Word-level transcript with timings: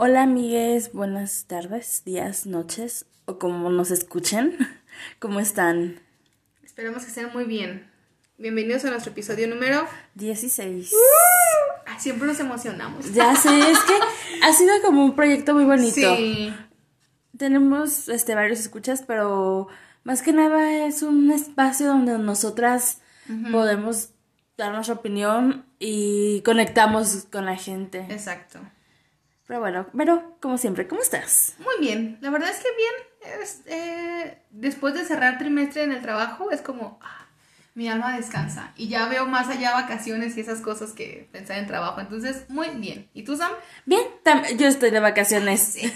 Hola 0.00 0.22
amigues, 0.22 0.92
buenas 0.92 1.46
tardes, 1.48 2.04
días, 2.04 2.46
noches 2.46 3.06
o 3.24 3.40
como 3.40 3.68
nos 3.68 3.90
escuchen. 3.90 4.56
¿Cómo 5.18 5.40
están? 5.40 5.98
Esperamos 6.62 7.02
que 7.02 7.08
estén 7.08 7.32
muy 7.32 7.42
bien. 7.42 7.90
Bienvenidos 8.36 8.84
a 8.84 8.90
nuestro 8.90 9.10
episodio 9.10 9.48
número 9.48 9.88
16. 10.14 10.92
Ay, 11.84 11.96
siempre 11.98 12.28
nos 12.28 12.38
emocionamos. 12.38 13.12
Ya 13.12 13.34
sé, 13.34 13.58
es 13.58 13.78
que 13.80 13.94
ha 14.44 14.52
sido 14.52 14.70
como 14.82 15.04
un 15.04 15.16
proyecto 15.16 15.52
muy 15.52 15.64
bonito. 15.64 16.14
Sí. 16.16 16.54
Tenemos 17.36 18.08
este 18.08 18.36
varios 18.36 18.60
escuchas, 18.60 19.02
pero 19.04 19.66
más 20.04 20.22
que 20.22 20.32
nada 20.32 20.86
es 20.86 21.02
un 21.02 21.32
espacio 21.32 21.88
donde 21.88 22.16
nosotras 22.18 23.00
podemos 23.50 24.10
dar 24.56 24.72
nuestra 24.72 24.94
opinión 24.94 25.66
y 25.80 26.40
conectamos 26.42 27.26
con 27.32 27.46
la 27.46 27.56
gente. 27.56 28.06
Exacto. 28.10 28.60
Pero 29.48 29.60
bueno, 29.60 29.86
pero 29.96 30.36
como 30.40 30.58
siempre, 30.58 30.86
¿cómo 30.86 31.00
estás? 31.00 31.54
Muy 31.58 31.74
bien. 31.80 32.18
La 32.20 32.28
verdad 32.28 32.50
es 32.50 32.58
que 32.58 32.68
bien. 32.76 33.40
Es, 33.42 33.62
eh, 33.66 34.38
después 34.50 34.92
de 34.94 35.06
cerrar 35.06 35.38
trimestre 35.38 35.82
en 35.82 35.92
el 35.92 36.02
trabajo, 36.02 36.50
es 36.50 36.60
como 36.60 36.98
ah, 37.02 37.26
mi 37.74 37.88
alma 37.88 38.14
descansa. 38.14 38.74
Y 38.76 38.88
ya 38.88 39.08
veo 39.08 39.24
más 39.26 39.48
allá 39.48 39.72
vacaciones 39.72 40.36
y 40.36 40.40
esas 40.42 40.60
cosas 40.60 40.92
que 40.92 41.30
pensar 41.32 41.56
en 41.56 41.66
trabajo. 41.66 41.98
Entonces, 41.98 42.44
muy 42.50 42.68
bien. 42.76 43.08
¿Y 43.14 43.22
tú, 43.22 43.38
Sam? 43.38 43.50
Bien, 43.86 44.02
yo 44.58 44.68
estoy 44.68 44.90
de 44.90 45.00
vacaciones. 45.00 45.78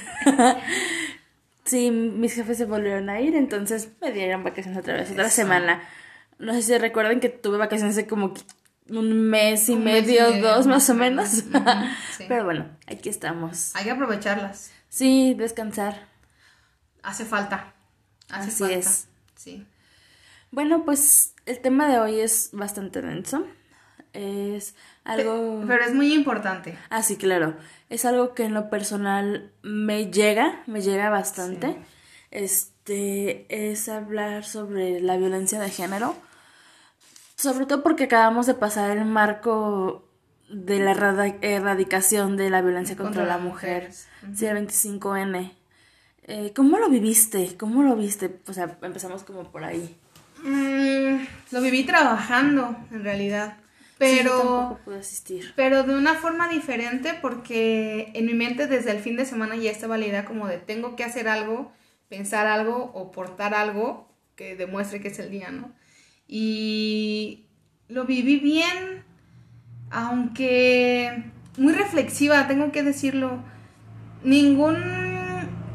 Sí. 1.65 1.93
mis 1.93 2.35
jefes 2.35 2.59
se 2.59 2.65
volvieron 2.65 3.09
a 3.09 3.21
ir, 3.21 3.37
entonces 3.37 3.89
me 4.01 4.11
dieron 4.11 4.43
vacaciones 4.43 4.81
otra 4.81 4.95
vez, 4.95 5.13
otra 5.13 5.31
semana. 5.31 5.81
No 6.39 6.55
sé 6.55 6.63
si 6.63 6.77
recuerdan 6.77 7.21
que 7.21 7.29
tuve 7.29 7.57
vacaciones 7.57 7.97
hace 7.97 8.09
como 8.09 8.35
un 8.89 9.31
mes 9.31 9.69
y 9.69 9.73
Un 9.73 9.85
mes 9.85 10.05
y 10.09 10.13
medio, 10.13 10.41
dos 10.41 10.67
más 10.67 10.89
o 10.91 10.95
menos. 10.95 11.29
sí. 12.17 12.25
Pero 12.29 12.45
bueno, 12.45 12.69
aquí 12.87 13.09
estamos. 13.09 13.75
Hay 13.75 13.85
que 13.85 13.91
aprovecharlas. 13.91 14.71
Sí, 14.89 15.35
descansar. 15.35 16.09
Hace 17.03 17.25
falta. 17.25 17.73
Hace 18.31 18.49
Así 18.49 18.59
falta. 18.65 18.75
es. 18.77 19.09
Sí. 19.37 19.67
Bueno, 20.51 20.85
pues 20.85 21.35
el 21.47 21.61
tema 21.61 21.89
de 21.89 21.99
hoy 21.99 22.21
es 22.21 22.51
bastante 22.53 23.01
denso. 23.01 23.47
Es 24.13 24.75
algo... 25.05 25.65
Pero 25.67 25.85
es 25.85 25.95
muy 25.95 26.13
importante. 26.13 26.77
Ah, 26.91 27.03
sí, 27.03 27.17
claro. 27.17 27.57
Es 27.89 28.05
algo 28.05 28.35
que 28.35 28.45
en 28.45 28.53
lo 28.53 28.69
personal 28.69 29.51
me 29.63 30.11
llega, 30.11 30.63
me 30.67 30.83
llega 30.83 31.09
bastante. 31.09 31.69
Sí. 31.69 31.77
Este 32.31 33.71
es 33.71 33.89
hablar 33.89 34.45
sobre 34.45 35.01
la 35.01 35.17
violencia 35.17 35.59
de 35.61 35.71
género. 35.71 36.15
Sobre 37.43 37.67
todo 37.67 37.83
porque 37.83 38.05
acabamos 38.05 38.47
de 38.47 38.55
pasar 38.55 38.97
el 38.97 39.05
marco 39.05 40.09
de 40.49 40.79
la 40.79 40.93
erradicación 41.41 42.37
de 42.37 42.51
la 42.51 42.63
violencia 42.63 42.97
contra, 42.97 43.23
Contra 43.23 43.37
la 43.37 43.43
mujer. 43.43 43.83
mujeres. 43.83 44.09
Sí, 44.33 44.47
el 44.47 44.57
25N. 44.59 45.53
Eh, 46.23 46.53
¿Cómo 46.55 46.79
lo 46.79 46.89
viviste? 46.89 47.57
¿Cómo 47.59 47.83
lo 47.83 47.97
viste? 47.97 48.39
O 48.47 48.53
sea, 48.53 48.79
empezamos 48.83 49.25
como 49.25 49.51
por 49.51 49.65
ahí. 49.65 49.97
Mm, 50.45 51.27
lo 51.51 51.61
viví 51.61 51.83
trabajando, 51.83 52.77
en 52.93 53.03
realidad. 53.03 53.57
Pero... 53.99 54.79
pude 54.85 55.01
asistir. 55.01 55.53
Pero 55.57 55.83
de 55.83 55.97
una 55.97 56.15
forma 56.15 56.49
diferente 56.49 57.19
porque 57.21 58.13
en 58.15 58.27
mi 58.27 58.35
mente 58.35 58.69
desde 58.69 58.93
el 58.93 59.01
fin 59.01 59.17
de 59.17 59.27
semana 59.27 59.57
ya 59.57 59.73
estaba 59.73 59.99
la 59.99 60.07
idea 60.07 60.25
como 60.25 60.47
de 60.47 60.59
tengo 60.59 60.95
que 60.95 61.03
hacer 61.03 61.27
algo, 61.27 61.73
pensar 62.09 62.47
algo 62.47 62.93
o 62.95 63.11
portar 63.11 63.53
algo 63.53 64.09
que 64.37 64.55
demuestre 64.55 65.01
que 65.01 65.09
es 65.09 65.19
el 65.19 65.31
día, 65.31 65.51
¿no? 65.51 65.73
Y 66.35 67.45
lo 67.89 68.07
viví 68.07 68.39
bien, 68.39 69.05
aunque 69.91 71.25
muy 71.59 71.75
reflexiva, 71.75 72.49
tengo 72.49 72.73
que 72.73 72.83
decirlo. 72.83 73.45
Ningún, 74.25 74.77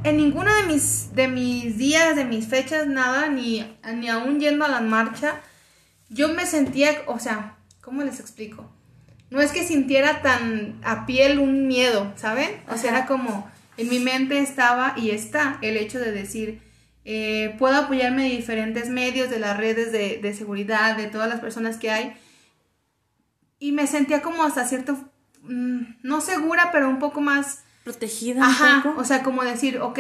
en 0.03 0.17
ninguno 0.17 0.50
de 0.55 0.63
mis, 0.63 1.13
de 1.13 1.28
mis 1.28 1.78
días, 1.78 2.16
de 2.16 2.25
mis 2.25 2.47
fechas, 2.47 2.88
nada, 2.88 3.30
ni, 3.30 3.72
ni 3.97 4.09
aún 4.09 4.39
yendo 4.39 4.66
a 4.66 4.69
la 4.69 4.81
marcha, 4.81 5.41
yo 6.09 6.34
me 6.34 6.47
sentía, 6.47 7.03
o 7.06 7.19
sea, 7.19 7.57
¿cómo 7.79 8.01
les 8.01 8.19
explico? 8.19 8.67
No 9.29 9.41
es 9.41 9.51
que 9.51 9.63
sintiera 9.63 10.23
tan 10.23 10.79
a 10.84 11.06
piel 11.06 11.38
un 11.38 11.67
miedo, 11.67 12.12
¿saben? 12.16 12.50
O 12.67 12.78
sea, 12.78 12.90
Ajá. 12.90 13.00
era 13.00 13.06
como, 13.06 13.47
en 13.78 13.90
mi 13.90 14.00
mente 14.00 14.40
estaba 14.40 14.96
y 14.97 15.12
está 15.12 15.59
el 15.62 15.78
hecho 15.78 16.00
de 16.00 16.12
decir, 16.12 16.66
eh, 17.09 17.56
puedo 17.57 17.78
apoyarme 17.78 18.23
de 18.23 18.29
diferentes 18.31 18.90
medios, 18.90 19.29
de 19.29 19.40
las 19.40 19.56
redes 19.56 19.94
de, 19.94 20.19
de 20.22 20.34
seguridad, 20.34 20.97
de 20.97 21.07
todas 21.07 21.29
las 21.29 21.40
personas 21.40 21.78
que 21.78 21.90
hay. 21.90 22.18
Y 23.59 23.72
me 23.72 23.88
sentía 23.88 24.22
como 24.22 24.44
hasta 24.44 24.68
cierto, 24.68 24.97
mm, 25.44 26.00
no 26.03 26.19
segura, 26.19 26.69
pero 26.73 26.90
un 26.90 27.00
poco 27.00 27.22
más 27.22 27.63
¿Protegida 27.85 28.40
un 28.41 28.44
Ajá, 28.44 28.81
poco? 28.84 29.00
o 29.00 29.06
sea, 29.06 29.23
como 29.23 29.46
decir, 29.46 29.79
ok, 29.79 30.00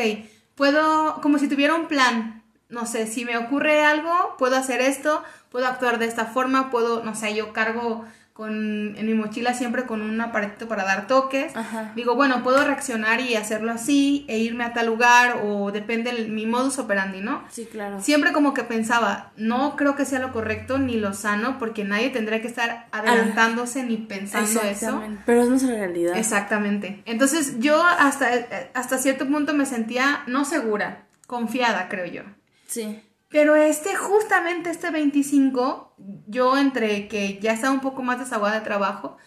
puedo, 0.55 1.21
como 1.21 1.37
si 1.39 1.47
tuviera 1.47 1.75
un 1.75 1.87
plan, 1.87 2.43
no 2.67 2.85
sé, 2.85 3.07
si 3.07 3.23
me 3.23 3.37
ocurre 3.37 3.85
algo, 3.85 4.35
puedo 4.37 4.57
hacer 4.57 4.81
esto, 4.81 5.23
puedo 5.49 5.65
actuar 5.65 5.99
de 5.99 6.07
esta 6.07 6.25
forma, 6.25 6.69
puedo, 6.69 7.05
no 7.05 7.15
sé, 7.15 7.33
yo 7.33 7.53
cargo 7.53 8.03
con, 8.37 8.95
en 8.95 9.05
mi 9.07 9.15
mochila 9.15 9.55
siempre 9.55 9.85
con 9.87 10.03
un 10.03 10.21
aparatito 10.21 10.67
para 10.67 10.83
dar 10.85 11.07
toques. 11.07 11.55
Ajá. 11.55 11.91
Digo, 11.95 12.13
bueno, 12.13 12.43
puedo 12.43 12.63
reaccionar 12.63 13.19
y 13.19 13.33
hacerlo 13.33 13.71
así, 13.71 14.25
e 14.29 14.37
irme 14.37 14.63
a 14.63 14.73
tal 14.73 14.85
lugar, 14.85 15.41
o 15.43 15.71
depende 15.71 16.11
el- 16.11 16.29
mi 16.29 16.45
modus 16.45 16.77
operandi, 16.77 17.19
¿no? 17.21 17.43
Sí, 17.49 17.65
claro. 17.65 17.99
Siempre 17.99 18.33
como 18.33 18.53
que 18.53 18.63
pensaba, 18.63 19.31
no 19.37 19.75
creo 19.75 19.95
que 19.95 20.05
sea 20.05 20.19
lo 20.19 20.31
correcto 20.31 20.77
ni 20.77 20.97
lo 20.97 21.13
sano, 21.15 21.57
porque 21.57 21.83
nadie 21.83 22.11
tendría 22.11 22.39
que 22.39 22.47
estar 22.47 22.85
adelantándose 22.91 23.81
ni 23.83 23.97
pensando 23.97 24.47
eso. 24.61 24.69
Exactamente. 24.69 25.23
Pero 25.25 25.41
es 25.41 25.49
nuestra 25.49 25.71
realidad. 25.71 26.15
Exactamente. 26.15 27.01
Entonces 27.05 27.59
yo 27.59 27.83
hasta, 27.83 28.29
hasta 28.75 28.99
cierto 28.99 29.27
punto 29.27 29.55
me 29.55 29.65
sentía 29.65 30.21
no 30.27 30.45
segura, 30.45 31.05
confiada, 31.25 31.87
creo 31.89 32.05
yo. 32.05 32.21
Sí. 32.67 33.01
Pero 33.29 33.55
este, 33.55 33.95
justamente 33.95 34.69
este 34.69 34.89
25, 34.89 35.95
yo 36.27 36.57
entre 36.57 37.07
que 37.07 37.39
ya 37.39 37.53
estaba 37.53 37.73
un 37.73 37.81
poco 37.81 38.01
más 38.01 38.19
desahogada 38.19 38.59
de 38.59 38.65
trabajo, 38.65 39.17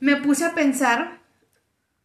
me 0.00 0.16
puse 0.16 0.44
a 0.44 0.54
pensar, 0.54 1.20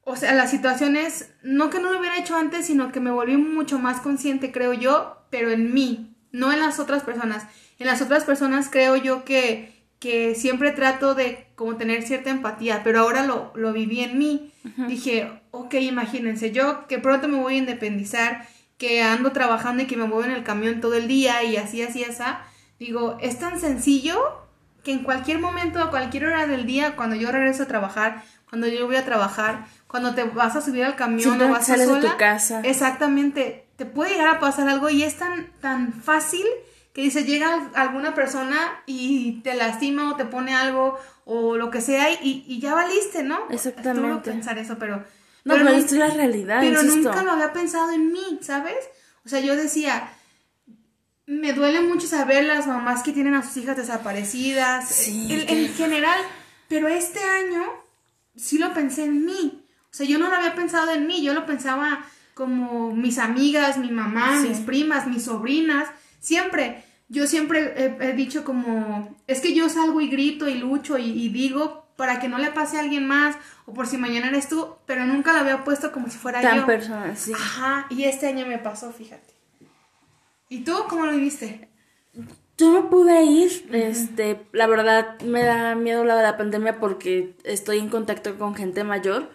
o 0.03 0.15
sea, 0.15 0.33
las 0.33 0.49
situaciones, 0.49 1.33
no 1.43 1.69
que 1.69 1.79
no 1.79 1.91
lo 1.91 1.99
hubiera 1.99 2.17
hecho 2.17 2.35
antes, 2.35 2.65
sino 2.65 2.91
que 2.91 2.99
me 2.99 3.11
volví 3.11 3.37
mucho 3.37 3.79
más 3.79 4.01
consciente, 4.01 4.51
creo 4.51 4.73
yo, 4.73 5.17
pero 5.29 5.51
en 5.51 5.73
mí, 5.73 6.15
no 6.31 6.51
en 6.51 6.59
las 6.59 6.79
otras 6.79 7.03
personas. 7.03 7.45
En 7.77 7.87
las 7.87 8.01
otras 8.01 8.23
personas 8.23 8.69
creo 8.69 8.95
yo 8.95 9.23
que, 9.23 9.73
que 9.99 10.35
siempre 10.35 10.71
trato 10.71 11.13
de 11.13 11.47
como 11.55 11.77
tener 11.77 12.01
cierta 12.03 12.29
empatía, 12.31 12.81
pero 12.83 13.01
ahora 13.01 13.25
lo, 13.25 13.51
lo 13.55 13.73
viví 13.73 14.01
en 14.01 14.17
mí. 14.17 14.51
Dije, 14.87 15.41
ok, 15.51 15.73
imagínense, 15.75 16.51
yo 16.51 16.87
que 16.87 16.99
pronto 16.99 17.27
me 17.27 17.37
voy 17.37 17.55
a 17.55 17.59
independizar, 17.59 18.47
que 18.81 19.03
ando 19.03 19.31
trabajando 19.31 19.83
y 19.83 19.85
que 19.85 19.95
me 19.95 20.05
muevo 20.05 20.23
en 20.23 20.31
el 20.31 20.43
camión 20.43 20.81
todo 20.81 20.95
el 20.95 21.07
día 21.07 21.43
y 21.43 21.55
así, 21.55 21.83
así, 21.83 22.03
así. 22.03 22.23
Digo, 22.79 23.17
es 23.21 23.37
tan 23.37 23.59
sencillo 23.59 24.17
que 24.83 24.91
en 24.91 25.03
cualquier 25.03 25.37
momento, 25.37 25.77
a 25.79 25.91
cualquier 25.91 26.25
hora 26.25 26.47
del 26.47 26.65
día, 26.65 26.95
cuando 26.95 27.15
yo 27.15 27.31
regreso 27.31 27.61
a 27.63 27.67
trabajar, 27.67 28.23
cuando 28.49 28.65
yo 28.67 28.87
voy 28.87 28.95
a 28.95 29.05
trabajar, 29.05 29.65
cuando 29.85 30.15
te 30.15 30.23
vas 30.23 30.55
a 30.55 30.61
subir 30.61 30.83
al 30.83 30.95
camión 30.95 31.39
o 31.39 31.49
vas 31.51 31.67
sales 31.67 31.87
de 31.87 31.93
sola, 31.93 32.11
tu 32.13 32.17
casa. 32.17 32.61
exactamente, 32.63 33.67
te 33.75 33.85
puede 33.85 34.13
llegar 34.13 34.29
a 34.29 34.39
pasar 34.39 34.67
algo 34.67 34.89
y 34.89 35.03
es 35.03 35.15
tan, 35.17 35.51
tan 35.61 35.93
fácil 35.93 36.45
que 36.93 37.01
dice, 37.03 37.23
llega 37.23 37.53
al- 37.53 37.71
alguna 37.75 38.15
persona 38.15 38.81
y 38.87 39.41
te 39.43 39.53
lastima 39.53 40.11
o 40.11 40.15
te 40.15 40.25
pone 40.25 40.55
algo 40.55 40.97
o 41.25 41.55
lo 41.55 41.69
que 41.69 41.81
sea 41.81 42.11
y, 42.11 42.43
y 42.47 42.59
ya 42.59 42.73
valiste, 42.73 43.21
¿no? 43.23 43.39
Exactamente. 43.51 44.31
pensar 44.31 44.57
eso, 44.57 44.77
pero... 44.79 45.03
No, 45.43 45.53
pero 45.55 45.65
pero 45.65 45.77
es 45.77 45.91
la 45.93 46.09
realidad, 46.09 46.59
pero 46.61 46.81
insisto. 46.81 47.09
nunca 47.09 47.23
lo 47.23 47.31
había 47.31 47.51
pensado 47.53 47.91
en 47.91 48.11
mí, 48.11 48.39
¿sabes? 48.41 48.75
O 49.25 49.29
sea, 49.29 49.39
yo 49.39 49.55
decía, 49.55 50.09
me 51.25 51.53
duele 51.53 51.81
mucho 51.81 52.07
saber 52.07 52.43
las 52.45 52.67
mamás 52.67 53.03
que 53.03 53.11
tienen 53.13 53.33
a 53.35 53.43
sus 53.43 53.57
hijas 53.57 53.77
desaparecidas, 53.77 54.87
Sí, 54.89 55.27
en, 55.31 55.45
que- 55.47 55.65
en 55.65 55.73
general, 55.73 56.19
pero 56.67 56.87
este 56.87 57.19
año 57.23 57.63
sí 58.35 58.57
lo 58.57 58.73
pensé 58.73 59.05
en 59.05 59.25
mí. 59.25 59.63
O 59.85 59.93
sea, 59.93 60.05
yo 60.05 60.17
no 60.19 60.29
lo 60.29 60.35
había 60.35 60.55
pensado 60.55 60.91
en 60.91 61.05
mí, 61.07 61.21
yo 61.23 61.33
lo 61.33 61.45
pensaba 61.45 62.05
como 62.33 62.93
mis 62.95 63.17
amigas, 63.17 63.77
mi 63.77 63.91
mamá, 63.91 64.39
Sí. 64.41 64.49
mis 64.49 64.59
primas, 64.59 65.07
mis 65.07 65.23
sobrinas, 65.23 65.89
siempre. 66.19 66.83
Yo 67.09 67.27
siempre 67.27 67.73
he, 67.75 68.09
he 68.09 68.13
dicho 68.13 68.45
como, 68.45 69.17
es 69.27 69.41
que 69.41 69.53
yo 69.53 69.67
salgo 69.69 69.99
y 69.99 70.07
grito 70.07 70.47
y 70.47 70.53
lucho 70.55 70.97
y, 70.97 71.09
y 71.11 71.27
digo 71.29 71.80
para 71.95 72.19
que 72.19 72.27
no 72.27 72.37
le 72.37 72.51
pase 72.51 72.77
a 72.77 72.81
alguien 72.81 73.07
más 73.07 73.35
o 73.65 73.73
por 73.73 73.87
si 73.87 73.97
mañana 73.97 74.27
eres 74.27 74.47
tú, 74.47 74.75
pero 74.85 75.05
nunca 75.05 75.33
lo 75.33 75.39
había 75.39 75.63
puesto 75.63 75.91
como 75.91 76.09
si 76.09 76.17
fuera 76.17 76.41
Tan 76.41 76.59
yo. 76.59 76.65
personal, 76.65 77.15
sí. 77.17 77.33
Ajá, 77.33 77.85
y 77.89 78.03
este 78.05 78.27
año 78.27 78.45
me 78.45 78.57
pasó, 78.57 78.91
fíjate. 78.91 79.33
¿Y 80.49 80.63
tú 80.63 80.73
cómo 80.89 81.05
lo 81.05 81.11
viviste? 81.11 81.69
Yo 82.57 82.71
no 82.71 82.89
pude 82.89 83.23
ir, 83.23 83.69
este, 83.71 84.41
la 84.51 84.67
verdad 84.67 85.19
me 85.21 85.43
da 85.43 85.75
miedo 85.75 86.03
la 86.03 86.15
de 86.15 86.23
la 86.23 86.37
pandemia 86.37 86.79
porque 86.79 87.35
estoy 87.43 87.79
en 87.79 87.89
contacto 87.89 88.37
con 88.37 88.53
gente 88.53 88.83
mayor, 88.83 89.31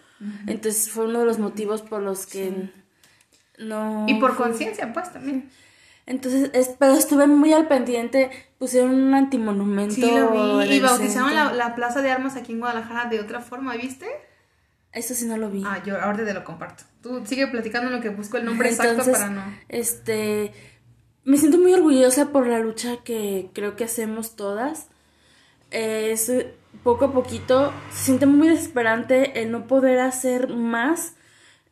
entonces 0.47 0.91
fue 0.91 1.07
uno 1.07 1.21
de 1.21 1.25
los 1.27 1.39
motivos 1.39 1.83
por 1.83 2.03
los 2.03 2.27
que 2.27 2.71
no... 3.59 4.05
Y 4.09 4.15
por 4.21 4.37
conciencia, 4.37 4.93
pues 4.93 5.13
también. 5.13 5.51
Entonces, 6.07 6.51
es- 6.55 6.77
pero 6.79 6.95
estuve 6.95 7.27
muy 7.27 7.53
al 7.53 7.67
pendiente, 7.69 8.31
pusieron 8.59 8.95
un 8.95 9.15
antimonumento. 9.15 9.95
Sí, 9.97 10.03
lo 10.03 10.31
vi. 10.61 10.75
Y 10.77 10.81
bautizaron 10.81 11.35
la, 11.35 11.53
la 11.53 11.75
plaza 11.75 12.01
de 12.01 12.11
armas 12.11 12.37
aquí 12.37 12.53
en 12.53 12.61
Guadalajara 12.61 13.09
de 13.11 13.21
otra 13.21 13.41
forma, 13.41 13.75
¿viste? 13.77 14.07
Eso 14.93 15.15
sí 15.15 15.27
no 15.27 15.37
lo 15.37 15.51
vi. 15.51 15.63
Ah, 15.67 15.83
yo 15.85 16.01
ahora 16.01 16.25
te 16.25 16.33
lo 16.33 16.45
comparto. 16.45 16.85
Tú 17.03 17.23
sigue 17.27 17.49
platicando 17.49 17.91
lo 17.91 18.01
que 18.01 18.09
busco 18.09 18.37
el 18.39 18.45
nombre 18.47 18.71
exacto 18.71 19.11
para 19.11 19.29
no. 19.29 19.43
Este, 19.69 20.53
me 21.25 21.37
siento 21.37 21.59
muy 21.59 21.75
orgullosa 21.75 22.31
por 22.31 22.47
la 22.47 22.61
lucha 22.61 22.99
que 23.05 23.51
creo 23.53 23.75
que 23.77 23.85
hacemos 23.85 24.37
todas. 24.37 24.87
Es 25.71 26.33
poco 26.85 27.07
a 27.07 27.13
poquito, 27.13 27.73
se 27.91 28.05
siente 28.07 28.27
muy 28.27 28.49
desesperante 28.49 29.43
el 29.43 29.51
no 29.51 29.67
poder 29.67 29.99
hacer 29.99 30.49
más, 30.55 31.15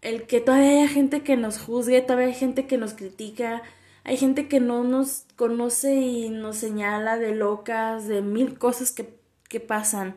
el 0.02 0.25
que 0.26 0.40
todavía 0.40 0.70
haya 0.82 0.88
gente 0.88 1.22
que 1.22 1.36
nos 1.36 1.58
juzgue, 1.58 2.00
todavía 2.02 2.26
hay 2.26 2.34
gente 2.34 2.66
que 2.66 2.76
nos 2.78 2.94
critica, 2.94 3.62
hay 4.05 4.19
gente 4.19 4.49
que 4.49 4.61
no 4.61 4.85
nos 4.85 5.25
conoce 5.37 5.95
y 5.95 6.29
nos 6.29 6.59
señala 6.59 7.17
de 7.17 7.35
locas, 7.35 8.06
de 8.06 8.21
mil 8.21 8.59
cosas 8.59 8.93
que, 8.93 9.19
que 9.49 9.61
pasan. 9.61 10.15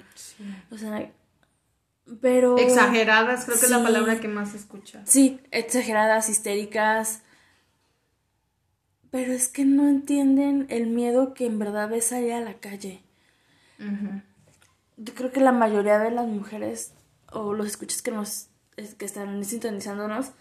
O 0.72 0.78
sea, 0.78 1.10
pero... 2.22 2.58
Exageradas, 2.58 3.46
creo 3.46 3.58
que 3.58 3.66
es 3.66 3.72
la 3.72 3.82
palabra 3.82 4.20
que 4.20 4.28
más 4.28 4.52
se 4.52 4.58
escucha. 4.58 5.02
Sí, 5.06 5.40
exageradas, 5.52 6.28
histéricas. 6.28 7.22
Pero 9.10 9.32
es 9.32 9.48
que 9.48 9.64
no 9.64 9.88
entienden 9.88 10.68
el 10.70 10.88
miedo 10.88 11.34
que 11.34 11.46
en 11.46 11.58
verdad 11.58 11.92
es 11.94 12.08
salir 12.08 12.34
a 12.34 12.42
la 12.42 12.56
calle. 12.56 13.02
Yo 14.98 15.14
creo 15.14 15.32
que 15.32 15.40
la 15.40 15.54
mayoría 15.54 15.98
de 15.98 16.12
las 16.12 16.28
mujeres 16.28 16.94
o 17.32 17.54
los 17.54 17.68
escuchas 17.68 18.02
que 18.02 18.12
nos 18.12 18.48
que 18.98 19.06
están 19.06 19.44
sintonizándonos 19.44 20.32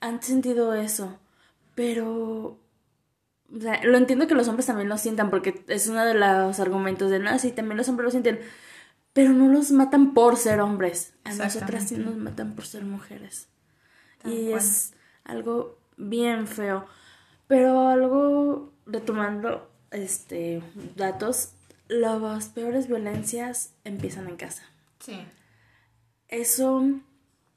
han 0.00 0.22
sentido 0.22 0.72
eso. 0.74 1.18
Pero 1.74 2.61
o 3.54 3.60
sea, 3.60 3.84
lo 3.84 3.98
entiendo 3.98 4.26
que 4.26 4.34
los 4.34 4.48
hombres 4.48 4.66
también 4.66 4.88
lo 4.88 4.96
sientan 4.96 5.30
porque 5.30 5.64
es 5.68 5.86
uno 5.88 6.04
de 6.04 6.14
los 6.14 6.58
argumentos 6.58 7.10
de, 7.10 7.18
no, 7.18 7.38
sí, 7.38 7.52
también 7.52 7.76
los 7.76 7.88
hombres 7.88 8.06
lo 8.06 8.10
sienten, 8.10 8.40
pero 9.12 9.32
no 9.32 9.48
los 9.48 9.72
matan 9.72 10.14
por 10.14 10.36
ser 10.36 10.60
hombres. 10.60 11.14
A 11.24 11.34
nosotras 11.34 11.88
sí 11.88 11.96
nos 11.96 12.16
matan 12.16 12.54
por 12.54 12.64
ser 12.64 12.84
mujeres. 12.84 13.48
y 14.24 14.52
es 14.52 14.94
algo 15.24 15.78
bien 15.96 16.46
feo. 16.46 16.86
Pero 17.46 17.88
algo, 17.88 18.72
retomando 18.86 19.70
este 19.90 20.62
datos, 20.96 21.52
las 21.88 22.48
peores 22.48 22.88
violencias 22.88 23.74
empiezan 23.84 24.28
en 24.28 24.36
casa. 24.36 24.62
Sí. 25.00 25.26
Eso 26.28 26.82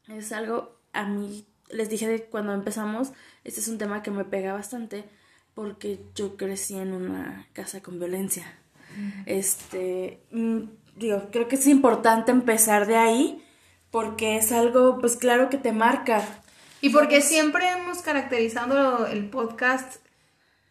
es 0.09 0.33
algo, 0.33 0.77
a 0.91 1.05
mí, 1.05 1.47
les 1.69 1.89
dije 1.89 2.09
de 2.09 2.25
cuando 2.25 2.51
empezamos, 2.53 3.13
este 3.45 3.61
es 3.61 3.69
un 3.69 3.77
tema 3.77 4.03
que 4.03 4.11
me 4.11 4.25
pega 4.25 4.51
bastante 4.51 5.05
porque 5.55 5.99
yo 6.13 6.37
crecí 6.37 6.75
en 6.75 6.93
una 6.93 7.47
casa 7.53 7.81
con 7.81 7.97
violencia. 7.97 8.45
Este, 9.25 10.19
mm, 10.31 10.59
digo, 10.97 11.29
creo 11.31 11.47
que 11.47 11.55
es 11.55 11.67
importante 11.67 12.31
empezar 12.31 12.85
de 12.85 12.97
ahí 12.97 13.43
porque 13.89 14.37
es 14.37 14.51
algo, 14.51 14.99
pues 14.99 15.15
claro 15.15 15.49
que 15.49 15.57
te 15.57 15.71
marca. 15.71 16.23
Y 16.81 16.89
porque 16.89 17.21
siempre 17.21 17.67
hemos 17.69 17.99
caracterizado 17.99 19.07
el 19.07 19.29
podcast 19.29 19.97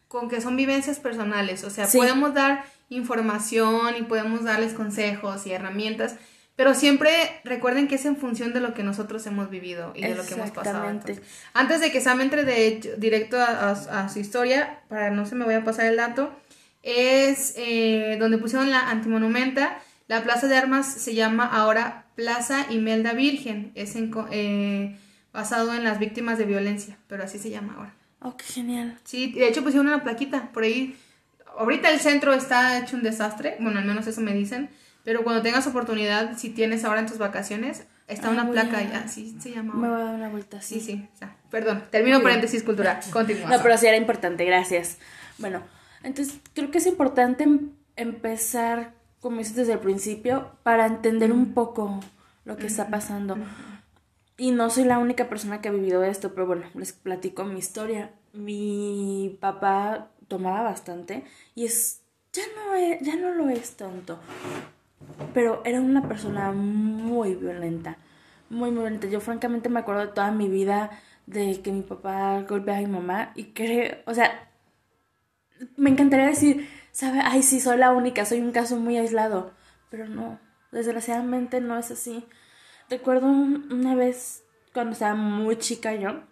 con 0.08 0.28
que 0.28 0.40
son 0.40 0.56
vivencias 0.56 1.00
personales, 1.00 1.64
o 1.64 1.70
sea, 1.70 1.88
podemos 1.88 2.34
dar 2.34 2.64
información 2.88 3.96
y 3.98 4.02
podemos 4.02 4.44
darles 4.44 4.75
consejos 4.75 5.46
y 5.46 5.52
herramientas, 5.52 6.16
pero 6.56 6.74
siempre 6.74 7.10
recuerden 7.42 7.88
que 7.88 7.96
es 7.96 8.04
en 8.04 8.16
función 8.16 8.52
de 8.52 8.60
lo 8.60 8.74
que 8.74 8.84
nosotros 8.84 9.26
hemos 9.26 9.50
vivido 9.50 9.92
y 9.94 10.02
de 10.02 10.14
lo 10.14 10.24
que 10.24 10.34
hemos 10.34 10.52
pasado. 10.52 10.86
Antes, 11.52 11.80
de 11.80 11.90
que 11.90 12.00
Sam 12.00 12.20
entre 12.20 12.44
de 12.44 12.94
directo 12.96 13.40
a, 13.40 14.08
su 14.08 14.20
historia, 14.20 14.80
para 14.88 15.10
no 15.10 15.26
se 15.26 15.34
me 15.34 15.44
voy 15.44 15.54
a 15.54 15.64
pasar 15.64 15.86
el 15.86 15.96
dato, 15.96 16.32
es 16.82 17.54
eh, 17.56 18.16
donde 18.20 18.38
pusieron 18.38 18.70
la 18.70 18.88
antimonumenta. 18.90 19.80
La 20.06 20.22
plaza 20.22 20.46
de 20.46 20.56
armas 20.56 20.86
se 20.86 21.14
llama 21.14 21.44
ahora 21.44 22.06
Plaza 22.14 22.66
Imelda 22.70 23.14
Virgen. 23.14 23.72
Es 23.74 23.94
eh, 23.96 24.96
basado 25.32 25.74
en 25.74 25.82
las 25.82 25.98
víctimas 25.98 26.38
de 26.38 26.44
violencia, 26.44 26.98
pero 27.08 27.24
así 27.24 27.38
se 27.38 27.50
llama 27.50 27.74
ahora. 27.78 27.94
Oh, 28.20 28.36
qué 28.36 28.44
genial. 28.44 28.96
Sí, 29.02 29.32
de 29.32 29.48
hecho 29.48 29.64
pusieron 29.64 29.88
una 29.88 30.04
plaquita 30.04 30.50
por 30.52 30.62
ahí. 30.62 30.96
Ahorita 31.58 31.90
el 31.90 32.00
centro 32.00 32.32
está 32.32 32.78
hecho 32.78 32.96
un 32.96 33.02
desastre, 33.02 33.56
bueno, 33.60 33.78
al 33.80 33.86
menos 33.86 34.06
eso 34.06 34.20
me 34.20 34.34
dicen 34.34 34.70
pero 35.04 35.22
cuando 35.22 35.42
tengas 35.42 35.66
oportunidad, 35.66 36.36
si 36.38 36.48
tienes 36.48 36.84
ahora 36.84 37.00
en 37.00 37.06
tus 37.06 37.18
vacaciones, 37.18 37.84
está 38.08 38.30
una 38.30 38.50
placa 38.50 38.82
ya, 38.82 39.00
así 39.00 39.36
se 39.38 39.52
llama. 39.52 39.74
Me 39.74 39.88
voy 39.88 40.00
a 40.00 40.04
dar 40.04 40.14
una 40.14 40.30
vuelta, 40.30 40.62
sí. 40.62 40.80
Sí, 40.80 41.08
sí, 41.20 41.26
perdón, 41.50 41.84
termino 41.90 42.22
paréntesis 42.22 42.62
cultural, 42.62 43.00
continúa. 43.10 43.48
No, 43.50 43.62
pero 43.62 43.76
sí 43.76 43.86
era 43.86 43.98
importante, 43.98 44.46
gracias. 44.46 44.98
Bueno, 45.36 45.62
entonces 46.02 46.40
creo 46.54 46.70
que 46.70 46.78
es 46.78 46.86
importante 46.86 47.44
em, 47.44 47.72
empezar, 47.96 48.94
como 49.20 49.38
dices 49.38 49.56
desde 49.56 49.74
el 49.74 49.78
principio, 49.80 50.52
para 50.62 50.86
entender 50.86 51.32
un 51.32 51.52
poco 51.52 52.00
lo 52.46 52.56
que 52.56 52.66
está 52.66 52.88
pasando. 52.88 53.36
Y 54.36 54.50
no 54.52 54.70
soy 54.70 54.84
la 54.84 54.98
única 54.98 55.28
persona 55.28 55.60
que 55.60 55.68
ha 55.68 55.72
vivido 55.72 56.02
esto, 56.02 56.34
pero 56.34 56.46
bueno, 56.46 56.64
les 56.74 56.92
platico 56.92 57.44
mi 57.44 57.58
historia. 57.58 58.10
Mi 58.32 59.36
papá 59.40 60.08
tomaba 60.28 60.62
bastante 60.62 61.24
y 61.54 61.66
es 61.66 62.00
ya 62.32 62.42
no 62.56 62.76
ya 63.00 63.16
no 63.16 63.34
lo 63.34 63.48
es 63.48 63.76
tanto 63.76 64.18
pero 65.32 65.62
era 65.64 65.80
una 65.80 66.06
persona 66.08 66.52
muy 66.52 67.34
violenta, 67.34 67.98
muy, 68.50 68.70
muy 68.70 68.82
violenta. 68.82 69.08
Yo 69.08 69.20
francamente 69.20 69.68
me 69.68 69.80
acuerdo 69.80 70.02
de 70.02 70.12
toda 70.12 70.30
mi 70.30 70.48
vida 70.48 70.90
de 71.26 71.60
que 71.62 71.72
mi 71.72 71.82
papá 71.82 72.42
golpeaba 72.42 72.78
a 72.78 72.82
mi 72.82 72.88
mamá 72.88 73.32
y 73.34 73.52
creo, 73.52 73.96
o 74.06 74.14
sea, 74.14 74.50
me 75.76 75.90
encantaría 75.90 76.26
decir, 76.26 76.68
¿sabe? 76.92 77.20
Ay, 77.22 77.42
sí, 77.42 77.60
soy 77.60 77.78
la 77.78 77.92
única, 77.92 78.24
soy 78.24 78.40
un 78.40 78.52
caso 78.52 78.76
muy 78.76 78.96
aislado, 78.98 79.52
pero 79.90 80.08
no, 80.08 80.38
desgraciadamente 80.72 81.60
no 81.60 81.78
es 81.78 81.90
así. 81.90 82.26
Recuerdo 82.90 83.26
una 83.26 83.94
vez 83.94 84.44
cuando 84.72 84.92
estaba 84.92 85.14
muy 85.14 85.56
chica 85.56 85.94
yo, 85.94 86.22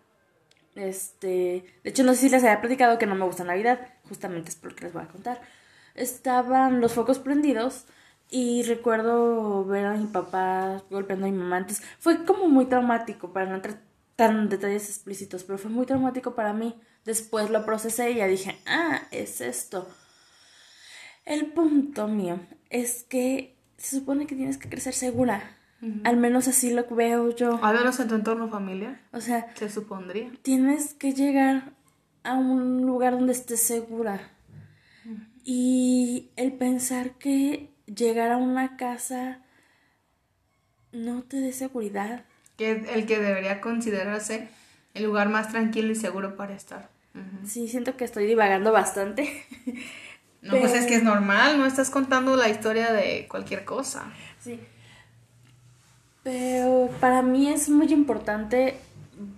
este, 0.75 1.65
de 1.83 1.91
hecho 1.91 2.03
no 2.03 2.15
sé 2.15 2.21
si 2.23 2.29
les 2.31 2.45
había 2.45 2.61
platicado 2.61 2.99
que 2.99 3.07
no 3.07 3.15
me 3.15 3.25
gusta 3.25 3.45
Navidad, 3.45 3.81
justamente 4.09 4.51
es 4.51 4.57
porque 4.57 4.85
les 4.85 4.93
voy 4.93 5.03
a 5.03 5.09
contar. 5.09 5.41
Estaban 5.95 6.81
los 6.81 6.93
focos 6.93 7.19
prendidos 7.19 7.87
y 8.33 8.63
recuerdo 8.63 9.63
ver 9.67 9.85
a 9.85 9.93
mi 9.93 10.07
papá 10.07 10.83
golpeando 10.91 11.27
a 11.27 11.31
mi 11.31 11.37
mamá 11.37 11.59
antes. 11.59 11.83
Fue 11.99 12.25
como 12.25 12.49
muy 12.49 12.65
traumático, 12.65 13.31
para 13.31 13.45
no 13.45 13.57
entrar 13.57 13.83
tan 14.17 14.49
detalles 14.49 14.89
explícitos, 14.89 15.45
pero 15.45 15.59
fue 15.59 15.71
muy 15.71 15.85
traumático 15.85 16.35
para 16.35 16.55
mí. 16.55 16.75
Después 17.05 17.51
lo 17.51 17.67
procesé 17.67 18.11
y 18.11 18.17
ya 18.17 18.27
dije, 18.27 18.59
ah, 18.67 19.03
es 19.11 19.43
esto. 19.43 19.87
El 21.27 21.53
punto 21.53 22.09
mío 22.09 22.41
es 22.71 23.05
que 23.05 23.55
se 23.77 23.99
supone 23.99 24.27
que 24.27 24.35
tienes 24.35 24.57
que 24.57 24.71
crecer 24.71 24.95
segura. 24.95 25.59
Al 26.05 26.17
menos 26.17 26.49
así 26.49 26.73
lo 26.73 26.87
veo 26.87 27.35
yo. 27.35 27.63
Al 27.63 27.77
menos 27.77 28.01
en 28.01 28.09
tu 28.09 28.15
entorno 28.15 28.49
familiar. 28.49 29.01
O 29.13 29.21
sea, 29.21 29.53
se 29.57 29.69
supondría. 29.69 30.33
Tienes 30.41 30.95
que 30.95 31.13
llegar 31.13 31.73
a 32.23 32.35
un 32.35 32.87
lugar 32.87 33.13
donde 33.13 33.33
estés 33.33 33.61
segura. 33.61 34.31
Y 35.45 36.31
el 36.37 36.53
pensar 36.53 37.19
que 37.19 37.72
llegar 37.95 38.33
a 38.33 38.37
una 38.37 38.77
casa 38.77 39.39
no 40.93 41.23
te 41.23 41.39
dé 41.39 41.53
seguridad. 41.53 42.25
Que 42.57 42.71
el 42.95 43.07
que 43.07 43.19
debería 43.19 43.61
considerarse 43.61 44.49
el 44.95 45.05
lugar 45.05 45.29
más 45.29 45.49
tranquilo 45.49 45.93
y 45.93 45.97
seguro 45.97 46.37
para 46.37 46.55
estar. 46.55 46.91
Sí, 47.47 47.69
siento 47.69 47.97
que 47.97 48.05
estoy 48.05 48.27
divagando 48.27 48.73
bastante. 48.73 49.45
No, 50.43 50.59
pues 50.59 50.75
es 50.75 50.87
que 50.87 50.97
es 50.97 51.05
normal, 51.05 51.57
no 51.57 51.67
estás 51.67 51.89
contando 51.89 52.37
la 52.37 52.49
historia 52.49 52.93
de 52.93 53.29
cualquier 53.29 53.65
cosa. 53.65 54.13
Sí. 54.41 54.59
Pero 56.25 56.91
para 57.01 57.23
mí 57.23 57.49
es 57.49 57.69
muy 57.69 57.93
importante 57.93 58.77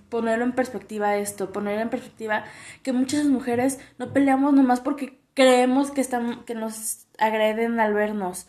ponerlo 0.09 0.45
en 0.45 0.53
perspectiva 0.53 1.17
esto, 1.17 1.53
poner 1.53 1.79
en 1.79 1.91
perspectiva 1.91 2.45
que 2.83 2.93
muchas 2.93 3.27
mujeres 3.27 3.81
no 3.99 4.15
peleamos 4.15 4.55
nomás 4.55 4.81
porque 4.81 5.21
creemos 5.35 5.91
que 5.91 6.01
están 6.01 6.45
que 6.45 6.55
nos 6.55 7.07
agreden 7.19 7.79
al 7.81 7.93
vernos 7.95 8.47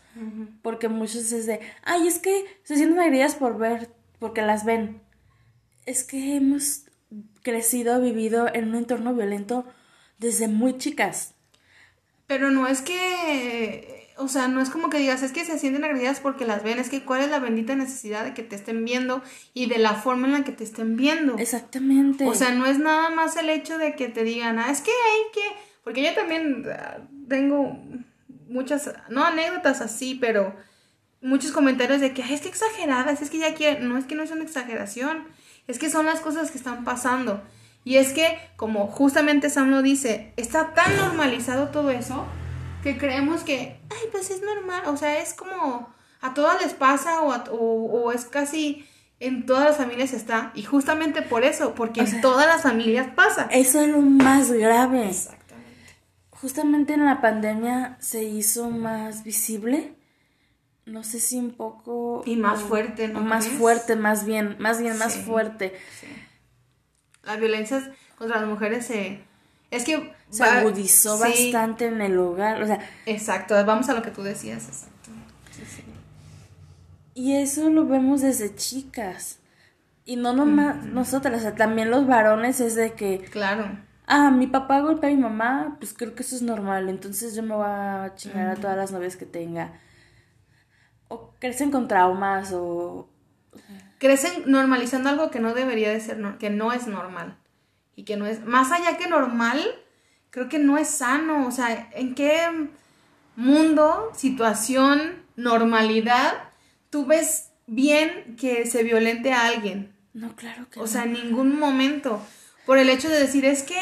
porque 0.62 0.88
muchos 0.88 1.32
es 1.32 1.46
de 1.46 1.60
ay 1.84 2.08
es 2.08 2.20
que 2.20 2.46
se 2.64 2.76
sienten 2.76 3.00
agredidas 3.00 3.36
por 3.36 3.58
ver 3.58 3.90
porque 4.20 4.42
las 4.42 4.66
ven 4.66 5.02
es 5.86 6.04
que 6.04 6.36
hemos 6.36 6.86
crecido 7.44 8.02
vivido 8.02 8.48
en 8.54 8.70
un 8.70 8.76
entorno 8.76 9.14
violento 9.14 9.66
desde 10.18 10.48
muy 10.48 10.78
chicas. 10.78 11.34
Pero 12.28 12.50
no 12.50 12.68
es 12.68 12.82
que 12.82 14.10
o 14.18 14.28
sea 14.28 14.48
no 14.48 14.62
es 14.62 14.70
como 14.70 14.90
que 14.90 14.98
digas 14.98 15.22
es 15.22 15.32
que 15.32 15.46
se 15.46 15.60
sienten 15.60 15.84
agredidas 15.84 16.20
porque 16.20 16.46
las 16.46 16.64
ven 16.64 16.80
es 16.80 16.90
que 16.90 17.04
cuál 17.04 17.22
es 17.22 17.30
la 17.30 17.40
bendita 17.40 17.76
necesidad 17.76 18.24
de 18.24 18.34
que 18.34 18.44
te 18.44 18.56
estén 18.56 18.84
viendo 18.84 19.22
y 19.54 19.68
de 19.68 19.78
la 19.78 19.94
forma 19.94 20.28
en 20.28 20.34
la 20.34 20.44
que 20.44 20.54
te 20.54 20.64
estén 20.64 20.96
viendo 20.96 21.38
exactamente. 21.38 22.26
O 22.26 22.34
sea 22.34 22.52
no 22.52 22.66
es 22.66 22.80
nada 22.80 23.10
más 23.10 23.36
el 23.36 23.50
hecho 23.50 23.78
de 23.78 23.96
que 23.96 24.08
te 24.08 24.24
digan 24.24 24.58
ah 24.58 24.72
es 24.72 24.82
que 24.82 24.92
hay 24.92 25.32
que 25.34 25.75
porque 25.86 26.04
yo 26.04 26.14
también 26.14 26.66
ah, 26.70 26.98
tengo 27.30 27.80
muchas, 28.50 28.92
no 29.08 29.24
anécdotas 29.24 29.80
así, 29.80 30.16
pero 30.16 30.54
muchos 31.22 31.52
comentarios 31.52 32.02
de 32.02 32.14
que 32.14 32.22
es 32.22 32.42
que 32.42 32.50
exageradas, 32.50 33.22
es 33.22 33.30
que 33.30 33.38
ya 33.38 33.54
quieren, 33.54 33.88
no 33.88 33.98
es 33.98 34.06
que 34.06 34.16
no 34.16 34.24
es 34.24 34.32
una 34.32 34.44
exageración, 34.44 35.24
es 35.68 35.80
que 35.80 35.90
son 35.90 36.08
las 36.08 36.20
cosas 36.20 36.52
que 36.52 36.58
están 36.58 36.84
pasando. 36.84 37.42
Y 37.84 37.98
es 37.98 38.14
que, 38.14 38.38
como 38.56 38.88
justamente 38.88 39.50
Sam 39.52 39.70
lo 39.70 39.84
dice, 39.84 40.34
está 40.38 40.74
tan 40.74 40.98
normalizado 40.98 41.70
todo 41.70 41.92
eso 41.92 42.26
que 42.82 42.98
creemos 42.98 43.44
que, 43.44 43.80
ay, 43.90 44.10
pues 44.12 44.32
es 44.32 44.42
normal, 44.42 44.84
o 44.88 44.98
sea, 44.98 45.22
es 45.22 45.36
como 45.36 45.94
a 46.22 46.34
todas 46.34 46.60
les 46.64 46.74
pasa 46.74 47.22
o, 47.22 47.32
o, 47.52 48.12
es 48.12 48.26
casi 48.26 48.88
en 49.20 49.46
todas 49.46 49.66
las 49.66 49.78
familias 49.78 50.14
está. 50.14 50.52
Y 50.56 50.64
justamente 50.64 51.22
por 51.22 51.44
eso, 51.44 51.76
porque 51.76 52.02
en 52.02 52.22
todas 52.22 52.48
las 52.48 52.64
familias 52.64 53.08
pasa. 53.16 53.48
Eso 53.52 53.82
es 53.82 53.90
lo 53.90 54.02
más 54.02 54.52
grave. 54.52 55.10
Exactamente. 55.10 55.45
Justamente 56.46 56.94
en 56.94 57.04
la 57.04 57.22
pandemia 57.22 57.98
se 58.00 58.24
hizo 58.24 58.70
más 58.70 59.24
visible. 59.24 59.96
No 60.86 61.04
sé 61.04 61.20
si 61.20 61.40
un 61.40 61.50
poco. 61.50 62.22
Y 62.24 62.36
más 62.36 62.62
fuerte, 62.62 63.08
¿no? 63.08 63.22
Más 63.22 63.48
fuerte, 63.48 63.96
más 63.96 64.26
bien. 64.26 64.56
Más 64.60 64.80
bien, 64.80 64.96
más 65.00 65.16
fuerte. 65.16 65.74
Sí. 66.00 66.06
La 67.24 67.38
violencia 67.38 67.92
contra 68.16 68.42
las 68.42 68.48
mujeres 68.48 68.86
se. 68.86 69.22
Es 69.72 69.86
que. 69.86 70.14
Se 70.30 70.44
agudizó 70.44 71.18
bastante 71.18 71.88
en 71.88 72.00
el 72.00 72.16
hogar. 72.20 72.62
O 72.62 72.68
sea. 72.68 72.78
Exacto, 73.08 73.56
vamos 73.66 73.90
a 73.90 73.96
lo 73.96 74.04
que 74.04 74.12
tú 74.12 74.22
decías, 74.22 74.68
exacto. 74.68 75.10
Y 77.16 77.38
eso 77.38 77.72
lo 77.72 77.88
vemos 77.88 78.22
desde 78.22 78.54
chicas. 78.54 79.40
Y 80.06 80.16
no 80.16 80.34
nomás 80.34 80.84
nosotras, 80.84 81.40
o 81.40 81.42
sea, 81.42 81.56
también 81.56 81.90
los 81.90 82.06
varones 82.06 82.60
es 82.60 82.76
de 82.76 82.94
que... 82.94 83.22
Claro. 83.32 83.80
Ah, 84.08 84.32
mi 84.32 84.48
papá 84.48 84.82
golpea 84.82 85.10
a 85.10 85.14
mi 85.14 85.20
mamá, 85.20 85.78
pues 85.80 85.94
creo 85.94 86.16
que 86.16 86.24
eso 86.24 86.36
es 86.36 86.42
normal, 86.42 86.90
entonces 86.90 87.36
yo 87.36 87.44
me 87.44 87.56
voy 87.56 87.66
a 87.68 88.14
chingar 88.16 88.48
a 88.50 88.56
todas 88.56 88.78
las 88.78 88.92
novias 88.92 89.16
que 89.16 89.26
tenga. 89.26 89.80
O 91.08 91.34
crecen 91.40 91.72
con 91.72 91.88
traumas 91.88 92.52
o... 92.54 93.10
Crecen 93.98 94.44
normalizando 94.46 95.10
algo 95.10 95.32
que 95.32 95.40
no 95.40 95.54
debería 95.54 95.90
de 95.90 96.00
ser, 96.00 96.22
que 96.38 96.50
no 96.50 96.72
es 96.72 96.88
normal. 96.88 97.38
Y 97.96 98.04
que 98.04 98.18
no 98.18 98.26
es... 98.26 98.44
Más 98.46 98.72
allá 98.72 98.98
que 98.98 99.08
normal, 99.08 99.60
creo 100.30 100.50
que 100.50 100.60
no 100.60 100.78
es 100.78 100.90
sano. 100.90 101.48
O 101.48 101.52
sea, 101.52 101.90
¿en 101.94 102.14
qué 102.14 102.70
mundo, 103.36 104.12
situación, 104.14 105.24
normalidad 105.36 106.34
tú 106.96 107.06
ves 107.06 107.52
bien 107.68 108.38
que 108.40 108.66
se 108.66 108.84
violente 108.84 109.34
a 109.34 109.48
alguien. 109.48 109.94
No, 110.14 110.34
claro 110.36 110.70
que 110.70 110.80
O 110.80 110.88
sea, 110.88 111.04
en 111.04 111.12
ningún 111.12 111.60
momento. 111.60 112.22
Por 112.66 112.78
el 112.78 112.90
hecho 112.90 113.10
de 113.10 113.20
decir, 113.20 113.46
es 113.46 113.64
que, 113.64 113.80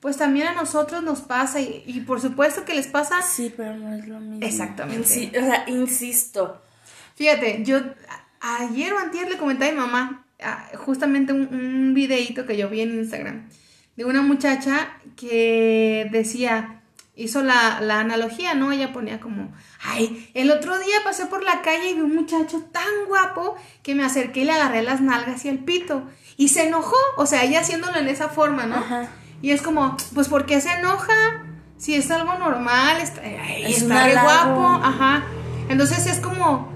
pues 0.00 0.16
también 0.16 0.48
a 0.48 0.54
nosotros 0.54 1.02
nos 1.02 1.20
pasa 1.20 1.60
y, 1.60 2.04
por 2.06 2.20
supuesto 2.20 2.64
que 2.64 2.74
les 2.74 2.86
pasa. 2.86 3.22
Sí, 3.22 3.52
pero 3.56 3.76
no 3.76 3.94
es 3.94 4.06
lo 4.06 4.20
mismo. 4.20 4.46
Exactamente. 4.46 5.30
o 5.38 5.44
sea, 5.44 5.64
insisto. 5.68 6.62
Fíjate, 7.14 7.62
yo 7.64 7.80
ayer 8.40 8.92
o 8.92 8.98
antier 8.98 9.28
le 9.28 9.36
comenté 9.36 9.68
a 9.68 9.72
mi 9.72 9.78
mamá 9.78 10.24
justamente 10.76 11.32
un, 11.32 11.48
un 11.52 11.94
videíto 11.94 12.46
que 12.46 12.56
yo 12.56 12.70
vi 12.70 12.80
en 12.80 12.94
Instagram 12.94 13.48
de 13.96 14.06
una 14.06 14.22
muchacha 14.22 14.98
que 15.14 16.08
decía, 16.10 16.79
hizo 17.20 17.42
la, 17.42 17.78
analogía, 17.78 18.54
¿no? 18.54 18.72
Ella 18.72 18.92
ponía 18.92 19.20
como, 19.20 19.52
ay, 19.82 20.30
el 20.34 20.50
otro 20.50 20.78
día 20.78 20.96
pasé 21.04 21.26
por 21.26 21.42
la 21.42 21.62
calle 21.62 21.90
y 21.90 21.94
vi 21.94 22.00
un 22.00 22.14
muchacho 22.14 22.62
tan 22.72 23.06
guapo 23.06 23.56
que 23.82 23.94
me 23.94 24.04
acerqué 24.04 24.40
y 24.40 24.44
le 24.44 24.52
agarré 24.52 24.82
las 24.82 25.00
nalgas 25.00 25.44
y 25.44 25.48
el 25.48 25.58
pito. 25.58 26.04
Y 26.36 26.48
se 26.48 26.66
enojó, 26.66 26.96
o 27.16 27.26
sea, 27.26 27.44
ella 27.44 27.60
haciéndolo 27.60 27.98
en 27.98 28.08
esa 28.08 28.28
forma, 28.28 28.66
¿no? 28.66 28.82
Y 29.42 29.50
es 29.50 29.62
como, 29.62 29.96
pues, 30.14 30.28
¿por 30.28 30.46
qué 30.46 30.60
se 30.60 30.72
enoja? 30.72 31.44
Si 31.76 31.94
es 31.94 32.10
algo 32.10 32.34
normal, 32.38 33.00
está, 33.00 33.22
es 33.24 33.82
está 33.82 34.22
guapo, 34.22 34.84
ajá. 34.84 35.24
Entonces 35.68 36.06
es 36.06 36.20
como, 36.20 36.72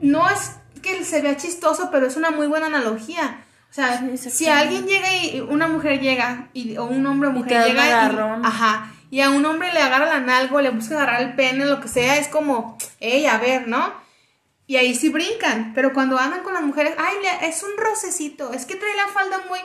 no 0.00 0.28
es 0.30 0.52
que 0.82 1.04
se 1.04 1.20
vea 1.20 1.36
chistoso, 1.36 1.90
pero 1.90 2.06
es 2.06 2.16
una 2.16 2.30
muy 2.30 2.46
buena 2.46 2.66
analogía. 2.66 3.42
O 3.70 3.74
sea, 3.76 4.00
si 4.16 4.48
alguien 4.48 4.86
llega 4.86 5.14
y 5.16 5.40
una 5.40 5.68
mujer 5.68 6.00
llega, 6.00 6.48
y, 6.54 6.76
o 6.78 6.84
un 6.84 7.04
hombre 7.06 7.28
o 7.28 7.32
mujer 7.32 7.66
llega 7.66 7.86
y, 7.86 8.46
ajá, 8.46 8.92
y 9.10 9.20
a 9.20 9.30
un 9.30 9.44
hombre 9.44 9.72
le 9.72 9.80
agarra 9.80 10.18
la 10.18 10.42
le 10.42 10.70
busca 10.70 10.96
agarrar 10.96 11.22
el 11.22 11.34
pene, 11.34 11.64
lo 11.64 11.80
que 11.80 11.88
sea, 11.88 12.18
es 12.18 12.28
como, 12.28 12.76
ey, 13.00 13.26
a 13.26 13.38
ver, 13.38 13.68
¿no? 13.68 13.94
Y 14.66 14.76
ahí 14.76 14.94
sí 14.94 15.08
brincan, 15.08 15.72
pero 15.74 15.92
cuando 15.92 16.18
andan 16.18 16.42
con 16.42 16.52
las 16.52 16.62
mujeres, 16.62 16.94
ay, 16.98 17.16
es 17.42 17.62
un 17.62 17.76
rocecito, 17.76 18.52
es 18.52 18.64
que 18.64 18.76
trae 18.76 18.96
la 18.96 19.08
falda 19.08 19.38
muy... 19.48 19.60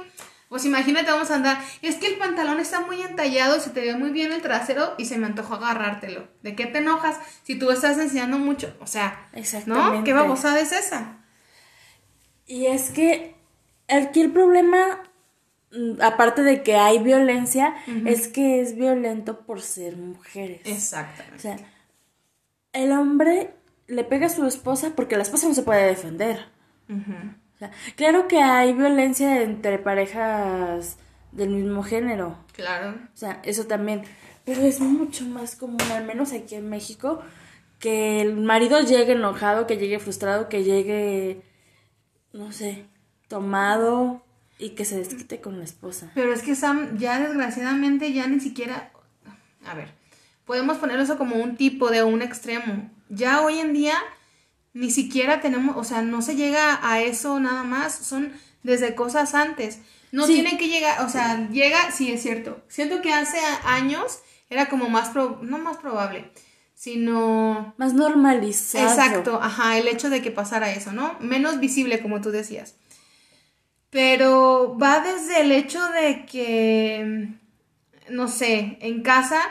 Pues 0.48 0.66
imagínate, 0.66 1.10
vamos 1.10 1.32
a 1.32 1.36
andar, 1.36 1.64
es 1.82 1.96
que 1.96 2.08
el 2.08 2.18
pantalón 2.18 2.60
está 2.60 2.82
muy 2.82 3.02
entallado 3.02 3.62
se 3.62 3.70
te 3.70 3.80
ve 3.80 3.96
muy 3.96 4.10
bien 4.10 4.34
el 4.34 4.42
trasero 4.42 4.96
y 4.98 5.06
se 5.06 5.18
me 5.18 5.26
antojó 5.26 5.56
agarrártelo. 5.56 6.28
¿De 6.44 6.56
qué 6.56 6.66
te 6.66 6.80
enojas 6.80 7.16
si 7.44 7.56
tú 7.58 7.72
estás 7.72 7.98
enseñando 7.98 8.38
mucho? 8.38 8.76
O 8.82 8.86
sea, 8.86 9.30
¿no? 9.66 10.04
¿Qué 10.04 10.12
babosada 10.12 10.60
es 10.60 10.74
esa? 10.74 11.20
Y 12.46 12.66
es 12.66 12.90
que 12.90 13.34
aquí 13.88 14.20
el 14.20 14.32
problema 14.32 15.02
aparte 16.02 16.44
de 16.44 16.64
que 16.64 16.76
hay 16.76 17.00
violencia, 17.00 17.76
es 18.06 18.28
que 18.28 18.62
es 18.62 18.76
violento 18.76 19.40
por 19.42 19.62
ser 19.62 19.98
mujeres. 19.98 20.62
Exactamente. 20.66 21.36
O 21.36 21.40
sea, 21.40 21.58
el 22.74 22.92
hombre 22.92 23.54
le 23.88 24.04
pega 24.04 24.28
a 24.28 24.30
su 24.30 24.46
esposa 24.46 24.94
porque 24.96 25.18
la 25.18 25.24
esposa 25.24 25.48
no 25.48 25.54
se 25.54 25.64
puede 25.64 25.88
defender. 25.88 26.46
o 26.90 27.58
sea, 27.58 27.72
claro 27.96 28.28
que 28.28 28.42
hay 28.42 28.74
violencia 28.74 29.42
entre 29.42 29.80
parejas 29.80 30.98
del 31.32 31.50
mismo 31.50 31.84
género. 31.84 32.38
Claro. 32.54 32.98
O 33.14 33.18
sea, 33.18 33.42
eso 33.44 33.66
también. 33.66 34.04
Pero 34.44 34.62
es 34.62 34.80
mucho 34.80 35.26
más 35.26 35.56
común, 35.56 35.82
al 35.94 36.06
menos 36.06 36.34
aquí 36.34 36.56
en 36.56 36.70
México, 36.70 37.22
que 37.80 38.22
el 38.22 38.36
marido 38.36 38.82
llegue 38.82 39.14
enojado, 39.14 39.68
que 39.68 39.78
llegue 39.78 40.00
frustrado, 40.00 40.50
que 40.50 40.64
llegue, 40.64 41.44
no 42.34 42.52
sé, 42.52 42.86
tomado 43.28 44.24
y 44.62 44.70
que 44.70 44.86
se 44.86 44.98
desquite 44.98 45.42
con 45.42 45.58
la 45.58 45.66
esposa. 45.66 46.12
Pero 46.14 46.32
es 46.32 46.44
que 46.44 46.56
Sam, 46.56 46.98
ya 46.98 47.20
desgraciadamente, 47.20 48.14
ya 48.14 48.28
ni 48.28 48.40
siquiera. 48.40 48.92
A 49.66 49.74
ver, 49.74 49.90
podemos 50.46 50.78
poner 50.78 51.00
eso 51.00 51.18
como 51.18 51.36
un 51.36 51.58
tipo 51.58 51.90
de 51.90 52.04
un 52.04 52.22
extremo. 52.22 52.90
Ya 53.10 53.42
hoy 53.42 53.58
en 53.58 53.74
día, 53.74 53.96
ni 54.74 54.92
siquiera 54.92 55.42
tenemos, 55.42 55.76
o 55.78 55.84
sea, 55.84 56.04
no 56.04 56.22
se 56.22 56.36
llega 56.36 56.80
a 56.88 57.02
eso 57.02 57.40
nada 57.40 57.64
más, 57.64 57.94
son 57.94 58.32
desde 58.62 58.94
cosas 58.94 59.34
antes. 59.34 59.80
No 60.12 60.28
tienen 60.28 60.58
que 60.58 60.68
llegar, 60.68 61.04
o 61.06 61.10
sea, 61.10 61.50
llega, 61.50 61.92
sí 61.92 62.12
es 62.12 62.22
cierto. 62.22 62.62
Siento 62.68 63.02
que 63.02 63.14
hace 63.14 63.40
años 63.64 64.20
era 64.50 64.70
como 64.70 64.90
más, 64.90 65.16
no 65.16 65.58
más 65.58 65.78
probable, 65.78 66.32
sino... 66.76 67.74
Más 67.78 67.94
normalizado. 67.94 68.90
Exacto, 68.90 69.40
ajá, 69.42 69.78
el 69.78 69.88
hecho 69.88 70.10
de 70.10 70.22
que 70.22 70.30
pasara 70.32 70.72
eso, 70.72 70.92
¿no? 70.92 71.18
Menos 71.20 71.60
visible, 71.60 72.02
como 72.02 72.22
tú 72.22 72.30
decías. 72.30 72.76
Pero 73.92 74.78
va 74.82 75.02
desde 75.02 75.42
el 75.42 75.52
hecho 75.52 75.80
de 75.90 76.26
que, 76.26 77.28
no 78.10 78.28
sé, 78.28 78.78
en 78.82 79.04
casa 79.04 79.42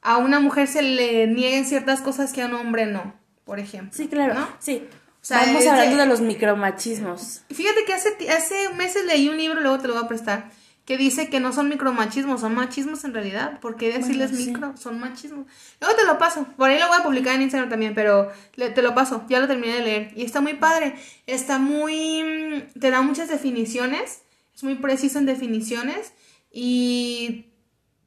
a 0.00 0.16
una 0.16 0.40
mujer 0.40 0.68
se 0.68 0.80
le 0.80 1.26
nieguen 1.26 1.66
ciertas 1.66 2.00
cosas 2.00 2.32
que 2.32 2.42
a 2.42 2.46
un 2.46 2.54
hombre 2.54 2.86
no, 2.86 3.12
por 3.44 3.58
ejemplo. 3.58 3.92
Sí, 3.92 4.06
claro. 4.06 4.34
¿no? 4.34 4.48
Sí. 4.60 4.88
O 5.20 5.24
sea, 5.24 5.44
Vamos 5.44 5.66
hablando 5.66 5.96
de 5.98 6.06
los 6.06 6.20
micromachismos. 6.20 7.42
Fíjate 7.50 7.84
que 7.84 7.92
hace, 7.92 8.30
hace 8.30 8.70
meses 8.74 9.04
leí 9.04 9.28
un 9.28 9.36
libro, 9.36 9.60
luego 9.60 9.78
te 9.78 9.88
lo 9.88 9.94
voy 9.94 10.04
a 10.04 10.08
prestar, 10.08 10.50
que 10.84 10.96
dice 10.96 11.28
que 11.28 11.40
no 11.40 11.52
son 11.52 11.68
micromachismos, 11.68 12.40
son 12.40 12.54
machismos 12.54 13.04
en 13.04 13.14
realidad. 13.14 13.60
¿Por 13.60 13.76
qué 13.76 13.92
decirles 13.92 14.32
micro? 14.32 14.76
Son 14.76 14.98
machismos. 14.98 15.46
Luego 15.80 15.96
te 15.96 16.04
lo 16.04 16.18
paso. 16.18 16.46
Por 16.56 16.70
ahí 16.70 16.78
lo 16.78 16.88
voy 16.88 16.96
a 16.98 17.02
publicar 17.04 17.34
en 17.34 17.42
Instagram 17.42 17.70
también, 17.70 17.94
pero 17.94 18.30
te 18.54 18.82
lo 18.82 18.94
paso. 18.94 19.24
Ya 19.28 19.38
lo 19.38 19.46
terminé 19.46 19.74
de 19.74 19.82
leer. 19.82 20.12
Y 20.16 20.24
está 20.24 20.40
muy 20.40 20.54
padre. 20.54 20.94
Está 21.26 21.58
muy... 21.58 22.66
Te 22.78 22.90
da 22.90 23.02
muchas 23.02 23.28
definiciones. 23.28 24.22
Es 24.54 24.64
muy 24.64 24.74
preciso 24.76 25.18
en 25.18 25.26
definiciones. 25.26 26.12
Y 26.50 27.46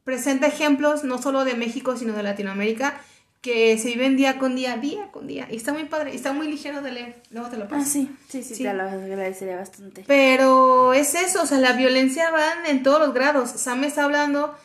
presenta 0.04 0.48
ejemplos 0.48 1.04
no 1.04 1.22
solo 1.22 1.46
de 1.46 1.56
México, 1.56 1.96
sino 1.96 2.14
de 2.14 2.24
Latinoamérica 2.24 3.00
que 3.44 3.78
se 3.78 3.90
viven 3.90 4.16
día 4.16 4.40
con 4.40 4.56
día, 4.56 4.78
día 4.78 5.12
con 5.12 5.28
día. 5.28 5.50
Y 5.52 5.58
está 5.58 5.74
muy 5.74 5.84
padre, 5.84 6.14
y 6.14 6.16
está 6.16 6.32
muy 6.32 6.48
ligero 6.48 6.82
de 6.82 6.94
leer. 6.94 7.22
Luego 7.30 7.50
te 7.50 7.58
lo 7.58 7.68
paso. 7.68 7.84
Ah, 7.84 7.86
sí, 7.86 8.10
sí, 8.30 8.42
sí, 8.42 8.64
te 8.64 8.74
lo 8.74 8.84
agradecería 8.84 9.58
bastante. 9.58 10.06
Pero 10.08 10.94
es 10.94 11.14
eso, 11.14 11.44
o 11.44 11.46
sea, 11.46 11.60
la 11.60 11.74
violencia 11.74 12.32
va 12.32 12.70
en 12.70 12.84
todos 12.84 13.02
los 13.02 13.14
grados. 13.14 13.50
Sam 13.50 13.84
está 13.84 14.06
hablando 14.06 14.58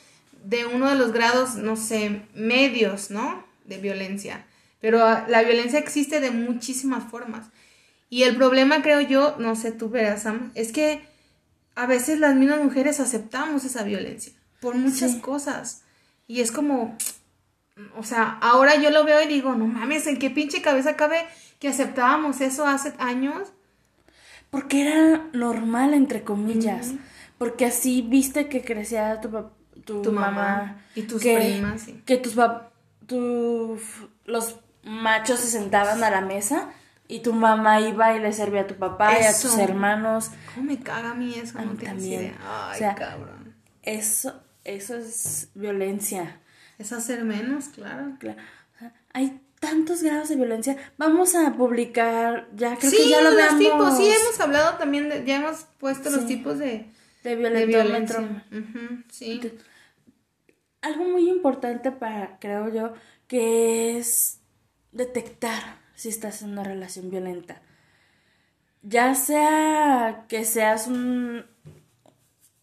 de 0.45 0.65
uno 0.65 0.89
de 0.89 0.95
los 0.95 1.13
grados, 1.13 1.57
no 1.57 1.75
sé, 1.75 2.23
medios, 2.35 3.11
¿no? 3.11 3.45
De 3.65 3.79
violencia. 3.79 4.47
Pero 4.81 4.99
la 5.01 5.43
violencia 5.43 5.81
existe 5.81 6.21
de 6.21 6.31
muchísimas 6.31 7.03
formas. 7.11 7.47
Y 8.09 8.23
el 8.23 8.37
problema, 8.37 8.81
creo 8.81 9.01
yo, 9.01 9.35
no 9.41 9.57
sé 9.57 9.73
tú 9.73 9.91
verás, 9.91 10.23
Sam, 10.23 10.53
es 10.55 10.71
que 10.71 11.03
a 11.75 11.87
veces 11.87 12.21
las 12.21 12.37
mismas 12.37 12.63
mujeres 12.63 13.01
aceptamos 13.01 13.65
esa 13.65 13.83
violencia 13.83 14.33
por 14.61 14.77
muchas 14.77 15.17
cosas. 15.17 15.83
Y 16.29 16.43
es 16.43 16.53
como, 16.53 16.97
o 17.97 18.03
sea, 18.03 18.39
ahora 18.41 18.77
yo 18.77 18.91
lo 18.91 19.05
veo 19.05 19.23
y 19.23 19.27
digo, 19.27 19.55
no 19.55 19.67
mames, 19.67 20.07
¿en 20.07 20.19
qué 20.19 20.31
pinche 20.31 20.63
cabeza 20.63 20.97
cabe 20.97 21.27
que 21.59 21.69
aceptábamos 21.69 22.41
eso 22.41 22.67
hace 22.67 22.95
años? 22.99 23.53
Porque 24.51 24.87
era 24.87 25.29
normal, 25.33 25.95
entre 25.95 26.25
comillas. 26.25 26.93
Porque 27.37 27.67
así 27.67 28.03
viste 28.03 28.49
que 28.49 28.63
crecía 28.63 29.21
tu, 29.21 29.31
tu, 29.85 30.03
tu 30.03 30.13
mamá, 30.13 30.83
Y 30.95 31.03
tus 31.03 31.23
primas, 31.23 31.87
Que 32.05 32.17
tus, 32.17 32.35
tu, 33.07 33.79
los 34.25 34.61
machos 34.83 35.41
se 35.41 35.49
sentaban 35.49 36.03
a 36.03 36.11
la 36.11 36.21
mesa 36.21 36.71
y 37.07 37.21
tu 37.21 37.33
mamá 37.33 37.81
iba 37.81 38.17
y 38.17 38.21
le 38.21 38.33
servía 38.33 38.63
a 38.63 38.67
tu 38.67 38.75
papá 38.75 39.21
y 39.21 39.25
a 39.25 39.33
tus 39.33 39.57
hermanos. 39.59 40.31
¿Cómo 40.55 40.67
me 40.67 40.79
caga 40.79 41.11
a 41.11 41.15
mí 41.15 41.35
eso? 41.35 41.61
no 41.61 41.75
también. 41.75 42.35
Ay, 42.45 42.81
cabrón. 42.97 43.55
Eso, 43.83 44.43
eso 44.65 44.97
es 44.97 45.51
violencia 45.55 46.41
es 46.79 46.93
hacer 46.93 47.25
menos, 47.25 47.69
claro. 47.69 48.17
claro. 48.19 48.41
hay 49.13 49.41
tantos 49.61 50.03
grados 50.03 50.29
de 50.29 50.37
violencia. 50.37 50.77
Vamos 50.97 51.35
a 51.35 51.53
publicar, 51.55 52.49
ya 52.55 52.77
creo 52.77 52.91
sí, 52.91 52.97
que 52.97 53.09
ya 53.09 53.21
lo 53.21 53.31
los 53.31 53.37
veamos. 53.37 53.59
tipos, 53.59 53.97
sí, 53.97 54.09
hemos 54.09 54.41
hablado 54.41 54.79
también, 54.79 55.09
de, 55.09 55.25
ya 55.25 55.37
hemos 55.37 55.67
puesto 55.79 56.11
los 56.11 56.27
tipos 56.27 56.59
de, 56.59 56.91
de 57.25 57.37
de 57.37 57.67
violencia. 57.67 58.21
Ujú, 58.21 59.03
sí. 59.11 59.41
Algo 60.81 61.05
muy 61.05 61.29
importante 61.29 61.91
para, 61.91 62.39
creo 62.39 62.73
yo, 62.73 62.93
que 63.27 63.99
es 63.99 64.41
detectar 64.93 65.79
si 65.95 66.09
estás 66.09 66.43
en 66.43 66.51
una 66.51 66.63
relación 66.63 67.11
violenta. 67.11 67.61
Ya 68.83 69.15
sea 69.17 70.25
que 70.29 70.45
seas 70.45 70.87
un... 70.87 71.45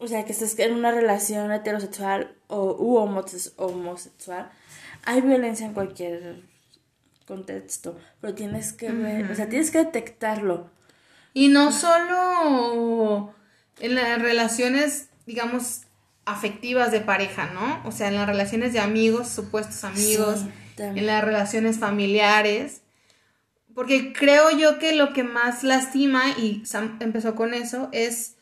O 0.05 0.07
sea, 0.07 0.23
que 0.23 0.33
estés 0.33 0.57
en 0.59 0.75
una 0.75 0.91
relación 0.91 1.51
heterosexual 1.51 2.35
o 2.45 2.75
u 2.77 2.97
homose- 2.97 3.53
homosexual, 3.57 4.51
hay 5.03 5.21
violencia 5.21 5.65
en 5.65 5.73
cualquier 5.73 6.43
contexto, 7.27 7.97
pero 8.21 8.35
tienes 8.35 8.71
que 8.71 8.91
ver, 8.91 9.31
o 9.31 9.35
sea, 9.35 9.49
tienes 9.49 9.71
que 9.71 9.79
detectarlo. 9.79 10.69
Y 11.33 11.47
no 11.47 11.71
solo 11.71 13.33
en 13.79 13.95
las 13.95 14.21
relaciones, 14.21 15.09
digamos, 15.25 15.81
afectivas 16.25 16.91
de 16.91 17.01
pareja, 17.01 17.49
¿no? 17.53 17.81
O 17.87 17.91
sea, 17.91 18.07
en 18.07 18.15
las 18.15 18.27
relaciones 18.27 18.73
de 18.73 18.79
amigos, 18.79 19.27
supuestos 19.29 19.83
amigos, 19.83 20.41
Sí, 20.41 20.83
en 20.83 21.07
las 21.07 21.23
relaciones 21.23 21.79
familiares. 21.79 22.81
Porque 23.73 24.13
creo 24.13 24.51
yo 24.51 24.77
que 24.77 24.93
lo 24.93 25.13
que 25.13 25.23
más 25.23 25.63
lastima, 25.63 26.29
y 26.37 26.63
Sam 26.63 26.97
empezó 27.01 27.33
con 27.33 27.55
eso, 27.55 27.89
es 27.91 28.34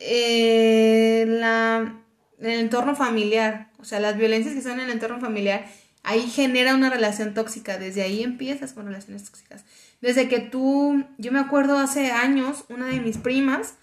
eh, 0.00 1.26
la, 1.28 1.94
el 2.40 2.60
entorno 2.60 2.96
familiar. 2.96 3.70
O 3.78 3.84
sea, 3.84 4.00
las 4.00 4.16
violencias 4.16 4.54
que 4.54 4.62
son 4.62 4.72
en 4.72 4.80
el 4.80 4.90
entorno 4.90 5.20
familiar, 5.20 5.66
ahí 6.02 6.22
genera 6.22 6.74
una 6.74 6.90
relación 6.90 7.34
tóxica. 7.34 7.78
Desde 7.78 8.02
ahí 8.02 8.22
empiezas 8.22 8.72
con 8.72 8.86
relaciones 8.86 9.24
tóxicas. 9.24 9.64
Desde 10.00 10.28
que 10.28 10.40
tú, 10.40 11.04
yo 11.18 11.32
me 11.32 11.38
acuerdo 11.38 11.78
hace 11.78 12.10
años, 12.10 12.64
una 12.70 12.86
de 12.86 13.00
mis 13.00 13.18
primas 13.18 13.74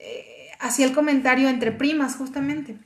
eh, 0.00 0.50
hacía 0.58 0.86
el 0.86 0.92
comentario 0.92 1.48
entre 1.48 1.70
primas 1.70 2.16
justamente, 2.16 2.76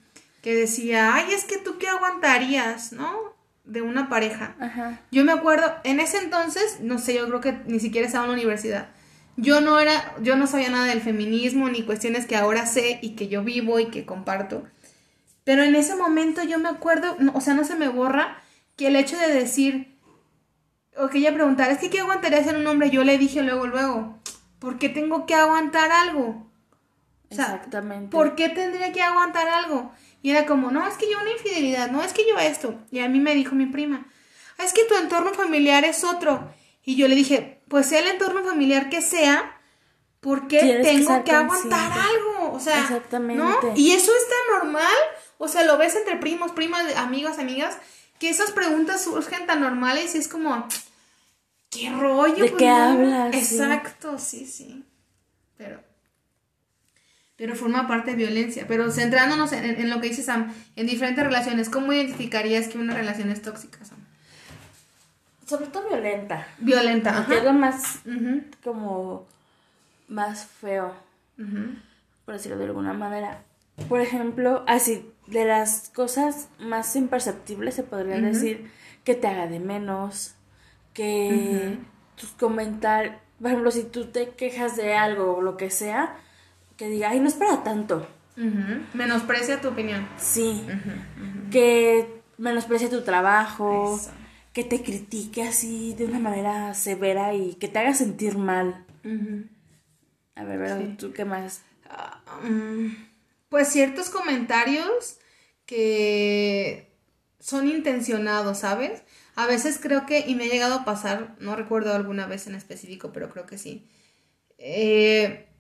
que 0.43 0.55
decía, 0.55 1.15
ay, 1.15 1.33
es 1.33 1.45
que 1.45 1.57
tú 1.57 1.79
qué 1.79 1.89
aguantarías, 1.89 2.93
¿no? 2.93 3.35
De 3.65 3.81
una 3.81 4.09
pareja. 4.09 4.55
Ajá. 4.61 5.01
Yo 5.11 5.25
me 5.25 5.33
acuerdo, 5.33 5.75
en 5.85 6.01
ese 6.01 6.19
entonces, 6.19 6.81
no 6.81 6.99
sé, 6.99 7.15
yo 7.15 7.27
creo 7.27 7.41
que 7.41 7.59
ni 7.67 7.81
siquiera 7.81 8.07
estaba 8.07 8.25
en 8.25 8.31
la 8.31 8.37
universidad. 8.37 8.89
Yo 9.37 9.61
no 9.61 9.79
era, 9.81 10.15
yo 10.23 10.37
no 10.37 10.47
sabía 10.47 10.71
nada 10.71 10.87
del 10.87 11.01
feminismo 11.01 11.69
ni 11.69 11.83
cuestiones 11.83 12.27
que 12.27 12.37
ahora 12.37 12.67
sé 12.67 12.99
y 13.03 13.11
que 13.17 13.29
yo 13.29 13.45
vivo 13.45 13.79
y 13.79 13.87
que 13.87 14.07
comparto. 14.07 14.65
Pero 15.45 15.63
en 15.63 15.75
ese 15.75 15.95
momento 15.95 16.43
yo 16.43 16.59
me 16.59 16.69
acuerdo, 16.69 17.17
no, 17.19 17.33
o 17.35 17.41
sea, 17.41 17.55
no 17.55 17.65
se 17.65 17.77
me 17.77 17.89
borra 17.89 18.43
que 18.77 18.89
el 18.89 18.97
hecho 18.97 19.17
de 19.19 19.33
decir, 19.33 19.97
o 20.97 21.09
que 21.09 21.19
ella 21.19 21.35
preguntara, 21.35 21.73
es 21.73 21.79
que 21.79 21.91
¿qué 21.91 22.01
aguantaría 22.01 22.43
ser 22.43 22.57
un 22.57 22.67
hombre? 22.67 22.91
Yo 22.91 23.05
le 23.05 23.19
dije 23.19 23.43
luego, 23.43 23.67
luego, 23.67 24.19
¿por 24.59 24.79
qué 24.79 24.89
tengo 24.89 25.27
que 25.27 25.35
aguantar 25.35 25.93
algo? 25.93 26.51
O 27.31 27.35
sea, 27.35 27.45
Exactamente. 27.55 28.11
¿Por 28.11 28.35
qué 28.37 28.49
tendría 28.49 28.93
que 28.93 29.03
aguantar 29.03 29.49
algo? 29.49 29.93
Y 30.23 30.31
era 30.31 30.47
como, 30.47 30.71
no, 30.71 30.87
es 30.87 30.97
que 30.97 31.11
yo 31.11 31.21
una 31.21 31.31
infidelidad, 31.33 31.91
no, 31.91 32.03
es 32.03 32.13
que 32.13 32.23
yo 32.29 32.39
esto. 32.39 32.81
Y 32.91 33.01
a 33.01 33.09
mí 33.09 33.21
me 33.21 33.35
dijo 33.35 33.55
mi 33.55 33.67
prima, 33.67 34.07
"Ah, 34.59 34.65
es 34.65 34.73
que 34.73 34.85
tu 34.85 34.97
entorno 34.97 35.33
familiar 35.35 35.85
es 35.85 36.03
otro. 36.05 36.51
Y 36.85 36.97
yo 36.97 37.07
le 37.09 37.15
dije, 37.15 37.56
pues 37.69 37.87
sea 37.87 38.01
el 38.01 38.09
entorno 38.09 38.45
familiar 38.45 38.89
que 38.89 39.03
sea, 39.03 39.59
¿por 40.21 40.49
qué 40.49 40.61
que 40.61 40.75
tengo 40.83 41.25
que, 41.25 41.33
aguantar 41.33 41.93
algo? 41.93 42.53
O 42.53 42.61
sea, 42.61 42.81
Exactamente. 42.81 43.43
¿no? 43.43 43.59
Y 43.75 43.93
eso 43.93 44.13
está 44.17 44.35
normal. 44.59 44.95
O 45.39 45.49
sea, 45.49 45.65
lo 45.65 45.77
ves 45.77 45.95
entre 45.97 46.17
primos, 46.17 46.53
primas, 46.53 46.97
amigos, 46.97 47.39
amigas, 47.39 47.77
que 48.19 48.31
esas 48.31 48.53
preguntas 48.53 49.05
surgen 49.05 49.47
tan 49.47 49.61
normales 49.61 50.15
y 50.15 50.19
es 50.19 50.29
como, 50.29 50.67
¿qué 51.71 51.91
rollo? 51.91 52.35
¿De 52.45 52.51
Pues 52.51 52.53
qué 52.53 52.67
no. 52.67 52.77
hablas? 52.77 53.35
Exacto, 53.35 54.19
sí, 54.19 54.47
sí. 54.47 54.85
Pero 55.57 55.81
pero 57.37 57.55
forma 57.55 57.87
parte 57.87 58.13
de 58.13 58.17
violencia. 58.17 58.65
Pero 58.67 58.91
centrándonos 58.91 59.53
en, 59.53 59.65
en 59.65 59.91
lo 59.91 60.01
que 60.01 60.09
dice 60.09 60.23
Sam, 60.23 60.55
en 60.75 60.87
diferentes 60.87 61.23
relaciones, 61.23 61.69
¿cómo 61.69 61.93
identificarías 61.93 62.69
que 62.69 62.79
una 62.79 62.95
relación 62.95 63.31
es 63.31 63.43
tóxica, 63.43 63.85
Sam? 63.85 63.96
Sobre 65.47 65.67
todo 65.69 65.89
violenta. 65.89 66.47
Violenta, 66.59 67.25
Que 67.27 67.35
es 67.35 67.41
ajá. 67.41 67.53
lo 67.53 67.59
más 67.59 68.01
como 68.65 69.27
más 70.09 70.45
feo, 70.47 70.93
por 72.25 72.35
decirlo 72.35 72.59
de 72.59 72.65
alguna 72.65 72.93
manera. 72.93 73.43
Por 73.89 74.01
ejemplo, 74.01 74.65
así, 74.67 75.11
de 75.27 75.45
las 75.45 75.91
cosas 75.95 76.49
más 76.59 76.95
imperceptibles 76.97 77.75
se 77.75 77.83
podría 77.83 78.21
decir 78.21 78.71
que 79.05 79.15
te 79.15 79.27
haga 79.29 79.47
de 79.47 79.61
menos, 79.61 80.35
que 80.95 81.79
tus 82.17 82.31
comentarios, 82.31 83.15
por 83.41 83.49
ejemplo, 83.49 83.71
si 83.71 83.85
tú 83.85 84.07
te 84.07 84.31
quejas 84.31 84.77
de 84.77 84.95
algo 84.95 85.37
o 85.37 85.43
lo 85.43 85.57
que 85.57 85.71
sea, 85.71 86.17
que 86.77 86.89
diga, 86.89 87.11
ay, 87.11 87.21
no 87.21 87.29
es 87.29 87.35
para 87.35 87.63
tanto. 87.63 88.07
Menosprecia 88.95 89.61
tu 89.61 89.69
opinión. 89.69 90.09
Sí, 90.17 90.67
que 91.51 92.21
menosprecie 92.39 92.89
tu 92.89 93.03
trabajo, 93.03 93.97
Eso. 93.97 94.11
Que 94.57 94.65
te 94.65 94.83
critique 94.83 95.43
así 95.43 95.93
de 95.99 96.07
una 96.07 96.19
manera 96.19 96.73
severa 96.73 97.35
y 97.35 97.57
que 97.57 97.69
te 97.69 97.79
haga 97.79 97.93
sentir 97.93 98.39
mal. 98.39 98.87
ujú. 99.05 99.45
A 100.35 100.45
ver, 100.45 100.79
Sí. 100.79 100.97
tú 100.97 101.13
qué 101.13 101.27
más. 101.27 101.61
Ah, 101.91 102.23
mm, 102.43 102.87
Pues 103.51 103.69
ciertos 103.69 104.09
comentarios 104.09 105.19
que 105.67 106.91
son 107.39 107.69
intencionados, 107.69 108.61
¿sabes? 108.61 109.03
A 109.35 109.45
veces 109.47 109.79
creo 109.79 110.07
que, 110.07 110.21
y 110.21 110.35
me 110.35 110.45
ha 110.45 110.49
llegado 110.49 110.77
a 110.77 110.85
pasar, 110.87 111.37
no 111.39 111.55
recuerdo 111.55 111.95
alguna 111.95 112.25
vez 112.27 112.47
en 112.47 112.55
específico, 112.55 113.13
pero 113.13 113.29
creo 113.29 113.45
que 113.45 113.59
sí, 113.59 113.87
eh, 114.57 115.51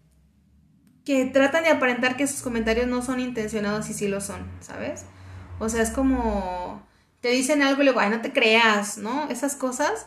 que 1.04 1.26
tratan 1.26 1.64
de 1.64 1.68
aparentar 1.70 2.16
que 2.16 2.22
esos 2.22 2.40
comentarios 2.40 2.86
no 2.86 3.02
son 3.02 3.20
intencionados 3.20 3.90
y 3.90 3.92
sí 3.92 4.08
lo 4.08 4.22
son, 4.22 4.40
¿sabes? 4.60 5.04
O 5.58 5.68
sea, 5.68 5.82
es 5.82 5.90
como, 5.90 6.82
te 7.20 7.30
dicen 7.30 7.62
algo 7.62 7.82
y 7.82 7.84
luego, 7.84 8.00
ay, 8.00 8.10
no 8.10 8.20
te 8.20 8.32
creas, 8.32 8.98
¿no? 8.98 9.28
Esas 9.30 9.56
cosas 9.56 10.06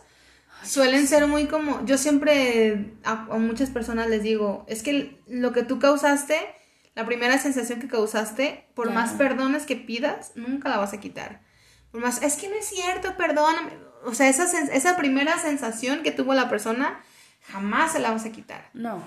suelen 0.62 1.06
ser 1.06 1.26
muy 1.26 1.46
como, 1.46 1.84
yo 1.84 1.98
siempre 1.98 2.92
a, 3.04 3.12
a 3.12 3.38
muchas 3.38 3.70
personas 3.70 4.08
les 4.08 4.22
digo, 4.22 4.64
es 4.68 4.82
que 4.82 5.18
lo 5.26 5.52
que 5.52 5.62
tú 5.62 5.78
causaste, 5.78 6.38
la 6.94 7.06
primera 7.06 7.38
sensación 7.38 7.80
que 7.80 7.88
causaste, 7.88 8.66
por 8.74 8.90
más 8.92 9.12
perdones 9.12 9.64
que 9.64 9.76
pidas, 9.76 10.32
nunca 10.34 10.68
la 10.68 10.78
vas 10.78 10.92
a 10.92 11.00
quitar. 11.00 11.40
Por 11.90 12.00
más, 12.00 12.22
es 12.22 12.34
que 12.36 12.48
no 12.48 12.56
es 12.56 12.66
cierto, 12.66 13.16
perdóname. 13.16 13.72
O 14.04 14.14
sea, 14.14 14.28
esa, 14.28 14.44
esa 14.44 14.96
primera 14.96 15.38
sensación 15.38 16.02
que 16.02 16.10
tuvo 16.10 16.34
la 16.34 16.48
persona, 16.48 17.00
jamás 17.50 17.92
se 17.92 17.98
la 17.98 18.10
vas 18.10 18.24
a 18.24 18.32
quitar. 18.32 18.70
No. 18.74 19.02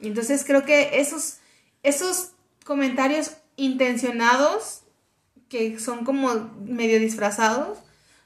Y 0.00 0.08
entonces 0.08 0.44
creo 0.44 0.64
que 0.64 1.00
esos, 1.00 1.38
esos 1.82 2.32
comentarios 2.64 3.36
intencionados, 3.56 4.83
que 5.48 5.78
son 5.78 6.04
como 6.04 6.34
medio 6.64 6.98
disfrazados, 6.98 7.78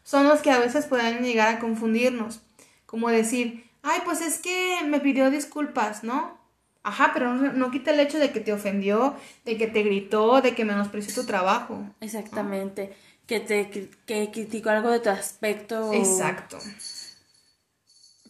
son 0.04 0.26
los 0.28 0.40
que 0.40 0.50
a 0.50 0.58
veces 0.58 0.86
pueden 0.86 1.22
llegar 1.22 1.48
a 1.54 1.58
confundirnos. 1.60 2.40
Como 2.86 3.08
decir, 3.10 3.64
ay, 3.82 4.00
pues 4.04 4.20
es 4.20 4.38
que 4.38 4.78
me 4.86 5.00
pidió 5.00 5.30
disculpas, 5.30 6.04
¿no? 6.04 6.38
Ajá, 6.82 7.10
pero 7.12 7.34
no, 7.34 7.52
no 7.52 7.70
quita 7.70 7.90
el 7.92 8.00
hecho 8.00 8.18
de 8.18 8.32
que 8.32 8.40
te 8.40 8.52
ofendió, 8.52 9.14
de 9.44 9.58
que 9.58 9.66
te 9.66 9.82
gritó, 9.82 10.40
de 10.40 10.54
que 10.54 10.64
menospreció 10.64 11.14
tu 11.14 11.26
trabajo. 11.26 11.84
Exactamente. 12.00 12.94
Que 13.26 13.40
te 13.40 13.68
que 14.06 14.30
criticó 14.32 14.70
algo 14.70 14.90
de 14.90 15.00
tu 15.00 15.10
aspecto. 15.10 15.92
Exacto. 15.92 16.58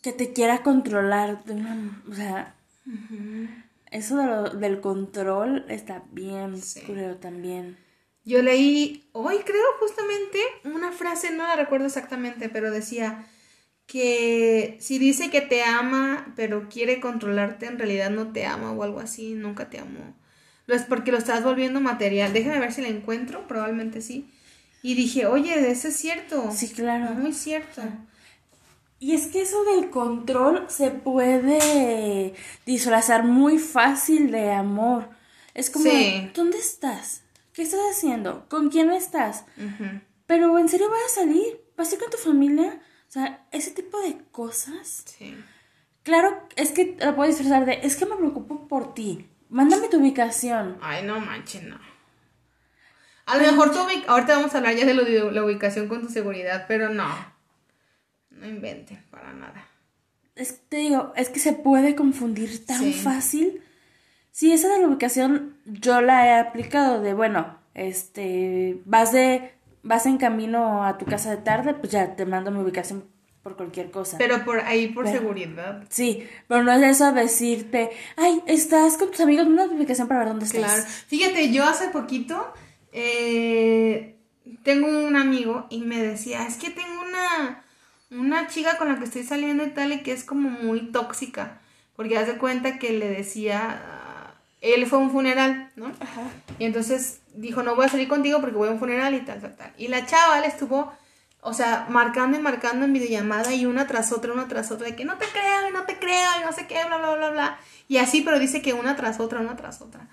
Que 0.02 0.12
te 0.12 0.32
quiera 0.32 0.62
controlar. 0.64 1.44
de 1.44 1.52
una- 1.54 2.02
o 2.10 2.14
sea. 2.14 2.54
Eso 3.90 4.16
de 4.16 4.26
lo- 4.26 4.50
del 4.50 4.80
control 4.80 5.64
está 5.68 6.02
bien 6.12 6.60
Sí. 6.60 6.82
también. 7.20 7.78
Yo 8.28 8.42
leí 8.42 9.08
hoy, 9.12 9.38
creo, 9.38 9.64
justamente 9.80 10.38
una 10.64 10.92
frase, 10.92 11.30
no 11.30 11.44
la 11.46 11.56
recuerdo 11.56 11.86
exactamente, 11.86 12.50
pero 12.50 12.70
decía 12.70 13.26
que 13.86 14.76
si 14.80 14.98
dice 14.98 15.30
que 15.30 15.40
te 15.40 15.64
ama, 15.64 16.34
pero 16.36 16.68
quiere 16.68 17.00
controlarte, 17.00 17.64
en 17.64 17.78
realidad 17.78 18.10
no 18.10 18.30
te 18.34 18.44
ama 18.44 18.72
o 18.72 18.82
algo 18.82 19.00
así, 19.00 19.32
nunca 19.32 19.70
te 19.70 19.78
amó. 19.78 20.14
Lo 20.66 20.74
es 20.74 20.82
porque 20.82 21.10
lo 21.10 21.16
estás 21.16 21.42
volviendo 21.42 21.80
material. 21.80 22.34
Déjame 22.34 22.60
ver 22.60 22.70
si 22.74 22.82
la 22.82 22.88
encuentro, 22.88 23.48
probablemente 23.48 24.02
sí. 24.02 24.30
Y 24.82 24.94
dije, 24.94 25.24
oye, 25.24 25.70
eso 25.70 25.88
es 25.88 25.96
cierto. 25.96 26.52
Sí, 26.52 26.68
claro. 26.68 27.14
Muy 27.14 27.32
cierto. 27.32 27.80
Y 29.00 29.14
es 29.14 29.28
que 29.28 29.40
eso 29.40 29.64
del 29.64 29.88
control 29.88 30.66
se 30.68 30.90
puede 30.90 32.34
disfrazar 32.66 33.24
muy 33.24 33.58
fácil 33.58 34.30
de 34.30 34.52
amor. 34.52 35.08
Es 35.54 35.70
como, 35.70 35.86
Sí. 35.86 36.30
¿dónde 36.34 36.58
estás? 36.58 37.22
¿Qué 37.58 37.64
estás 37.64 37.80
haciendo? 37.90 38.46
¿Con 38.48 38.70
quién 38.70 38.88
estás? 38.92 39.44
Pero 40.28 40.60
en 40.60 40.68
serio 40.68 40.88
vas 40.88 41.00
a 41.10 41.20
salir, 41.22 41.60
vas 41.76 41.90
a 41.90 41.94
ir 41.96 42.00
con 42.00 42.08
tu 42.08 42.16
familia. 42.16 42.80
O 43.08 43.10
sea, 43.10 43.44
ese 43.50 43.72
tipo 43.72 44.00
de 44.00 44.16
cosas. 44.30 45.02
Sí. 45.06 45.36
Claro, 46.04 46.40
es 46.54 46.70
que 46.70 46.96
lo 47.04 47.16
puedo 47.16 47.28
disfrazar 47.28 47.66
de, 47.66 47.80
es 47.82 47.96
que 47.96 48.06
me 48.06 48.14
preocupo 48.14 48.68
por 48.68 48.94
ti. 48.94 49.26
Mándame 49.48 49.88
tu 49.88 49.98
ubicación. 49.98 50.78
Ay, 50.80 51.04
no 51.04 51.18
manches, 51.18 51.64
no. 51.64 51.80
A 53.26 53.36
lo 53.38 53.42
mejor 53.42 53.72
tu 53.72 53.78
ubic- 53.78 54.04
ahorita 54.06 54.36
vamos 54.36 54.54
a 54.54 54.58
hablar 54.58 54.76
ya 54.76 54.86
de 54.86 54.94
lo 54.94 55.04
de 55.04 55.32
la 55.32 55.44
ubicación 55.44 55.88
con 55.88 56.00
tu 56.00 56.08
seguridad, 56.10 56.66
pero 56.68 56.90
no. 56.90 57.08
no 58.30 58.46
inventen 58.46 59.02
para 59.10 59.32
nada. 59.32 59.66
Es, 60.36 60.60
te 60.68 60.76
digo, 60.76 61.12
es 61.16 61.28
que 61.28 61.40
se 61.40 61.54
puede 61.54 61.96
confundir 61.96 62.64
tan 62.64 62.78
Sí. 62.84 62.92
fácil. 62.92 63.64
Sí, 64.38 64.52
esa 64.52 64.68
de 64.68 64.78
la 64.80 64.86
ubicación 64.86 65.56
yo 65.64 66.00
la 66.00 66.24
he 66.28 66.38
aplicado 66.38 67.02
de, 67.02 67.12
bueno, 67.12 67.58
este, 67.74 68.80
vas 68.84 69.10
de, 69.10 69.52
vas 69.82 70.06
en 70.06 70.16
camino 70.16 70.84
a 70.84 70.96
tu 70.96 71.06
casa 71.06 71.32
de 71.32 71.38
tarde, 71.38 71.74
pues 71.74 71.90
ya 71.90 72.14
te 72.14 72.24
mando 72.24 72.52
mi 72.52 72.60
ubicación 72.60 73.04
por 73.42 73.56
cualquier 73.56 73.90
cosa. 73.90 74.16
Pero 74.16 74.44
por 74.44 74.60
ahí 74.60 74.90
por 74.90 75.06
Pero- 75.06 75.18
seguridad. 75.18 75.82
sí, 75.88 76.22
pero 76.46 76.62
no 76.62 76.70
es 76.70 76.84
eso 76.84 77.10
decirte, 77.10 77.90
ay, 78.16 78.40
estás 78.46 78.96
con 78.96 79.10
tus 79.10 79.18
amigos, 79.18 79.48
tu 79.48 79.74
ubicación 79.74 80.06
para 80.06 80.20
ver 80.20 80.28
dónde 80.28 80.44
estás. 80.44 80.60
Claro. 80.62 80.82
Fíjate, 81.08 81.52
yo 81.52 81.64
hace 81.64 81.88
poquito 81.88 82.52
eh, 82.92 84.18
tengo 84.62 84.86
un 84.86 85.16
amigo 85.16 85.66
y 85.68 85.80
me 85.80 86.00
decía, 86.00 86.46
es 86.46 86.58
que 86.58 86.70
tengo 86.70 87.02
una, 87.08 87.64
una 88.12 88.46
chica 88.46 88.78
con 88.78 88.86
la 88.88 89.00
que 89.00 89.04
estoy 89.06 89.24
saliendo 89.24 89.64
y 89.66 89.70
tal 89.70 89.92
y 89.92 90.04
que 90.04 90.12
es 90.12 90.22
como 90.22 90.48
muy 90.48 90.92
tóxica. 90.92 91.60
Porque 91.96 92.16
haz 92.16 92.28
de 92.28 92.38
cuenta 92.38 92.78
que 92.78 92.92
le 92.92 93.08
decía, 93.08 93.97
él 94.60 94.86
fue 94.86 94.98
a 94.98 95.02
un 95.02 95.10
funeral, 95.10 95.70
¿no? 95.76 95.86
Ajá. 96.00 96.22
Y 96.58 96.64
entonces 96.64 97.20
dijo, 97.34 97.62
no 97.62 97.76
voy 97.76 97.86
a 97.86 97.88
salir 97.88 98.08
contigo 98.08 98.40
porque 98.40 98.56
voy 98.56 98.68
a 98.68 98.72
un 98.72 98.78
funeral 98.78 99.14
y 99.14 99.20
tal, 99.20 99.40
tal, 99.40 99.56
tal. 99.56 99.72
Y 99.76 99.88
la 99.88 100.04
chava 100.06 100.40
le 100.40 100.48
estuvo, 100.48 100.92
o 101.40 101.54
sea, 101.54 101.86
marcando 101.88 102.38
y 102.38 102.42
marcando 102.42 102.84
en 102.84 102.92
videollamada 102.92 103.54
y 103.54 103.66
una 103.66 103.86
tras 103.86 104.12
otra, 104.12 104.32
una 104.32 104.48
tras 104.48 104.70
otra, 104.70 104.88
de 104.88 104.96
que 104.96 105.04
no 105.04 105.16
te 105.16 105.26
creo 105.26 105.68
y 105.68 105.72
no 105.72 105.84
te 105.84 105.98
creo 105.98 106.30
y 106.40 106.44
no 106.44 106.52
sé 106.52 106.66
qué, 106.66 106.84
bla, 106.86 106.98
bla, 106.98 107.14
bla, 107.14 107.30
bla. 107.30 107.58
Y 107.86 107.98
así, 107.98 108.22
pero 108.22 108.38
dice 108.38 108.60
que 108.62 108.72
una 108.72 108.96
tras 108.96 109.20
otra, 109.20 109.40
una 109.40 109.56
tras 109.56 109.80
otra. 109.80 110.08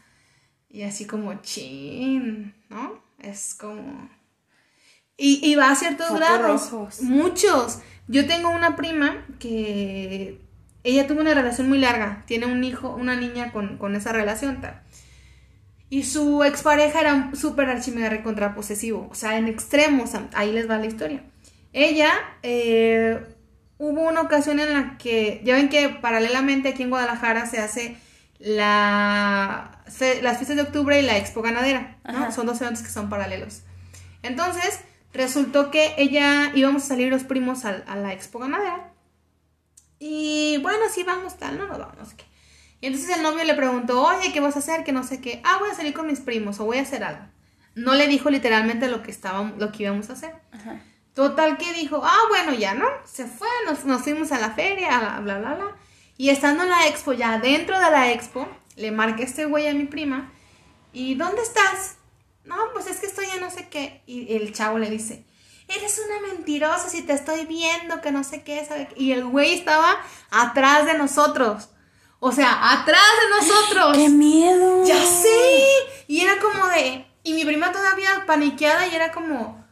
Y 0.70 0.84
así 0.84 1.06
como, 1.08 1.34
chin, 1.42 2.54
¿no? 2.70 3.02
Es 3.20 3.56
como... 3.56 4.10
Y, 5.18 5.40
y 5.50 5.56
va 5.56 5.72
a 5.72 5.76
ciertos 5.76 6.12
grados. 6.14 7.02
Muchos. 7.02 7.80
Yo 8.08 8.28
tengo 8.28 8.50
una 8.50 8.76
prima 8.76 9.26
que 9.40 10.45
ella 10.86 11.08
tuvo 11.08 11.22
una 11.22 11.34
relación 11.34 11.68
muy 11.68 11.78
larga. 11.80 12.24
Tiene 12.28 12.46
un 12.46 12.64
hijo, 12.64 12.90
una 12.96 13.16
niña 13.16 13.52
con, 13.52 13.78
con 13.78 13.96
esa 13.96 14.12
relación 14.14 14.62
tal. 14.62 14.82
Y 15.90 16.04
su 16.04 16.44
expareja 16.44 17.00
era 17.02 17.14
un 17.14 17.36
súper 17.36 17.70
archimega 17.70 18.10
recontra 18.10 18.56
posesivo. 18.56 19.08
O 19.12 19.16
sea, 19.16 19.38
en 19.38 19.48
extremos. 19.48 20.12
Ahí 20.34 20.52
les 20.52 20.70
va 20.70 20.78
la 20.78 20.86
historia. 20.88 21.22
Ella, 21.74 22.12
eh, 22.44 23.20
hubo 23.78 24.02
una 24.02 24.22
ocasión 24.22 24.60
en 24.60 24.74
la 24.74 24.98
que, 24.98 25.42
ya 25.44 25.56
ven 25.56 25.70
que 25.70 25.90
paralelamente 25.90 26.70
aquí 26.70 26.84
en 26.84 26.90
Guadalajara 26.90 27.46
se 27.46 27.60
hace 27.60 27.98
la, 28.40 29.82
fe- 29.88 30.22
las 30.22 30.38
fiestas 30.38 30.56
de 30.56 30.64
octubre 30.64 31.00
y 31.00 31.04
la 31.04 31.18
expo 31.18 31.42
ganadera. 31.42 31.98
¿no? 32.04 32.18
Ajá. 32.18 32.32
Son 32.32 32.46
dos 32.46 32.62
eventos 32.62 32.84
que 32.84 32.90
son 32.90 33.10
paralelos. 33.10 33.62
Entonces, 34.24 34.80
resultó 35.14 35.70
que 35.72 35.94
ella 35.98 36.52
íbamos 36.56 36.84
a 36.84 36.88
salir 36.88 37.10
los 37.10 37.24
primos 37.24 37.64
a, 37.66 37.84
la 37.96 38.12
expo 38.14 38.40
ganadera. 38.40 38.92
Y 40.00 40.58
bueno, 40.62 40.86
sí, 40.94 41.04
vamos, 41.04 41.38
tal, 41.38 41.58
no, 41.58 41.68
no 41.68 41.78
vamos, 41.78 41.98
no 41.98 42.06
sé 42.06 42.16
qué. 42.18 42.26
Y 42.82 42.88
entonces 42.88 43.16
el 43.16 43.24
novio 43.24 43.44
le 43.44 43.54
preguntó, 43.54 44.02
oye, 44.04 44.32
¿qué 44.34 44.40
vas 44.40 44.56
a 44.56 44.60
hacer? 44.60 44.84
Que 44.84 44.92
no 44.92 45.04
sé 45.04 45.22
qué. 45.22 45.42
Ah, 45.44 45.58
voy 45.60 45.70
a 45.70 45.74
salir 45.76 45.94
con 45.94 46.08
mis 46.08 46.20
primos 46.20 46.60
o 46.60 46.66
voy 46.66 46.78
a 46.78 46.82
hacer 46.82 47.04
algo. 47.04 47.26
No 47.74 47.94
le 47.94 48.08
dijo 48.08 48.30
literalmente 48.30 48.88
lo 48.88 49.02
que 49.02 49.12
estábamos, 49.12 49.58
lo 49.58 49.72
que 49.72 49.84
íbamos 49.84 50.10
a 50.10 50.14
hacer. 50.14 50.34
Ajá. 50.52 50.82
Total 51.14 51.58
que 51.58 51.72
dijo, 51.74 52.02
ah, 52.04 52.24
bueno, 52.30 52.54
ya, 52.54 52.74
¿no? 52.74 52.88
Se 53.06 53.26
fue, 53.26 53.48
nos, 53.66 53.86
nos 53.86 54.02
fuimos 54.02 54.34
a 54.34 54.40
la 54.40 54.52
feria, 54.52 55.00
bla, 55.00 55.20
bla, 55.22 55.40
bla, 55.40 55.54
bla. 55.56 55.76
Y 56.18 56.30
estando 56.30 56.64
en 56.64 56.70
la 56.70 56.88
expo, 56.88 57.14
ya 57.14 57.40
dentro 57.40 57.80
de 57.80 57.90
la 57.90 58.12
expo, 58.12 58.48
le 58.76 58.92
marca 58.92 59.24
este 59.24 59.46
güey 59.46 59.68
a 59.68 59.74
mi 59.74 59.86
prima. 59.86 60.32
¿Y 60.92 61.16
dónde 61.16 61.42
estás? 61.42 61.96
No, 62.44 62.56
pues 62.74 62.88
es 62.88 63.00
que 63.00 63.08
estoy 63.08 63.26
en 63.34 63.42
no 63.42 63.50
sé 63.50 63.70
qué. 63.70 64.02
Y 64.06 64.36
el 64.36 64.54
chavo 64.54 64.78
le 64.78 64.90
dice, 64.90 65.26
eres 65.68 66.02
una 66.06 66.28
mentirosa 66.28 66.90
si 66.90 67.02
te 67.02 67.14
estoy 67.14 67.46
viendo, 67.46 68.02
que 68.02 68.12
no 68.12 68.24
sé 68.24 68.44
qué, 68.44 68.66
¿sabe 68.66 68.88
qué?". 68.88 68.96
Y 69.02 69.12
el 69.12 69.26
güey 69.26 69.54
estaba 69.54 69.98
atrás 70.32 70.86
de 70.86 70.98
nosotros. 70.98 71.70
O 72.20 72.32
sea, 72.32 72.72
atrás 72.74 73.02
de 73.22 73.48
nosotros. 73.48 73.98
¡Qué 73.98 74.10
miedo! 74.10 74.84
Ya 74.86 75.00
sé. 75.06 75.68
Y 76.08 76.22
era 76.22 76.40
como 76.40 76.66
de. 76.68 77.06
Y 77.24 77.34
mi 77.34 77.46
prima 77.46 77.72
todavía 77.72 78.24
paniqueada 78.26 78.88
y 78.88 78.96
era 78.96 79.12
como. 79.12 79.64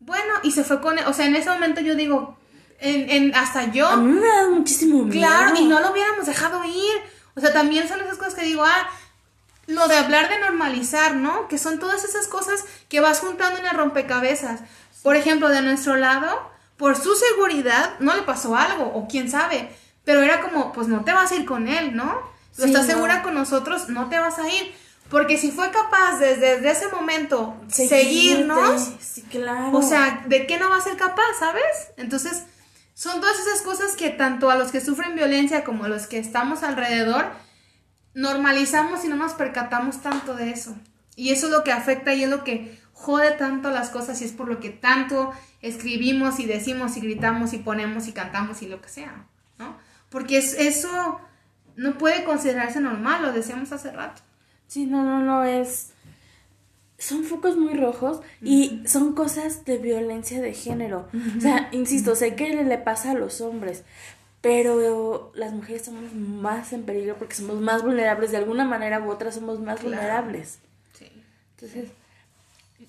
Bueno, 0.00 0.34
y 0.42 0.52
se 0.52 0.64
fue 0.64 0.80
con. 0.80 0.98
O 1.00 1.12
sea, 1.12 1.26
en 1.26 1.36
ese 1.36 1.50
momento 1.50 1.80
yo 1.80 1.94
digo. 1.94 2.38
En, 2.78 3.10
en- 3.10 3.34
hasta 3.34 3.70
yo. 3.72 3.88
A 3.88 3.96
mí 3.96 4.12
me 4.12 4.26
da 4.26 4.48
muchísimo 4.48 5.02
miedo. 5.04 5.18
Claro, 5.26 5.56
y 5.56 5.64
no 5.64 5.80
lo 5.80 5.90
hubiéramos 5.92 6.26
dejado 6.26 6.62
ir. 6.64 6.92
O 7.34 7.40
sea, 7.40 7.52
también 7.52 7.88
son 7.88 8.00
esas 8.00 8.16
cosas 8.18 8.34
que 8.34 8.44
digo, 8.44 8.64
ah, 8.64 8.88
lo 9.66 9.88
de 9.88 9.96
hablar 9.96 10.28
de 10.28 10.38
normalizar, 10.40 11.14
¿no? 11.14 11.48
Que 11.48 11.58
son 11.58 11.78
todas 11.78 12.04
esas 12.04 12.28
cosas 12.28 12.64
que 12.88 13.00
vas 13.00 13.20
juntando 13.20 13.58
en 13.58 13.66
el 13.66 13.76
rompecabezas. 13.76 14.60
Por 15.06 15.14
ejemplo, 15.14 15.48
de 15.50 15.62
nuestro 15.62 15.94
lado, 15.94 16.50
por 16.76 16.96
su 16.96 17.14
seguridad, 17.14 17.94
no 18.00 18.16
le 18.16 18.22
pasó 18.22 18.56
algo, 18.56 18.86
o 18.86 19.06
quién 19.06 19.30
sabe. 19.30 19.70
Pero 20.04 20.20
era 20.20 20.40
como, 20.40 20.72
pues 20.72 20.88
no 20.88 21.04
te 21.04 21.12
vas 21.12 21.30
a 21.30 21.36
ir 21.36 21.44
con 21.44 21.68
él, 21.68 21.94
¿no? 21.94 22.20
Lo 22.56 22.64
estás 22.64 22.88
no. 22.88 22.92
segura 22.92 23.22
con 23.22 23.32
nosotros, 23.32 23.88
no 23.88 24.08
te 24.08 24.18
vas 24.18 24.40
a 24.40 24.48
ir. 24.48 24.74
Porque 25.08 25.38
si 25.38 25.52
fue 25.52 25.70
capaz 25.70 26.18
desde, 26.18 26.56
desde 26.56 26.72
ese 26.72 26.88
momento 26.88 27.54
Seguirte. 27.68 28.02
seguirnos, 28.04 28.90
Sí, 28.98 29.22
claro. 29.22 29.70
o 29.78 29.80
sea, 29.80 30.24
¿de 30.26 30.44
qué 30.48 30.58
no 30.58 30.70
va 30.70 30.78
a 30.78 30.80
ser 30.80 30.96
capaz, 30.96 31.38
sabes? 31.38 31.62
Entonces, 31.96 32.42
son 32.94 33.20
todas 33.20 33.38
esas 33.38 33.62
cosas 33.62 33.94
que 33.94 34.10
tanto 34.10 34.50
a 34.50 34.56
los 34.56 34.72
que 34.72 34.80
sufren 34.80 35.14
violencia 35.14 35.62
como 35.62 35.84
a 35.84 35.88
los 35.88 36.08
que 36.08 36.18
estamos 36.18 36.64
alrededor, 36.64 37.26
normalizamos 38.14 39.04
y 39.04 39.08
no 39.08 39.14
nos 39.14 39.34
percatamos 39.34 40.02
tanto 40.02 40.34
de 40.34 40.50
eso. 40.50 40.74
Y 41.14 41.30
eso 41.30 41.46
es 41.46 41.52
lo 41.52 41.62
que 41.62 41.70
afecta 41.70 42.12
y 42.12 42.24
es 42.24 42.28
lo 42.28 42.42
que 42.42 42.84
jode 42.98 43.32
tanto 43.32 43.70
las 43.70 43.90
cosas 43.90 44.20
y 44.22 44.24
es 44.24 44.32
por 44.32 44.48
lo 44.48 44.58
que 44.58 44.70
tanto 44.70 45.30
escribimos 45.60 46.40
y 46.40 46.46
decimos 46.46 46.96
y 46.96 47.00
gritamos 47.00 47.52
y 47.52 47.58
ponemos 47.58 48.08
y 48.08 48.12
cantamos 48.12 48.62
y 48.62 48.66
lo 48.68 48.80
que 48.80 48.88
sea, 48.88 49.26
¿no? 49.58 49.76
Porque 50.08 50.38
es, 50.38 50.54
eso 50.54 51.20
no 51.76 51.98
puede 51.98 52.24
considerarse 52.24 52.80
normal, 52.80 53.20
lo 53.22 53.32
decíamos 53.32 53.70
hace 53.72 53.92
rato. 53.92 54.22
Sí, 54.66 54.86
no, 54.86 55.04
no, 55.04 55.20
no, 55.20 55.44
es... 55.44 55.92
Son 56.98 57.24
focos 57.24 57.58
muy 57.58 57.74
rojos 57.74 58.22
y 58.40 58.82
son 58.86 59.12
cosas 59.14 59.66
de 59.66 59.76
violencia 59.76 60.40
de 60.40 60.54
género. 60.54 61.08
O 61.36 61.40
sea, 61.42 61.68
insisto, 61.72 62.14
sé 62.16 62.34
que 62.34 62.48
le, 62.54 62.64
le 62.64 62.78
pasa 62.78 63.10
a 63.10 63.14
los 63.14 63.42
hombres, 63.42 63.84
pero 64.40 65.30
las 65.34 65.52
mujeres 65.52 65.84
somos 65.84 66.14
más 66.14 66.72
en 66.72 66.84
peligro 66.84 67.16
porque 67.18 67.34
somos 67.34 67.60
más 67.60 67.82
vulnerables. 67.82 68.30
De 68.30 68.38
alguna 68.38 68.64
manera 68.64 69.00
u 69.00 69.10
otra 69.10 69.30
somos 69.30 69.60
más 69.60 69.80
Claro. 69.80 69.90
vulnerables. 69.96 70.58
Sí. 70.98 71.10
Entonces, 71.56 71.90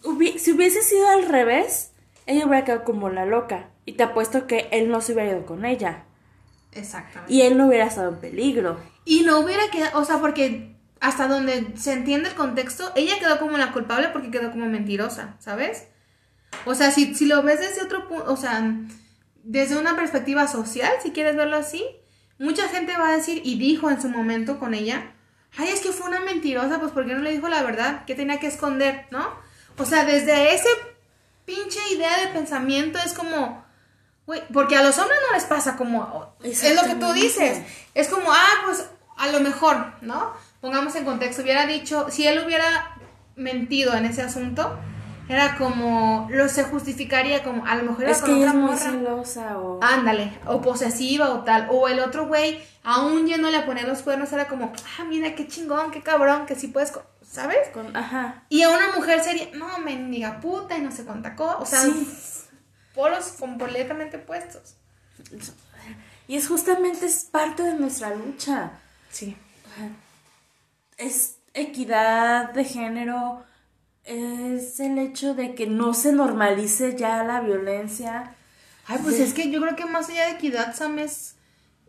hubi- 0.03 0.37
si 0.37 0.51
hubiese 0.51 0.81
sido 0.81 1.07
al 1.09 1.27
revés, 1.27 1.91
ella 2.25 2.45
hubiera 2.45 2.65
quedado 2.65 2.83
como 2.83 3.09
la 3.09 3.25
loca. 3.25 3.69
Y 3.85 3.93
te 3.93 4.03
apuesto 4.03 4.47
que 4.47 4.67
él 4.71 4.89
no 4.89 5.01
se 5.01 5.13
hubiera 5.13 5.31
ido 5.31 5.45
con 5.45 5.65
ella. 5.65 6.03
Exactamente. 6.73 7.33
Y 7.33 7.41
él 7.41 7.57
no 7.57 7.67
hubiera 7.67 7.85
estado 7.85 8.09
en 8.09 8.19
peligro. 8.19 8.79
Y 9.05 9.21
no 9.21 9.39
hubiera 9.39 9.69
quedado, 9.71 9.99
o 9.99 10.05
sea, 10.05 10.19
porque 10.19 10.75
hasta 10.99 11.27
donde 11.27 11.73
se 11.77 11.93
entiende 11.93 12.29
el 12.29 12.35
contexto, 12.35 12.91
ella 12.95 13.13
quedó 13.19 13.39
como 13.39 13.57
la 13.57 13.71
culpable 13.71 14.09
porque 14.09 14.31
quedó 14.31 14.51
como 14.51 14.65
mentirosa, 14.65 15.35
¿sabes? 15.39 15.87
O 16.65 16.75
sea, 16.75 16.91
si, 16.91 17.15
si 17.15 17.25
lo 17.25 17.43
ves 17.43 17.59
desde 17.59 17.81
otro 17.83 18.07
punto, 18.07 18.31
o 18.31 18.35
sea, 18.35 18.75
desde 19.43 19.77
una 19.77 19.95
perspectiva 19.95 20.47
social, 20.47 20.91
si 21.01 21.11
quieres 21.11 21.35
verlo 21.35 21.55
así, 21.55 21.85
mucha 22.39 22.67
gente 22.67 22.97
va 22.97 23.09
a 23.09 23.15
decir, 23.15 23.41
y 23.43 23.57
dijo 23.57 23.89
en 23.89 24.01
su 24.01 24.09
momento 24.09 24.59
con 24.59 24.73
ella, 24.73 25.13
ay, 25.57 25.69
es 25.69 25.81
que 25.81 25.91
fue 25.91 26.07
una 26.07 26.19
mentirosa, 26.19 26.79
pues 26.79 26.91
porque 26.91 27.13
no 27.13 27.21
le 27.21 27.31
dijo 27.31 27.47
la 27.47 27.63
verdad, 27.63 28.05
que 28.05 28.15
tenía 28.15 28.39
que 28.39 28.47
esconder, 28.47 29.05
¿no? 29.11 29.46
O 29.77 29.85
sea, 29.85 30.05
desde 30.05 30.53
ese 30.53 30.69
pinche 31.45 31.79
idea 31.93 32.19
de 32.19 32.27
pensamiento 32.33 32.99
es 33.03 33.13
como, 33.13 33.63
güey, 34.25 34.41
porque 34.51 34.75
a 34.75 34.83
los 34.83 34.97
hombres 34.97 35.19
no 35.27 35.35
les 35.35 35.45
pasa 35.45 35.75
como, 35.77 36.33
es 36.43 36.75
lo 36.75 36.83
que 36.83 36.95
tú 36.95 37.13
dices, 37.13 37.61
es 37.93 38.07
como, 38.09 38.31
ah, 38.31 38.61
pues 38.65 38.85
a 39.17 39.27
lo 39.27 39.39
mejor, 39.39 39.93
¿no? 40.01 40.33
Pongamos 40.61 40.95
en 40.95 41.05
contexto, 41.05 41.41
hubiera 41.43 41.65
dicho, 41.65 42.07
si 42.09 42.27
él 42.27 42.43
hubiera 42.45 42.97
mentido 43.35 43.93
en 43.93 44.05
ese 44.05 44.23
asunto, 44.23 44.77
era 45.29 45.57
como, 45.57 46.27
lo 46.31 46.47
se 46.47 46.63
justificaría 46.63 47.43
como, 47.43 47.65
a 47.65 47.75
lo 47.75 47.83
mejor 47.83 48.03
era 48.03 48.11
Es 48.13 48.19
con 48.19 48.29
que 48.29 48.35
otra 48.37 48.47
es 48.49 48.53
muy 48.55 48.63
morra. 48.63 48.77
celosa 48.77 49.57
o... 49.57 49.79
Ándale, 49.83 50.39
o 50.45 50.61
posesiva 50.61 51.31
o 51.31 51.43
tal. 51.43 51.67
O 51.69 51.89
el 51.89 51.99
otro 51.99 52.27
güey, 52.27 52.61
aún 52.83 53.27
yéndole 53.27 53.57
a 53.57 53.65
poner 53.65 53.87
los 53.87 54.01
cuernos, 54.03 54.31
era 54.31 54.47
como, 54.47 54.71
ah, 54.97 55.03
mira 55.03 55.35
qué 55.35 55.45
chingón, 55.45 55.91
qué 55.91 56.01
cabrón, 56.01 56.45
que 56.45 56.55
sí 56.55 56.67
puedes, 56.69 56.91
co-", 56.91 57.03
¿sabes? 57.29 57.67
con- 57.73 57.95
Ajá. 57.95 58.43
Y 58.49 58.63
a 58.63 58.69
una 58.69 58.91
mujer 58.95 59.23
sería, 59.23 59.49
no, 59.53 59.77
mendiga 59.79 60.39
puta 60.39 60.77
y 60.77 60.81
no 60.81 60.91
sé 60.91 61.03
cuánta 61.05 61.35
cosa. 61.35 61.57
O 61.59 61.65
sea, 61.65 61.81
Sí. 61.81 62.07
polos 62.95 63.33
completamente 63.39 64.17
puestos. 64.17 64.75
Y 66.27 66.35
es 66.35 66.47
justamente 66.47 67.05
es 67.05 67.23
parte 67.25 67.63
de 67.63 67.73
nuestra 67.73 68.13
lucha. 68.15 68.71
Sí. 69.11 69.35
Es 70.97 71.35
equidad 71.53 72.51
de 72.53 72.63
género, 72.65 73.43
es 74.03 74.79
el 74.79 74.97
hecho 74.97 75.33
de 75.33 75.53
que 75.55 75.67
no 75.67 75.93
se 75.93 76.11
normalice 76.11 76.95
ya 76.97 77.23
la 77.23 77.41
violencia. 77.41 78.33
Ay, 78.87 78.99
pues 79.03 79.19
es 79.19 79.33
que 79.33 79.51
yo 79.51 79.61
creo 79.61 79.75
que 79.75 79.85
más 79.85 80.09
allá 80.09 80.25
de 80.25 80.31
equidad, 80.31 80.75
Sam, 80.75 80.99
es, 80.99 81.35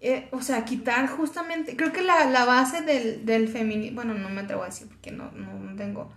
eh, 0.00 0.28
o 0.30 0.42
sea, 0.42 0.64
quitar 0.64 1.08
justamente, 1.08 1.76
creo 1.76 1.92
que 1.92 2.02
la, 2.02 2.24
la 2.26 2.44
base 2.44 2.82
del, 2.82 3.26
del 3.26 3.48
feminismo, 3.48 3.96
bueno, 3.96 4.14
no 4.14 4.28
me 4.28 4.42
atrevo 4.42 4.62
a 4.62 4.66
decir 4.66 4.86
porque 4.86 5.10
no, 5.10 5.32
no, 5.32 5.74
tengo, 5.76 6.12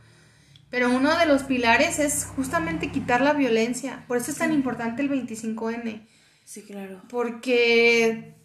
pero 0.70 0.89
uno 0.89 1.17
de 1.17 1.26
los 1.26 1.44
pilares 1.44 1.98
es 2.00 2.26
justamente 2.26 2.91
quitar 2.91 3.22
la 3.22 3.34
violencia. 3.34 4.06
Por 4.08 4.17
eso 4.17 4.32
es 4.32 4.38
tan 4.38 4.54
importante 4.54 5.02
el 5.02 5.10
25N. 5.10 6.08
Sí, 6.46 6.62
claro. 6.62 7.02
Porque 7.10 8.36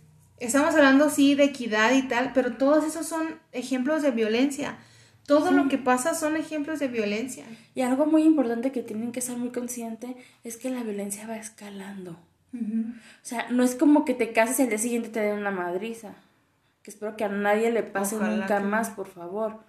estamos 0.41 0.75
hablando, 0.75 1.09
sí, 1.09 1.35
de 1.35 1.45
equidad 1.45 1.93
y 1.95 2.03
tal, 2.09 2.33
pero 2.33 2.57
todos 2.57 2.85
esos 2.85 3.07
son 3.07 3.39
ejemplos 3.53 4.03
de 4.03 4.11
violencia. 4.11 4.79
Todo 5.27 5.53
lo 5.53 5.69
que 5.69 5.79
pasa 5.79 6.15
son 6.15 6.37
ejemplos 6.37 6.81
de 6.81 6.89
violencia. 6.89 7.45
Y 7.75 7.83
algo 7.83 8.07
muy 8.07 8.23
importante 8.25 8.73
que 8.73 8.83
tienen 8.83 9.13
que 9.13 9.21
ser 9.21 9.37
muy 9.37 9.51
consciente 9.51 10.17
es 10.45 10.57
que 10.57 10.71
la 10.71 10.83
violencia 10.83 11.27
va 11.27 11.37
escalando. 11.37 12.19
O 12.57 13.29
sea, 13.29 13.49
no 13.51 13.63
es 13.63 13.75
como 13.75 14.05
que 14.05 14.15
te 14.15 14.33
cases 14.33 14.59
y 14.59 14.63
al 14.63 14.69
día 14.69 14.79
siguiente 14.79 15.09
te 15.09 15.21
den 15.21 15.39
una 15.39 15.51
madriza. 15.51 16.15
Que 16.83 16.91
espero 16.91 17.17
que 17.17 17.25
a 17.25 17.29
nadie 17.29 17.71
le 17.71 17.83
pase 17.83 18.17
nunca 18.17 18.61
más, 18.61 18.91
por 18.91 19.09
favor. 19.09 19.61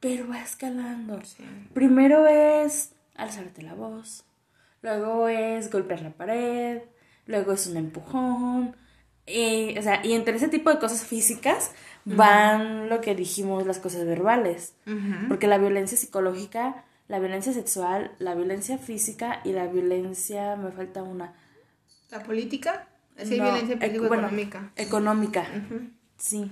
Pero 0.00 0.28
va 0.28 0.42
escalando. 0.42 1.20
Primero 1.72 2.26
es 2.26 2.92
alzarte 3.14 3.62
la 3.62 3.74
voz. 3.74 4.24
Luego 4.82 5.28
es 5.28 5.70
golpear 5.70 6.02
la 6.02 6.10
pared. 6.10 6.82
Luego 7.26 7.52
es 7.52 7.66
un 7.66 7.76
empujón. 7.76 8.76
Y, 9.26 9.78
o 9.78 9.82
sea, 9.82 10.04
y 10.04 10.12
entre 10.12 10.36
ese 10.36 10.48
tipo 10.48 10.68
de 10.68 10.78
cosas 10.78 11.04
físicas 11.06 11.72
van 12.04 12.90
lo 12.90 13.00
que 13.00 13.14
dijimos, 13.14 13.66
las 13.66 13.78
cosas 13.78 14.04
verbales. 14.04 14.74
Porque 15.28 15.46
la 15.46 15.58
violencia 15.58 15.96
psicológica, 15.96 16.84
la 17.08 17.18
violencia 17.18 17.52
sexual, 17.52 18.12
la 18.18 18.34
violencia 18.34 18.76
física 18.78 19.40
y 19.44 19.52
la 19.52 19.66
violencia, 19.66 20.56
me 20.56 20.70
falta 20.70 21.02
una. 21.02 21.32
¿La 22.10 22.22
política? 22.22 22.88
Es 23.16 23.30
violencia 23.30 23.76
económica. 23.80 24.72
Económica, 24.76 25.46
sí. 26.16 26.50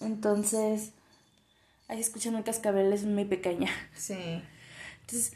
Entonces, 0.00 0.92
ahí 1.88 2.00
escuchan 2.00 2.34
un 2.34 2.42
cascabel, 2.42 2.92
es 2.92 3.04
muy 3.04 3.24
pequeña. 3.24 3.70
Sí. 3.94 4.42
Entonces, 5.00 5.32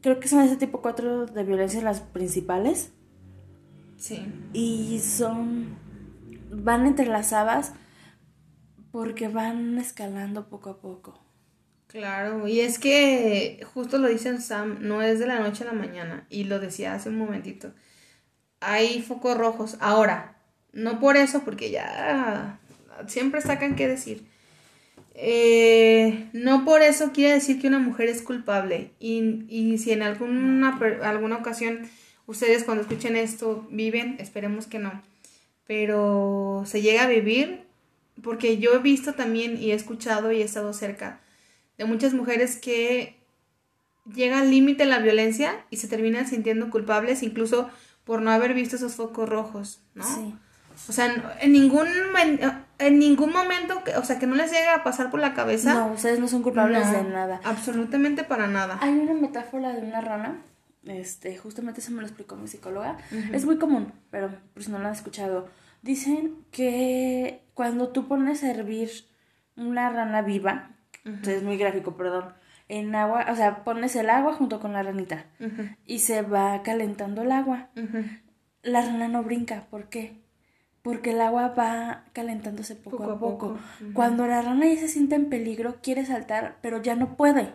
creo 0.00 0.20
que 0.20 0.28
son 0.28 0.40
ese 0.40 0.56
tipo 0.56 0.82
cuatro 0.82 1.26
de 1.26 1.44
violencia 1.44 1.80
las 1.82 2.00
principales. 2.00 2.90
Sí. 3.96 4.24
Y 4.52 5.00
son, 5.00 5.76
van 6.50 6.86
entrelazadas 6.86 7.72
porque 8.90 9.28
van 9.28 9.78
escalando 9.78 10.48
poco 10.48 10.70
a 10.70 10.80
poco. 10.80 11.18
Claro, 11.86 12.48
y 12.48 12.60
es 12.60 12.78
que 12.78 13.66
justo 13.74 13.98
lo 13.98 14.08
dice 14.08 14.40
Sam, 14.40 14.78
no 14.80 15.02
es 15.02 15.18
de 15.18 15.26
la 15.26 15.40
noche 15.40 15.64
a 15.64 15.66
la 15.66 15.72
mañana, 15.72 16.26
y 16.30 16.44
lo 16.44 16.58
decía 16.58 16.94
hace 16.94 17.10
un 17.10 17.18
momentito. 17.18 17.72
Hay 18.62 19.02
focos 19.02 19.36
rojos. 19.36 19.76
Ahora, 19.80 20.36
no 20.72 21.00
por 21.00 21.16
eso, 21.16 21.42
porque 21.44 21.70
ya 21.70 22.58
siempre 23.06 23.40
sacan 23.40 23.76
qué 23.76 23.88
decir. 23.88 24.24
Eh, 25.14 26.28
no 26.32 26.64
por 26.64 26.82
eso 26.82 27.12
quiere 27.12 27.34
decir 27.34 27.60
que 27.60 27.68
una 27.68 27.78
mujer 27.78 28.08
es 28.08 28.22
culpable. 28.22 28.90
Y, 28.98 29.44
y 29.48 29.78
si 29.78 29.92
en 29.92 30.02
alguna, 30.02 30.78
alguna 31.02 31.36
ocasión 31.36 31.88
ustedes 32.26 32.64
cuando 32.64 32.82
escuchen 32.82 33.16
esto 33.16 33.66
viven, 33.70 34.16
esperemos 34.18 34.66
que 34.66 34.78
no. 34.78 35.02
Pero 35.66 36.64
se 36.66 36.82
llega 36.82 37.04
a 37.04 37.08
vivir, 37.08 37.64
porque 38.22 38.58
yo 38.58 38.74
he 38.74 38.78
visto 38.78 39.14
también 39.14 39.60
y 39.60 39.72
he 39.72 39.74
escuchado 39.74 40.32
y 40.32 40.40
he 40.40 40.44
estado 40.44 40.72
cerca 40.72 41.20
de 41.78 41.84
muchas 41.84 42.14
mujeres 42.14 42.56
que 42.56 43.16
llega 44.14 44.40
al 44.40 44.50
límite 44.50 44.84
la 44.84 44.98
violencia 44.98 45.64
y 45.70 45.76
se 45.76 45.88
terminan 45.88 46.26
sintiendo 46.26 46.70
culpables 46.70 47.22
incluso 47.22 47.70
por 48.04 48.22
no 48.22 48.30
haber 48.30 48.54
visto 48.54 48.76
esos 48.76 48.94
focos 48.94 49.28
rojos, 49.28 49.82
¿no? 49.94 50.04
Sí. 50.04 50.34
O 50.88 50.92
sea, 50.92 51.36
en 51.40 51.52
ningún 51.52 51.86
en 52.78 52.98
ningún 52.98 53.32
momento, 53.32 53.80
o 53.96 54.04
sea, 54.04 54.18
que 54.18 54.26
no 54.26 54.34
les 54.34 54.50
llega 54.50 54.74
a 54.74 54.82
pasar 54.82 55.10
por 55.10 55.20
la 55.20 55.34
cabeza. 55.34 55.74
No, 55.74 55.92
ustedes 55.92 56.18
no 56.18 56.28
son 56.28 56.42
culpables 56.42 56.90
de 56.90 57.04
nada. 57.04 57.40
Absolutamente 57.44 58.24
para 58.24 58.46
nada. 58.46 58.78
Hay 58.80 58.92
una 58.92 59.14
metáfora 59.14 59.72
de 59.72 59.82
una 59.82 60.00
rana, 60.00 60.42
este, 60.84 61.36
justamente 61.36 61.80
eso 61.80 61.92
me 61.92 62.00
lo 62.00 62.06
explicó 62.06 62.36
mi 62.36 62.48
psicóloga. 62.48 62.98
Es 63.32 63.44
muy 63.44 63.58
común, 63.58 63.92
pero 64.10 64.30
pues 64.54 64.68
no 64.68 64.78
lo 64.78 64.86
han 64.86 64.94
escuchado. 64.94 65.48
Dicen 65.82 66.36
que 66.50 67.42
cuando 67.54 67.88
tú 67.88 68.08
pones 68.08 68.42
a 68.42 68.50
hervir 68.50 68.90
una 69.56 69.90
rana 69.90 70.22
viva, 70.22 70.70
es 71.04 71.42
muy 71.42 71.56
gráfico, 71.56 71.96
perdón, 71.96 72.32
en 72.68 72.94
agua, 72.94 73.26
o 73.30 73.36
sea, 73.36 73.64
pones 73.64 73.94
el 73.96 74.10
agua 74.10 74.34
junto 74.34 74.60
con 74.60 74.72
la 74.72 74.82
ranita 74.82 75.26
y 75.86 76.00
se 76.00 76.22
va 76.22 76.62
calentando 76.62 77.22
el 77.22 77.32
agua. 77.32 77.68
La 78.62 78.82
rana 78.82 79.08
no 79.08 79.22
brinca, 79.22 79.66
¿por 79.70 79.88
qué? 79.88 80.20
Porque 80.82 81.10
el 81.10 81.20
agua 81.20 81.48
va 81.48 82.04
calentándose 82.12 82.74
poco, 82.74 83.04
a 83.04 83.18
poco. 83.18 83.58
Cuando 83.92 84.26
la 84.26 84.42
rana 84.42 84.66
ya 84.66 84.80
se 84.80 84.88
siente 84.88 85.14
en 85.14 85.28
peligro, 85.28 85.76
quiere 85.82 86.04
saltar, 86.04 86.58
pero 86.60 86.82
ya 86.82 86.96
no 86.96 87.16
puede. 87.16 87.52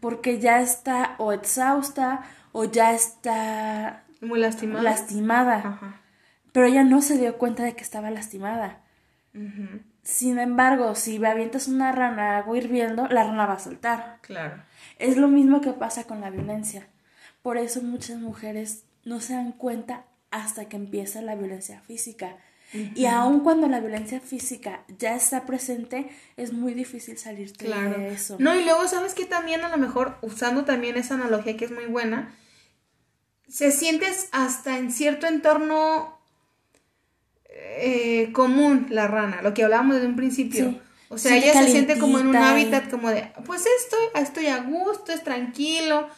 Porque 0.00 0.40
ya 0.40 0.60
está 0.60 1.14
o 1.18 1.32
exhausta 1.32 2.22
o 2.52 2.64
ya 2.64 2.92
está 2.92 4.04
muy 4.20 4.40
lastimada. 4.40 4.82
lastimada 4.82 6.00
pero 6.52 6.66
ella 6.66 6.82
no 6.82 7.02
se 7.02 7.18
dio 7.18 7.38
cuenta 7.38 7.62
de 7.62 7.74
que 7.74 7.84
estaba 7.84 8.10
lastimada. 8.10 8.80
Sin 10.08 10.38
embargo, 10.38 10.94
si 10.94 11.22
avientas 11.22 11.68
una 11.68 11.92
rana 11.92 12.30
a 12.30 12.38
agua 12.38 12.56
hirviendo, 12.56 13.06
la 13.08 13.24
rana 13.24 13.44
va 13.44 13.52
a 13.52 13.58
saltar. 13.58 14.20
Claro. 14.22 14.64
Es 14.98 15.18
lo 15.18 15.28
mismo 15.28 15.60
que 15.60 15.74
pasa 15.74 16.04
con 16.04 16.22
la 16.22 16.30
violencia. 16.30 16.88
Por 17.42 17.58
eso 17.58 17.82
muchas 17.82 18.16
mujeres 18.16 18.84
no 19.04 19.20
se 19.20 19.34
dan 19.34 19.52
cuenta 19.52 20.06
hasta 20.30 20.64
que 20.64 20.76
empieza 20.76 21.20
la 21.20 21.34
violencia 21.34 21.82
física. 21.82 22.38
Y 22.72 23.04
aun 23.04 23.40
cuando 23.40 23.68
la 23.68 23.80
violencia 23.80 24.18
física 24.18 24.82
ya 24.98 25.14
está 25.14 25.44
presente, 25.44 26.08
es 26.38 26.54
muy 26.54 26.72
difícil 26.72 27.18
salir 27.18 27.54
de 27.54 28.08
eso. 28.08 28.36
No, 28.38 28.56
y 28.56 28.64
luego 28.64 28.88
sabes 28.88 29.12
que 29.12 29.26
también 29.26 29.62
a 29.62 29.68
lo 29.68 29.76
mejor, 29.76 30.16
usando 30.22 30.64
también 30.64 30.96
esa 30.96 31.14
analogía 31.16 31.58
que 31.58 31.66
es 31.66 31.70
muy 31.70 31.84
buena, 31.84 32.34
se 33.46 33.72
sientes 33.72 34.30
hasta 34.32 34.78
en 34.78 34.90
cierto 34.90 35.26
entorno 35.26 36.17
eh, 37.80 38.32
común 38.32 38.86
la 38.90 39.06
rana, 39.06 39.42
lo 39.42 39.54
que 39.54 39.64
hablábamos 39.64 39.96
desde 39.96 40.08
un 40.08 40.16
principio. 40.16 40.80
O 41.10 41.16
sea, 41.16 41.36
ella 41.36 41.52
se 41.52 41.70
siente 41.70 41.98
como 41.98 42.18
en 42.18 42.28
un 42.28 42.36
hábitat 42.36 42.90
como 42.90 43.08
de, 43.08 43.32
pues 43.46 43.64
estoy, 43.82 44.22
estoy 44.22 44.46
a 44.46 44.58
gusto, 44.58 45.12
es 45.12 45.24
tranquilo. 45.24 46.08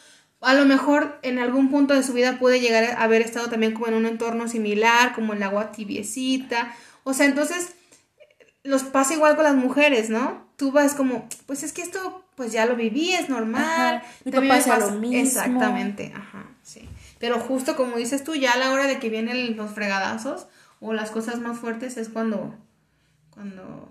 A 0.41 0.53
lo 0.53 0.65
mejor 0.65 1.19
en 1.21 1.39
algún 1.39 1.69
punto 1.69 1.93
de 1.93 2.03
su 2.03 2.13
vida 2.13 2.39
puede 2.39 2.59
llegar 2.59 2.83
a 2.83 3.03
haber 3.03 3.21
estado 3.21 3.49
también 3.49 3.73
como 3.73 3.87
en 3.87 3.93
un 3.93 4.05
entorno 4.05 4.47
similar, 4.47 5.13
como 5.13 5.33
el 5.33 5.43
agua 5.43 5.71
tibiecita. 5.71 6.75
O 7.03 7.13
sea, 7.13 7.25
entonces 7.25 7.73
los 8.63 8.83
pasa 8.83 9.13
igual 9.13 9.35
con 9.35 9.45
las 9.45 9.55
mujeres, 9.55 10.09
¿no? 10.09 10.45
Tú 10.57 10.71
vas 10.71 10.93
como, 10.93 11.27
pues 11.45 11.63
es 11.63 11.73
que 11.73 11.81
esto, 11.81 12.25
pues 12.35 12.51
ya 12.51 12.65
lo 12.65 12.75
viví, 12.75 13.13
es 13.13 13.29
normal. 13.29 14.03
Mi 14.25 14.31
pasa 14.31 14.77
lo 14.77 14.91
mismo. 14.91 15.17
Exactamente, 15.17 16.11
ajá, 16.15 16.47
sí. 16.63 16.87
Pero 17.17 17.39
justo 17.39 17.75
como 17.75 17.97
dices 17.97 18.23
tú, 18.23 18.35
ya 18.35 18.53
a 18.53 18.57
la 18.57 18.71
hora 18.71 18.87
de 18.87 18.99
que 18.99 19.09
vienen 19.09 19.55
los 19.55 19.71
fregadazos, 19.71 20.47
o 20.81 20.93
las 20.93 21.11
cosas 21.11 21.39
más 21.39 21.59
fuertes 21.59 21.95
es 21.95 22.09
cuando, 22.09 22.53
cuando 23.29 23.87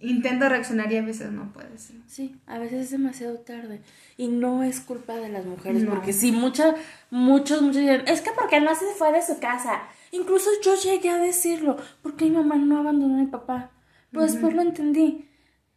intenta 0.00 0.48
reaccionar 0.48 0.92
y 0.92 0.98
a 0.98 1.02
veces 1.02 1.32
no 1.32 1.52
puede. 1.52 1.78
Sí. 1.78 2.02
sí, 2.06 2.36
a 2.46 2.58
veces 2.58 2.84
es 2.84 2.90
demasiado 2.90 3.38
tarde. 3.38 3.80
Y 4.16 4.28
no 4.28 4.62
es 4.62 4.80
culpa 4.80 5.14
de 5.14 5.30
las 5.30 5.46
mujeres, 5.46 5.84
porque 5.88 6.12
sí, 6.12 6.30
muchas, 6.30 6.76
muchos, 7.10 7.62
muchos 7.62 7.80
dicen, 7.80 8.02
es 8.06 8.20
que 8.20 8.30
porque 8.38 8.60
no 8.60 8.74
se 8.74 8.84
fue 8.96 9.12
de 9.12 9.22
su 9.22 9.40
casa. 9.40 9.82
Incluso 10.12 10.50
yo 10.62 10.74
llegué 10.76 11.08
a 11.08 11.18
decirlo, 11.18 11.78
porque 12.02 12.26
mi 12.26 12.32
mamá 12.32 12.56
no 12.56 12.78
abandonó 12.78 13.14
a 13.14 13.18
mi 13.18 13.26
papá. 13.26 13.70
Pues 14.12 14.32
después 14.32 14.54
lo 14.54 14.62
entendí. 14.62 15.26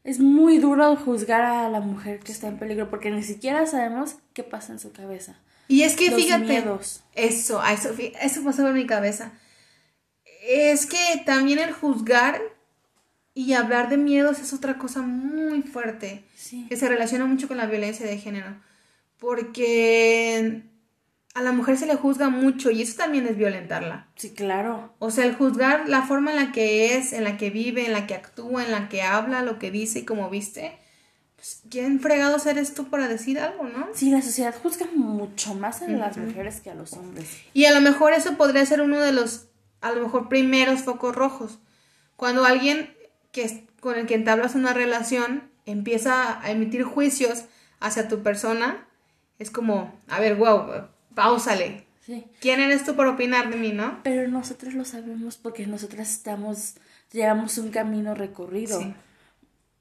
Es 0.03 0.19
muy 0.19 0.57
duro 0.57 0.95
juzgar 0.97 1.41
a 1.41 1.69
la 1.69 1.79
mujer 1.79 2.19
que 2.19 2.33
está 2.33 2.49
en 2.49 2.57
peligro, 2.57 2.89
porque 2.89 3.11
ni 3.11 3.23
siquiera 3.23 3.65
sabemos 3.65 4.17
qué 4.33 4.43
pasa 4.43 4.73
en 4.73 4.79
su 4.79 4.91
cabeza. 4.91 5.39
Y 5.69 5.83
es 5.83 5.95
que 5.95 6.11
fíjate, 6.11 6.57
eso, 7.15 7.61
eso, 7.63 7.93
eso 8.21 8.43
pasó 8.43 8.67
en 8.67 8.73
mi 8.73 8.85
cabeza 8.85 9.31
es 10.47 10.85
que 10.85 11.23
también 11.25 11.59
el 11.59 11.71
juzgar 11.71 12.41
y 13.33 13.53
hablar 13.53 13.89
de 13.89 13.97
miedos 13.97 14.39
es 14.39 14.53
otra 14.53 14.77
cosa 14.77 15.01
muy 15.01 15.61
fuerte 15.61 16.23
que 16.69 16.77
se 16.77 16.87
relaciona 16.87 17.25
mucho 17.25 17.47
con 17.47 17.57
la 17.57 17.65
violencia 17.65 18.05
de 18.05 18.17
género. 18.17 18.55
Porque 19.17 20.63
a 21.33 21.41
la 21.41 21.51
mujer 21.51 21.77
se 21.77 21.85
le 21.85 21.95
juzga 21.95 22.29
mucho 22.29 22.69
y 22.69 22.81
eso 22.81 22.97
también 22.97 23.25
es 23.25 23.37
violentarla. 23.37 24.07
Sí, 24.15 24.31
claro. 24.31 24.93
O 24.99 25.09
sea, 25.09 25.25
el 25.25 25.35
juzgar 25.35 25.87
la 25.89 26.03
forma 26.03 26.31
en 26.31 26.37
la 26.37 26.51
que 26.51 26.95
es, 26.95 27.13
en 27.13 27.23
la 27.23 27.37
que 27.37 27.49
vive, 27.49 27.85
en 27.85 27.93
la 27.93 28.05
que 28.05 28.15
actúa, 28.15 28.65
en 28.65 28.71
la 28.71 28.89
que 28.89 29.01
habla, 29.01 29.41
lo 29.41 29.57
que 29.57 29.71
dice 29.71 29.99
y 29.99 30.05
cómo 30.05 30.29
viste. 30.29 30.77
Pues, 31.35 31.63
¿Quién 31.69 31.99
fregado 31.99 32.37
eres 32.45 32.73
tú 32.73 32.89
para 32.89 33.07
decir 33.07 33.39
algo, 33.39 33.63
no? 33.63 33.87
Sí, 33.93 34.11
la 34.11 34.21
sociedad 34.21 34.53
juzga 34.61 34.85
mucho 34.93 35.55
más 35.55 35.81
a 35.81 35.87
las 35.87 36.17
mujeres 36.17 36.59
que 36.59 36.69
a 36.69 36.75
los 36.75 36.93
hombres. 36.93 37.27
Y 37.53 37.65
a 37.65 37.73
lo 37.73 37.81
mejor 37.81 38.13
eso 38.13 38.37
podría 38.37 38.65
ser 38.65 38.81
uno 38.81 38.99
de 38.99 39.13
los 39.13 39.47
a 39.83 39.91
lo 39.91 40.01
mejor 40.01 40.29
primeros 40.29 40.81
focos 40.81 41.15
rojos. 41.15 41.59
Cuando 42.15 42.45
alguien 42.45 42.95
que, 43.31 43.67
con 43.81 43.97
el 43.97 44.07
que 44.07 44.15
entablas 44.15 44.55
una 44.55 44.73
relación 44.73 45.43
empieza 45.65 46.41
a 46.41 46.51
emitir 46.51 46.83
juicios 46.83 47.45
hacia 47.79 48.07
tu 48.07 48.23
persona, 48.23 48.87
es 49.39 49.51
como, 49.51 49.93
a 50.07 50.19
ver, 50.19 50.35
wow, 50.35 50.87
pausale. 51.13 51.85
¿Quién 52.39 52.59
eres 52.59 52.85
tú 52.85 52.95
para 52.95 53.11
opinar 53.11 53.49
de 53.49 53.57
mí, 53.57 53.71
no? 53.71 53.99
Pero 54.03 54.27
nosotros 54.29 54.73
lo 54.73 54.85
sabemos 54.85 55.37
porque 55.37 55.67
nosotras 55.67 56.11
estamos, 56.11 56.75
llevamos 57.11 57.57
un 57.57 57.69
camino 57.69 58.15
recorrido. 58.15 58.93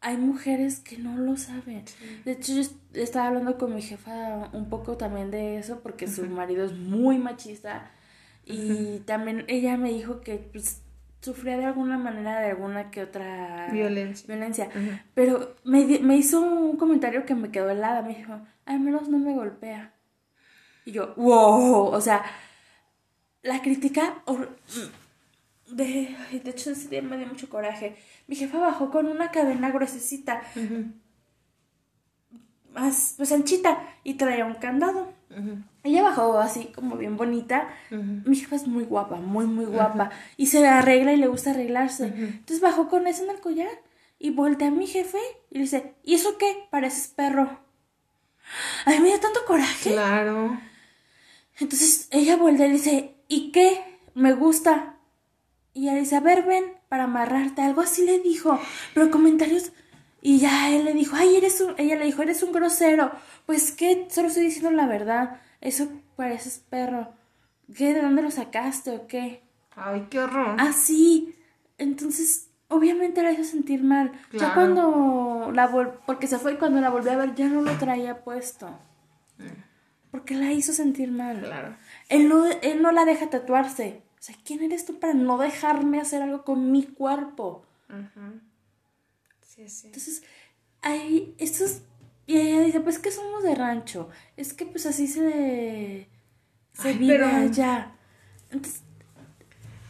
Hay 0.00 0.16
mujeres 0.16 0.80
que 0.80 0.98
no 0.98 1.16
lo 1.16 1.36
saben. 1.36 1.84
De 2.24 2.32
hecho, 2.32 2.54
yo 2.54 2.62
estaba 2.94 3.28
hablando 3.28 3.56
con 3.56 3.74
mi 3.74 3.82
jefa 3.82 4.50
un 4.52 4.68
poco 4.68 4.96
también 4.96 5.30
de 5.30 5.58
eso 5.58 5.80
porque 5.80 6.08
su 6.08 6.26
marido 6.26 6.64
es 6.64 6.72
muy 6.72 7.18
machista 7.18 7.90
Y 8.44 8.98
también 9.06 9.44
ella 9.48 9.76
me 9.76 9.92
dijo 9.92 10.20
que 10.20 10.36
pues, 10.36 10.82
sufría 11.20 11.56
de 11.56 11.64
alguna 11.66 11.96
manera 11.98 12.40
de 12.40 12.50
alguna 12.50 12.90
que 12.90 13.02
otra 13.02 13.68
Violencia. 13.72 14.26
violencia. 14.26 14.68
Pero 15.14 15.54
me, 15.64 15.84
me 16.00 16.16
hizo 16.16 16.40
un 16.40 16.76
comentario 16.76 17.24
que 17.24 17.34
me 17.34 17.50
quedó 17.50 17.70
helada. 17.70 18.02
Me 18.02 18.14
dijo, 18.16 18.40
al 18.66 18.80
menos 18.80 19.08
no 19.08 19.18
me 19.18 19.34
golpea. 19.34 19.92
Y 20.84 20.90
yo, 20.92 21.14
wow, 21.16 21.86
o 21.86 22.00
sea, 22.00 22.24
la 23.42 23.62
crítica 23.62 24.22
hor- 24.26 24.56
de, 25.70 26.14
de 26.42 26.50
hecho 26.50 26.70
ese 26.72 26.88
día 26.88 27.02
me 27.02 27.16
dio 27.16 27.26
mucho 27.28 27.48
coraje. 27.48 27.96
Mi 28.26 28.34
jefa 28.34 28.58
bajó 28.58 28.90
con 28.90 29.06
una 29.06 29.30
cadena 29.30 29.70
gruesecita, 29.70 30.42
más 32.74 33.14
pues 33.16 33.30
anchita, 33.32 33.78
y 34.04 34.14
traía 34.14 34.44
un 34.44 34.54
candado. 34.54 35.12
Ella 35.84 36.02
bajó 36.02 36.38
así 36.38 36.66
como 36.66 36.96
bien 36.96 37.16
bonita. 37.16 37.68
Mi 37.90 38.36
jefa 38.36 38.56
es 38.56 38.68
muy 38.68 38.84
guapa, 38.84 39.16
muy, 39.16 39.46
muy 39.46 39.64
guapa. 39.64 40.10
Y 40.36 40.46
se 40.46 40.66
arregla 40.66 41.12
y 41.12 41.16
le 41.16 41.26
gusta 41.26 41.50
arreglarse. 41.50 42.06
Entonces 42.06 42.60
bajó 42.60 42.88
con 42.88 43.06
eso 43.06 43.24
en 43.24 43.30
el 43.30 43.40
collar 43.40 43.70
y 44.18 44.30
voltea 44.30 44.68
a 44.68 44.70
mi 44.70 44.86
jefe 44.86 45.18
y 45.50 45.56
le 45.56 45.60
dice, 45.62 45.94
¿y 46.04 46.14
eso 46.14 46.38
qué? 46.38 46.68
Pareces 46.70 47.08
perro. 47.08 47.60
Ay, 48.84 49.00
me 49.00 49.08
dio 49.08 49.18
tanto 49.18 49.40
coraje. 49.46 49.92
Claro. 49.92 50.60
Entonces 51.58 52.08
ella 52.10 52.36
voltea 52.36 52.66
y 52.66 52.68
le 52.68 52.76
dice, 52.76 53.16
¿y 53.28 53.50
qué? 53.50 53.82
Me 54.14 54.32
gusta. 54.34 54.96
Y 55.74 55.88
ella 55.88 55.98
dice, 55.98 56.16
a 56.16 56.20
ver, 56.20 56.44
ven, 56.44 56.64
para 56.88 57.04
amarrarte. 57.04 57.62
Algo 57.62 57.80
así 57.80 58.04
le 58.04 58.20
dijo. 58.20 58.58
Pero 58.94 59.10
comentarios... 59.10 59.72
Y 60.24 60.38
ya 60.38 60.70
él 60.70 60.84
le 60.84 60.94
dijo, 60.94 61.16
ay, 61.16 61.34
eres 61.34 61.60
un... 61.60 61.74
Ella 61.78 61.96
le 61.96 62.04
dijo, 62.04 62.22
eres 62.22 62.44
un 62.44 62.52
grosero. 62.52 63.10
Pues, 63.44 63.72
¿qué? 63.72 64.06
Solo 64.08 64.28
estoy 64.28 64.44
diciendo 64.44 64.70
la 64.70 64.86
verdad. 64.86 65.40
Eso 65.62 65.88
pareces 66.16 66.58
perro. 66.58 67.14
¿Qué? 67.74 67.94
¿De 67.94 68.02
dónde 68.02 68.20
lo 68.20 68.30
sacaste 68.30 68.90
o 68.90 69.06
qué? 69.06 69.42
Ay, 69.74 70.06
qué 70.10 70.18
horror. 70.18 70.56
Ah, 70.58 70.72
sí. 70.72 71.34
Entonces, 71.78 72.50
obviamente 72.68 73.22
la 73.22 73.32
hizo 73.32 73.44
sentir 73.44 73.82
mal. 73.82 74.12
Ya 74.32 74.54
cuando 74.54 75.50
la 75.54 75.68
vol 75.68 75.98
porque 76.06 76.26
se 76.26 76.38
fue 76.38 76.54
y 76.54 76.56
cuando 76.56 76.80
la 76.80 76.90
volví 76.90 77.08
a 77.08 77.16
ver 77.16 77.34
ya 77.34 77.48
no 77.48 77.62
lo 77.62 77.72
traía 77.78 78.22
puesto. 78.22 78.78
Porque 80.10 80.34
la 80.34 80.52
hizo 80.52 80.72
sentir 80.72 81.10
mal. 81.10 81.40
Claro. 81.40 81.76
Él 82.08 82.28
no, 82.28 82.44
él 82.46 82.82
no 82.82 82.92
la 82.92 83.04
deja 83.04 83.30
tatuarse. 83.30 84.02
O 84.18 84.22
sea, 84.22 84.36
¿quién 84.44 84.62
eres 84.62 84.84
tú 84.84 84.98
para 85.00 85.14
no 85.14 85.38
dejarme 85.38 86.00
hacer 86.00 86.22
algo 86.22 86.44
con 86.44 86.70
mi 86.70 86.84
cuerpo? 86.84 87.64
Sí, 89.40 89.68
sí. 89.68 89.86
Entonces, 89.86 90.22
hay 90.82 91.34
estos... 91.38 91.82
Y 92.26 92.38
ella 92.38 92.60
dice, 92.60 92.80
pues 92.80 92.98
que 92.98 93.10
somos 93.10 93.42
de 93.42 93.54
rancho. 93.54 94.08
Es 94.36 94.52
que 94.54 94.64
pues 94.66 94.86
así 94.86 95.06
se, 95.06 96.08
se 96.72 96.88
Ay, 96.88 96.98
vive 96.98 97.14
pero- 97.18 97.26
allá. 97.26 97.92
Entonces, 98.50 98.82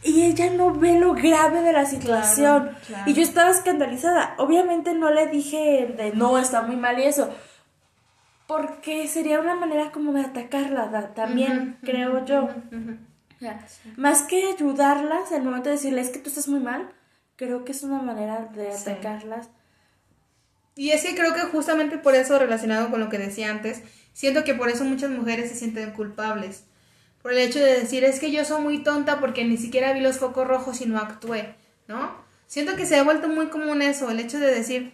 y 0.03 0.23
ella 0.23 0.49
no 0.51 0.73
ve 0.73 0.99
lo 0.99 1.13
grave 1.13 1.61
de 1.61 1.71
la 1.71 1.85
situación. 1.85 2.63
Claro, 2.63 2.77
claro. 2.87 3.09
Y 3.09 3.13
yo 3.13 3.21
estaba 3.21 3.51
escandalizada. 3.51 4.35
Obviamente 4.37 4.93
no 4.93 5.09
le 5.11 5.27
dije 5.27 5.93
de 5.95 6.11
no, 6.13 6.37
está 6.37 6.61
muy 6.63 6.75
mal 6.75 6.99
y 6.99 7.03
eso. 7.03 7.33
Porque 8.47 9.07
sería 9.07 9.39
una 9.39 9.55
manera 9.55 9.91
como 9.91 10.11
de 10.11 10.21
atacarla 10.21 10.87
da- 10.87 11.13
también, 11.13 11.77
creo 11.81 12.25
yo. 12.25 12.49
Más 13.97 14.23
que 14.23 14.45
ayudarlas, 14.51 15.31
al 15.31 15.43
momento 15.43 15.69
de 15.69 15.75
decirle 15.75 16.01
es 16.01 16.09
que 16.09 16.19
tú 16.19 16.29
estás 16.29 16.47
muy 16.49 16.59
mal, 16.59 16.89
creo 17.37 17.63
que 17.65 17.71
es 17.71 17.83
una 17.83 18.01
manera 18.01 18.45
de 18.53 18.71
Sí. 18.73 18.89
atacarlas. 18.89 19.49
Y 20.75 20.91
es 20.91 21.03
que 21.03 21.15
creo 21.15 21.33
que 21.33 21.41
justamente 21.41 21.97
por 21.97 22.15
eso, 22.15 22.39
relacionado 22.39 22.89
con 22.89 22.99
lo 22.99 23.09
que 23.09 23.17
decía 23.17 23.51
antes, 23.51 23.81
siento 24.13 24.43
que 24.43 24.55
por 24.55 24.69
eso 24.69 24.83
muchas 24.83 25.11
mujeres 25.11 25.49
se 25.49 25.55
sienten 25.55 25.91
culpables. 25.91 26.63
Por 27.21 27.33
el 27.33 27.39
hecho 27.39 27.59
de 27.59 27.79
decir, 27.79 28.03
es 28.03 28.19
que 28.19 28.31
yo 28.31 28.43
soy 28.43 28.61
muy 28.61 28.83
tonta 28.83 29.19
porque 29.19 29.45
ni 29.45 29.57
siquiera 29.57 29.93
vi 29.93 30.01
los 30.01 30.17
focos 30.17 30.47
rojos 30.47 30.81
y 30.81 30.85
no 30.85 30.97
actué, 30.97 31.55
¿no? 31.87 32.23
Siento 32.47 32.75
que 32.75 32.85
se 32.85 32.97
ha 32.97 33.03
vuelto 33.03 33.29
muy 33.29 33.47
común 33.47 33.81
eso, 33.81 34.09
el 34.11 34.19
hecho 34.19 34.39
de 34.39 34.53
decir, 34.53 34.93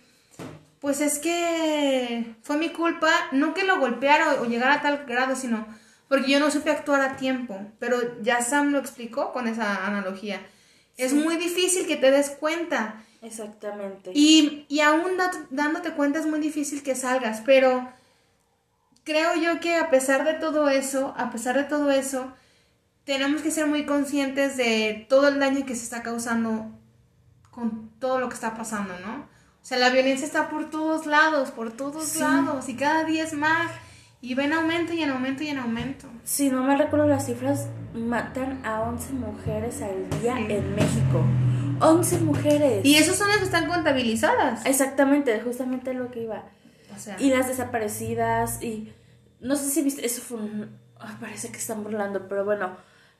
pues 0.79 1.01
es 1.01 1.19
que 1.19 2.35
fue 2.41 2.57
mi 2.57 2.69
culpa, 2.69 3.09
no 3.31 3.53
que 3.53 3.63
lo 3.63 3.79
golpeara 3.79 4.41
o, 4.41 4.45
llegara 4.45 4.75
a 4.75 4.81
tal 4.81 5.05
grado, 5.05 5.35
sino 5.35 5.67
porque 6.07 6.31
yo 6.31 6.39
no 6.39 6.51
supe 6.51 6.71
actuar 6.71 7.01
a 7.01 7.17
tiempo. 7.17 7.59
Pero 7.79 8.21
ya 8.21 8.41
Sam 8.41 8.71
lo 8.71 8.79
explicó 8.79 9.33
con 9.33 9.47
esa 9.47 9.85
analogía. 9.85 10.41
Es 10.97 11.13
muy 11.13 11.37
difícil 11.37 11.85
que 11.85 11.97
te 11.97 12.11
des 12.11 12.29
cuenta. 12.31 13.03
Exactamente. 13.21 14.11
Y, 14.13 14.65
y 14.69 14.79
aún 14.81 15.11
dándote 15.49 15.91
cuenta 15.93 16.19
es 16.19 16.25
muy 16.25 16.39
difícil 16.39 16.83
que 16.83 16.95
salgas, 16.95 17.41
pero 17.45 17.89
creo 19.03 19.35
yo 19.35 19.59
que 19.59 19.75
a 19.75 19.89
pesar 19.89 20.23
de 20.25 20.33
todo 20.35 20.69
eso, 20.69 21.13
a 21.17 21.29
pesar 21.31 21.55
de 21.57 21.63
todo 21.65 21.91
eso, 21.91 22.31
tenemos 23.03 23.41
que 23.41 23.51
ser 23.51 23.65
muy 23.67 23.85
conscientes 23.85 24.55
de 24.55 25.05
todo 25.09 25.27
el 25.29 25.39
daño 25.39 25.65
que 25.65 25.75
se 25.75 25.83
está 25.83 26.03
causando 26.03 26.67
con 27.51 27.89
todo 27.99 28.19
lo 28.19 28.29
que 28.29 28.35
está 28.35 28.55
pasando, 28.55 28.93
¿no? 28.99 29.27
O 29.61 29.65
sea, 29.69 29.77
la 29.77 29.89
violencia 29.89 30.25
está 30.25 30.49
por 30.49 30.69
todos 30.69 31.05
lados, 31.05 31.51
por 31.51 31.71
todos 31.71 32.05
Sí. 32.05 32.19
lados, 32.19 32.69
y 32.69 32.75
cada 32.75 33.03
día 33.03 33.23
es 33.23 33.33
más, 33.33 33.69
y 34.21 34.33
va 34.35 34.43
en 34.45 34.53
aumento 34.53 34.93
y 34.93 35.01
en 35.03 35.09
aumento 35.09 35.43
y 35.43 35.49
en 35.49 35.57
aumento. 35.59 36.07
Si 36.23 36.49
no 36.49 36.63
me 36.63 36.77
recuerdo 36.77 37.07
las 37.07 37.25
cifras, 37.25 37.67
matan 37.93 38.65
a 38.65 38.81
11 38.81 39.11
mujeres 39.13 39.81
al 39.81 40.09
día 40.21 40.35
Sí. 40.37 40.45
en 40.49 40.75
México. 40.75 41.23
11 41.79 42.19
mujeres. 42.19 42.85
Y 42.85 42.95
esas 42.95 43.17
son 43.17 43.27
las 43.29 43.37
que 43.37 43.45
están 43.45 43.67
contabilizadas. 43.67 44.65
Exactamente, 44.65 45.39
justamente 45.41 45.93
lo 45.93 46.11
que 46.11 46.23
iba. 46.23 46.43
O 46.95 46.99
sea, 46.99 47.15
Y 47.19 47.29
las 47.29 47.47
desaparecidas 47.47 48.61
y 48.61 48.93
no 49.39 49.55
sé 49.55 49.69
si 49.69 49.81
viste, 49.81 50.05
eso 50.05 50.21
fue 50.21 50.37
un... 50.37 50.77
ay, 50.99 51.15
parece 51.19 51.51
que 51.51 51.57
están 51.57 51.83
burlando, 51.83 52.27
pero 52.27 52.43
bueno, 52.43 52.75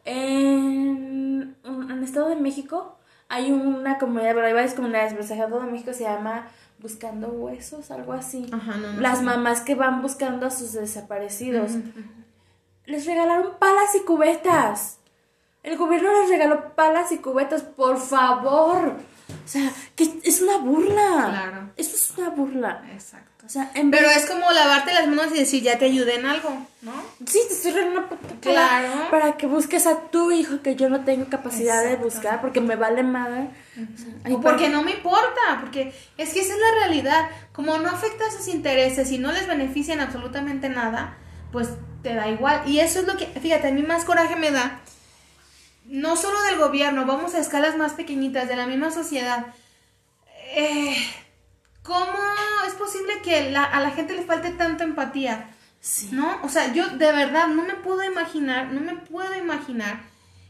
en, 0.06 1.56
en 1.64 2.04
Estado 2.04 2.30
de 2.30 2.36
México 2.36 2.98
hay 3.30 3.52
una 3.52 3.98
comunidad, 3.98 4.34
pero 4.34 4.48
hay 4.48 4.54
varias 4.54 4.74
comunidades, 4.74 5.14
pero 5.14 5.24
Estado 5.24 5.60
de 5.62 5.72
México 5.72 5.94
se 5.94 6.04
llama 6.04 6.48
Buscando 6.80 7.28
Huesos, 7.28 7.92
algo 7.92 8.14
así. 8.14 8.50
Ajá, 8.52 8.78
no, 8.78 8.94
no 8.94 9.02
Las 9.02 9.22
mamás 9.22 9.62
que 9.62 9.76
van 9.76 10.02
buscando 10.02 10.46
a 10.46 10.50
sus 10.50 10.74
desaparecidos. 10.74 11.74
Les 12.86 13.06
regalaron 13.06 13.60
palas 13.60 13.96
y 13.96 14.04
cubetas. 14.06 14.99
El 15.70 15.78
gobierno 15.78 16.10
les 16.22 16.30
regaló 16.30 16.74
palas 16.76 17.12
y 17.12 17.18
cubetas, 17.20 17.62
por 17.62 18.00
favor. 18.00 18.96
O 19.30 19.48
sea, 19.48 19.72
que 19.96 20.20
es 20.24 20.42
una 20.42 20.58
burla. 20.58 21.28
Claro. 21.30 21.70
Eso 21.78 21.96
es 21.96 22.14
una 22.18 22.30
burla. 22.30 22.84
Exacto. 22.92 23.28
O 23.46 23.50
sea, 23.50 23.72
en 23.74 23.90
Pero 23.90 24.08
vez- 24.08 24.18
es 24.18 24.26
como 24.30 24.52
lavarte 24.52 24.94
las 24.94 25.08
manos 25.08 25.28
y 25.34 25.40
decir, 25.40 25.64
ya 25.64 25.78
te 25.80 25.86
ayudé 25.86 26.16
en 26.16 26.26
algo, 26.26 26.50
¿no? 26.82 26.92
Sí, 27.26 27.40
te 27.48 27.54
estoy 27.54 27.72
regalando 27.72 28.00
una 28.02 28.10
puta 28.10 28.36
Claro. 28.42 28.90
Para 29.10 29.38
que 29.38 29.48
busques 29.48 29.88
a 29.88 30.02
tu 30.12 30.32
hijo 30.32 30.62
que 30.62 30.76
yo 30.76 30.90
no 30.90 31.04
tengo 31.04 31.28
capacidad 31.30 31.84
de 31.84 31.96
buscar 31.96 32.42
porque 32.42 32.62
me 32.62 32.76
vale 32.76 33.02
madre. 33.04 33.50
O 33.76 33.98
sea, 33.98 34.08
ay, 34.24 34.34
O 34.34 34.42
porque 34.42 34.70
no 34.70 34.84
me 34.84 34.92
importa, 34.92 35.60
porque 35.62 35.94
es 36.18 36.34
que 36.34 36.42
esa 36.42 36.54
es 36.54 36.60
la 36.60 36.80
realidad. 36.86 37.30
Como 37.54 37.78
no 37.78 37.90
afecta 37.90 38.26
a 38.28 38.32
sus 38.32 38.48
intereses 38.48 39.12
y 39.12 39.18
no 39.20 39.32
les 39.32 39.48
benefician 39.48 40.00
absolutamente 40.00 40.70
nada, 40.70 41.18
pues 41.52 41.70
te 42.04 42.14
da 42.14 42.28
igual. 42.28 42.64
Y 42.68 42.80
eso 42.82 43.00
es 43.00 43.08
lo 43.08 43.18
que, 43.18 43.26
fíjate, 43.28 43.68
a 43.70 43.72
mí 43.72 43.82
más 43.84 44.06
coraje 44.06 44.36
me 44.36 44.52
da, 44.52 44.80
no 45.90 46.16
solo 46.16 46.42
del 46.44 46.58
gobierno, 46.58 47.06
vamos 47.06 47.34
a 47.36 47.40
escalas 47.40 47.78
más 47.78 47.94
pequeñitas, 47.94 48.48
de 48.48 48.56
la 48.56 48.68
misma 48.68 48.92
sociedad. 48.92 49.48
Eh, 50.56 50.96
¿Cómo 51.84 52.20
es 52.68 52.74
posible 52.74 53.22
que 53.24 53.50
la- 53.52 53.64
a 53.64 53.80
la 53.82 53.92
gente 53.92 54.14
le 54.14 54.24
falte 54.24 54.52
tanta 54.52 54.84
empatía? 54.84 55.50
Sí. 55.80 56.10
¿No? 56.12 56.40
O 56.44 56.50
sea, 56.50 56.74
yo 56.74 56.88
de 56.90 57.12
verdad 57.12 57.48
no 57.48 57.64
me 57.64 57.74
puedo 57.76 58.04
imaginar, 58.04 58.72
no 58.72 58.82
me 58.82 58.96
puedo 58.96 59.36
imaginar 59.36 60.02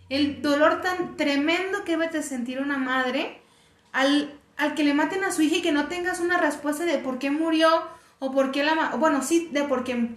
el 0.09 0.41
dolor 0.41 0.81
tan 0.81 1.15
tremendo 1.17 1.83
que 1.83 1.91
debe 1.91 2.07
de 2.09 2.23
sentir 2.23 2.59
una 2.59 2.77
madre 2.77 3.39
al, 3.91 4.33
al 4.57 4.73
que 4.73 4.83
le 4.83 4.93
maten 4.95 5.23
a 5.23 5.31
su 5.31 5.41
hija 5.43 5.57
y 5.57 5.61
que 5.61 5.71
no 5.71 5.87
tengas 5.87 6.19
una 6.19 6.37
respuesta 6.37 6.83
de 6.83 6.97
por 6.97 7.19
qué 7.19 7.29
murió 7.29 7.69
o 8.17 8.31
por 8.31 8.51
qué 8.51 8.63
la... 8.63 8.95
Bueno, 8.97 9.21
sí, 9.21 9.49
de 9.51 9.63
por 9.63 9.83
qué... 9.83 10.15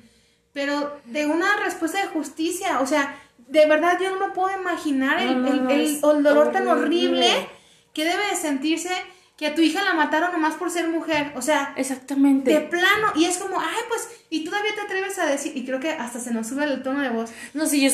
Pero 0.54 0.98
de 1.06 1.26
una 1.26 1.56
respuesta 1.58 2.00
de 2.00 2.08
justicia, 2.08 2.80
o 2.80 2.87
sea, 2.87 3.14
de 3.48 3.66
verdad 3.66 3.98
yo 4.00 4.11
no 4.16 4.26
me 4.28 4.33
puedo 4.35 4.57
imaginar 4.59 5.21
el, 5.21 5.46
el- 5.46 5.71
el- 5.71 5.81
es 5.81 6.02
el 6.02 6.23
dolor 6.23 6.52
tan 6.52 6.67
horrible. 6.69 7.48
que 7.94 8.04
debe 8.04 8.27
de 8.29 8.37
sentirse 8.37 8.90
que 9.37 9.46
a 9.48 9.54
tu 9.54 9.60
hija 9.60 9.83
la 9.83 9.92
mataron 9.94 10.33
nomás 10.33 10.54
por 10.54 10.71
ser 10.71 10.88
mujer. 10.88 11.33
O 11.37 11.42
sea, 11.42 11.75
Exactamente. 11.77 12.50
de 12.52 12.60
plano, 12.60 13.08
y 13.17 13.25
es 13.27 13.37
como, 13.38 13.60
ay, 13.60 13.81
pues, 13.88 14.08
y 14.31 14.44
todavía 14.44 14.75
te 14.75 14.81
atreves 14.83 15.19
a 15.19 15.27
decir, 15.27 15.54
y 15.56 15.64
creo 15.67 15.79
que 15.81 15.90
hasta 15.90 16.19
se 16.21 16.33
nos 16.33 16.46
sube 16.46 16.64
el 16.64 16.83
tono 16.83 17.02
de 17.02 17.10
voz, 17.10 17.31
No, 17.52 17.67
sí, 17.67 17.83
yo 17.83 17.90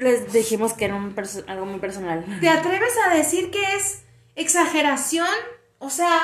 les 0.00 0.32
dijimos 0.32 0.72
que 0.74 0.84
era 0.84 0.94
un 0.94 1.14
algo 1.48 1.66
muy 1.66 1.80
personal. 1.80 2.24
te 2.40 2.48
atreves 2.48 2.92
a 3.06 3.14
decir 3.14 3.50
que 3.50 3.62
es 3.76 4.02
exageración, 4.36 5.26
o 5.78 5.90
sea, 5.90 6.20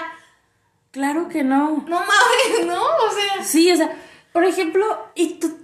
Claro 0.93 1.29
que 1.29 1.43
no. 1.45 1.85
no 1.89 2.01
mames, 2.01 2.67
¿no? 2.67 2.83
O 2.83 3.11
sea, 3.13 3.45
Sí, 3.45 3.71
o 3.73 3.77
sea, 3.77 3.91
por 4.33 4.45
ejemplo, 4.45 4.85
y 5.15 5.35
tú- 5.41 5.60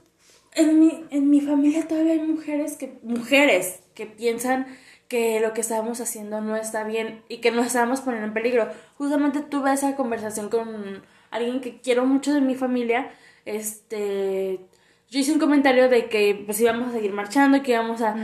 en 0.56 0.80
mi, 0.80 1.04
en 1.10 1.30
mi 1.30 1.40
familia 1.40 1.86
todavía 1.86 2.14
hay 2.14 2.20
mujeres 2.20 2.76
que, 2.76 2.98
mujeres 3.02 3.80
que 3.94 4.06
piensan 4.06 4.66
que 5.06 5.38
lo 5.40 5.52
que 5.52 5.60
estábamos 5.60 6.00
haciendo 6.00 6.40
no 6.40 6.56
está 6.56 6.82
bien 6.82 7.22
y 7.28 7.38
que 7.38 7.52
nos 7.52 7.66
estábamos 7.66 8.00
poniendo 8.00 8.26
en 8.26 8.34
peligro. 8.34 8.68
Justamente 8.96 9.40
tuve 9.40 9.72
esa 9.72 9.94
conversación 9.94 10.48
con 10.48 11.02
alguien 11.30 11.60
que 11.60 11.80
quiero 11.80 12.06
mucho 12.06 12.34
de 12.34 12.40
mi 12.40 12.54
familia. 12.56 13.10
Este, 13.44 14.60
yo 15.10 15.20
hice 15.20 15.32
un 15.32 15.38
comentario 15.38 15.88
de 15.88 16.08
que 16.08 16.42
pues 16.44 16.60
íbamos 16.60 16.88
a 16.88 16.92
seguir 16.92 17.12
marchando, 17.12 17.62
que 17.62 17.72
íbamos 17.72 18.00
a... 18.00 18.16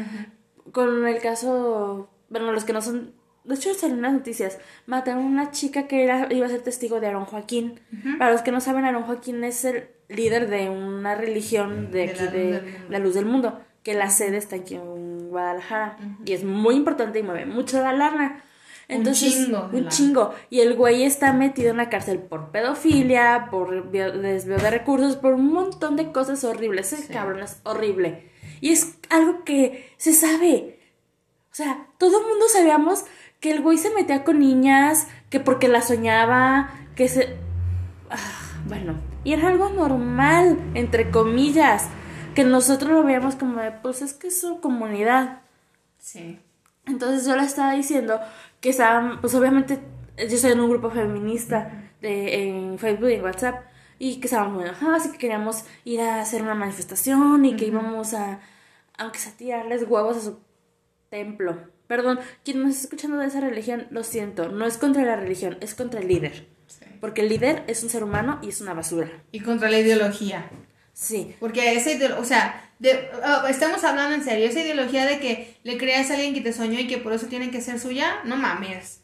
con 0.72 1.07
el 1.07 1.20
caso, 1.20 2.09
bueno, 2.30 2.51
los 2.51 2.64
que 2.64 2.72
no 2.72 2.83
son, 2.83 3.12
de 3.45 3.55
hecho 3.55 3.74
salen 3.74 4.03
las 4.03 4.12
noticias, 4.12 4.59
mataron 4.86 5.24
a 5.24 5.26
una 5.26 5.51
chica 5.51 5.86
que 5.88 6.05
era, 6.05 6.28
iba 6.32 6.47
a 6.47 6.51
ser 6.51 6.62
testigo 6.62 7.01
de 7.01 7.09
Aaron 7.09 7.24
Joaquín. 7.24 7.80
Para 8.18 8.32
los 8.32 8.43
que 8.43 8.53
no 8.53 8.61
saben, 8.61 8.84
Aaron 8.84 9.03
Joaquín 9.05 9.43
es 9.45 9.64
el 9.64 9.88
líder 10.09 10.49
de 10.49 10.68
una 10.70 11.14
religión 11.14 11.90
de, 11.90 12.07
De 12.07 12.11
aquí, 12.11 12.24
la 12.24 12.30
de 12.30 12.76
la 12.88 12.99
luz 12.99 13.14
del 13.14 13.24
mundo, 13.26 13.61
que 13.82 13.95
la 13.95 14.11
sede 14.11 14.36
está 14.36 14.57
aquí 14.57 14.74
en 14.76 15.28
Guadalajara. 15.30 15.97
Y 16.24 16.32
es 16.32 16.45
muy 16.45 16.76
importante 16.76 17.18
y 17.18 17.22
mueve 17.22 17.47
mucho 17.47 17.80
la 17.80 17.93
lana. 17.93 18.45
Entonces, 18.88 19.32
chingo 19.32 19.68
de 19.68 19.76
un 19.78 19.84
lana. 19.84 19.88
chingo. 19.88 20.34
Y 20.51 20.61
el 20.61 20.74
güey 20.74 21.05
está 21.05 21.32
metido 21.32 21.70
en 21.70 21.78
la 21.78 21.88
cárcel 21.88 22.18
por 22.18 22.51
pedofilia, 22.51 23.49
por 23.51 23.90
desvío 23.90 24.59
de 24.59 24.70
recursos, 24.70 25.16
por 25.16 25.32
un 25.34 25.53
montón 25.53 25.97
de 25.97 26.12
cosas 26.12 26.45
horribles. 26.45 26.93
Ese 26.93 27.07
Sí. 27.07 27.12
cabrón 27.12 27.40
es 27.43 27.61
horrible. 27.64 28.28
Y 28.61 28.70
es 28.70 28.97
algo 29.09 29.45
que 29.45 29.90
se 29.97 30.12
sabe. 30.12 30.78
O 31.51 31.55
sea, 31.55 31.86
todo 31.99 32.20
el 32.20 32.26
mundo 32.26 32.45
sabíamos 32.53 33.05
que 33.43 33.51
el 33.51 33.61
güey 33.61 33.76
se 33.76 33.93
metía 33.93 34.22
con 34.22 34.38
niñas, 34.38 35.09
que 35.28 35.40
porque 35.40 35.66
la 35.66 35.82
soñaba, 35.82 36.70
que 36.95 37.09
se... 37.09 37.36
Ah, 38.09 38.16
bueno, 38.68 38.95
y 39.24 39.32
era 39.32 39.49
algo 39.49 39.68
normal, 39.68 40.57
entre 40.74 41.11
comillas, 41.11 41.88
que 42.36 42.45
nosotros 42.45 42.93
lo 42.93 43.03
veíamos 43.03 43.34
como 43.34 43.61
de, 43.61 43.72
pues 43.72 44.01
es 44.01 44.14
que 44.14 44.28
es 44.28 44.40
su 44.40 44.61
comunidad. 44.61 45.40
Sí. 45.99 46.38
Entonces 46.86 47.26
yo 47.26 47.34
le 47.34 47.43
estaba 47.43 47.72
diciendo 47.72 48.20
que 48.61 48.70
estaban, 48.70 49.20
pues 49.20 49.34
obviamente 49.34 49.80
yo 50.16 50.24
estoy 50.24 50.53
en 50.53 50.61
un 50.61 50.70
grupo 50.70 50.90
feminista 50.90 51.90
de, 52.01 52.49
en 52.49 52.78
Facebook 52.78 53.11
y 53.11 53.14
en 53.14 53.24
WhatsApp 53.24 53.64
y 53.99 54.20
que 54.20 54.28
estábamos 54.28 54.55
muy 54.55 54.64
enojadas 54.66 55.07
y 55.07 55.11
que 55.11 55.18
queríamos 55.18 55.64
ir 55.84 56.01
a 56.01 56.20
hacer 56.20 56.43
una 56.43 56.55
manifestación 56.55 57.45
y 57.45 57.57
que 57.57 57.66
íbamos 57.66 58.14
a, 58.14 58.38
aunque 58.97 59.18
sea 59.18 59.32
tirarles 59.32 59.82
huevos 59.88 60.16
a 60.16 60.20
su 60.20 60.38
templo. 61.11 61.59
Perdón, 61.93 62.20
quien 62.43 62.62
nos 62.62 62.70
está 62.70 62.84
escuchando 62.84 63.18
de 63.18 63.26
esa 63.26 63.40
religión, 63.40 63.86
lo 63.90 64.03
siento, 64.03 64.49
no 64.49 64.64
es 64.66 64.78
contra 64.78 65.03
la 65.05 65.16
religión, 65.16 65.59
es 65.61 65.74
contra 65.74 66.01
el 66.01 66.09
líder. 66.09 66.49
sí. 66.66 66.86
Porque 67.03 67.20
el 67.20 67.28
líder 67.28 67.64
es 67.66 67.82
un 67.82 67.90
ser 67.90 68.03
humano 68.03 68.38
y 68.43 68.49
es 68.49 68.61
una 68.62 68.72
basura. 68.72 69.11
Y 69.30 69.40
contra 69.40 69.68
la 69.68 69.78
ideología. 69.78 70.49
Sí, 70.95 71.34
Porque 71.40 71.74
esa 71.74 71.90
ideología, 71.90 72.20
o 72.22 72.24
sea, 72.24 72.70
de- 72.78 73.11
ah, 73.22 73.45
estamos 73.51 73.82
hablando 73.84 74.14
en 74.14 74.24
serio, 74.24 74.47
esa 74.47 74.61
ideología 74.61 75.05
de 75.05 75.18
que 75.18 75.57
le 75.64 75.76
creas 75.76 76.11
a 76.11 76.14
alguien 76.14 76.32
que 76.32 76.40
te 76.40 76.53
soñó 76.55 76.78
y 76.80 76.86
que 76.86 76.97
por 76.99 77.12
eso 77.12 77.26
tiene 77.26 77.51
que 77.51 77.61
ser 77.61 77.78
suya, 77.78 78.20
no 78.24 78.36
mames. 78.36 79.01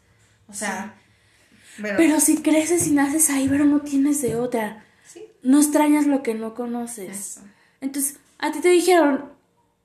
O 0.49 0.53
sea, 0.55 0.95
pero, 1.83 1.97
pero 1.99 2.21
si 2.21 2.41
creces 2.43 2.87
y 2.87 2.93
naces 2.93 3.29
ahí, 3.31 3.49
pero 3.49 3.65
no 3.65 3.81
tienes 3.83 4.23
de 4.23 4.35
otra. 4.37 4.85
sí, 5.05 5.25
No 5.43 5.59
extrañas 5.61 6.07
lo 6.07 6.23
que 6.23 6.33
no 6.35 6.55
conoces. 6.55 7.11
eso. 7.37 7.41
Entonces, 7.81 8.19
a 8.39 8.51
ti 8.53 8.61
te 8.61 8.69
dijeron, 8.69 9.33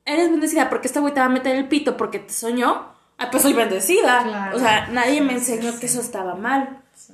eres 0.06 0.30
bendecida 0.30 0.70
porque 0.70 0.88
este 0.88 1.00
güey 1.00 1.14
te 1.14 1.20
va 1.20 1.26
a 1.28 1.30
meter 1.30 1.56
el 1.56 1.68
pito 1.68 1.98
porque 1.98 2.20
te 2.20 2.34
soñó. 2.34 2.93
Ah, 3.24 3.32
pues 3.32 3.44
soy 3.44 3.54
bendecida. 3.54 4.24
Claro. 4.24 4.56
O 4.58 4.60
sea, 4.60 4.88
nadie 4.88 5.22
me 5.22 5.34
enseñó 5.34 5.72
sí. 5.74 5.80
que 5.80 5.86
eso 5.88 6.02
estaba 6.02 6.36
mal. 6.36 6.82
Sí. 6.96 7.14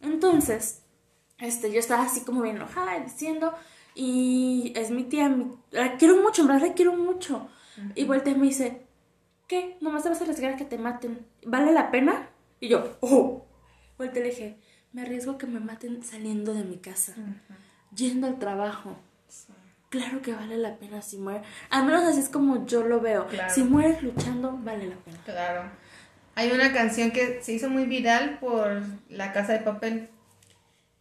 Entonces, 0.00 0.82
este, 1.38 1.72
yo 1.72 1.78
estaba 1.78 2.02
así 2.04 2.20
como 2.22 2.42
bien 2.42 2.56
enojada 2.56 2.98
diciendo, 3.00 3.54
y 3.94 4.72
es 4.76 4.90
mi 4.90 5.04
tía, 5.04 5.28
mi- 5.28 5.52
la 5.70 5.96
quiero 5.96 6.16
mucho, 6.22 6.42
en 6.42 6.48
verdad 6.48 6.68
la 6.68 6.74
quiero 6.74 6.94
mucho. 6.94 7.48
Y 7.94 8.04
voltea 8.04 8.32
y 8.34 8.36
me 8.36 8.46
dice, 8.46 8.82
¿qué? 9.48 9.76
Nomás 9.80 10.02
te 10.04 10.08
vas 10.08 10.20
a 10.20 10.24
arriesgar 10.24 10.54
a 10.54 10.56
que 10.56 10.64
te 10.64 10.78
maten. 10.78 11.26
¿Vale 11.44 11.72
la 11.72 11.90
pena? 11.90 12.28
Y 12.60 12.68
yo, 12.68 12.96
oh. 13.00 13.44
Voltea 13.98 14.20
y 14.20 14.24
le 14.24 14.30
dije, 14.30 14.58
me 14.92 15.02
arriesgo 15.02 15.32
a 15.32 15.38
que 15.38 15.46
me 15.46 15.58
maten 15.60 16.02
saliendo 16.04 16.54
de 16.54 16.64
mi 16.64 16.76
casa, 16.78 17.14
yendo 17.94 18.26
al 18.28 18.38
trabajo. 18.38 18.96
Claro 19.94 20.22
que 20.22 20.32
vale 20.34 20.56
la 20.56 20.74
pena 20.76 21.00
si 21.02 21.18
mueres. 21.18 21.42
Al 21.70 21.84
menos 21.84 22.02
así 22.02 22.18
es 22.18 22.28
como 22.28 22.66
yo 22.66 22.82
lo 22.82 23.00
veo. 23.00 23.28
Claro. 23.28 23.52
Si 23.54 23.62
mueres 23.62 24.02
luchando, 24.02 24.58
vale 24.62 24.88
la 24.88 24.96
pena. 24.96 25.18
Claro. 25.24 25.62
Hay 26.34 26.50
una 26.50 26.72
canción 26.72 27.12
que 27.12 27.40
se 27.42 27.52
hizo 27.52 27.70
muy 27.70 27.84
viral 27.84 28.38
por 28.40 28.82
La 29.08 29.32
Casa 29.32 29.52
de 29.52 29.60
Papel, 29.60 30.08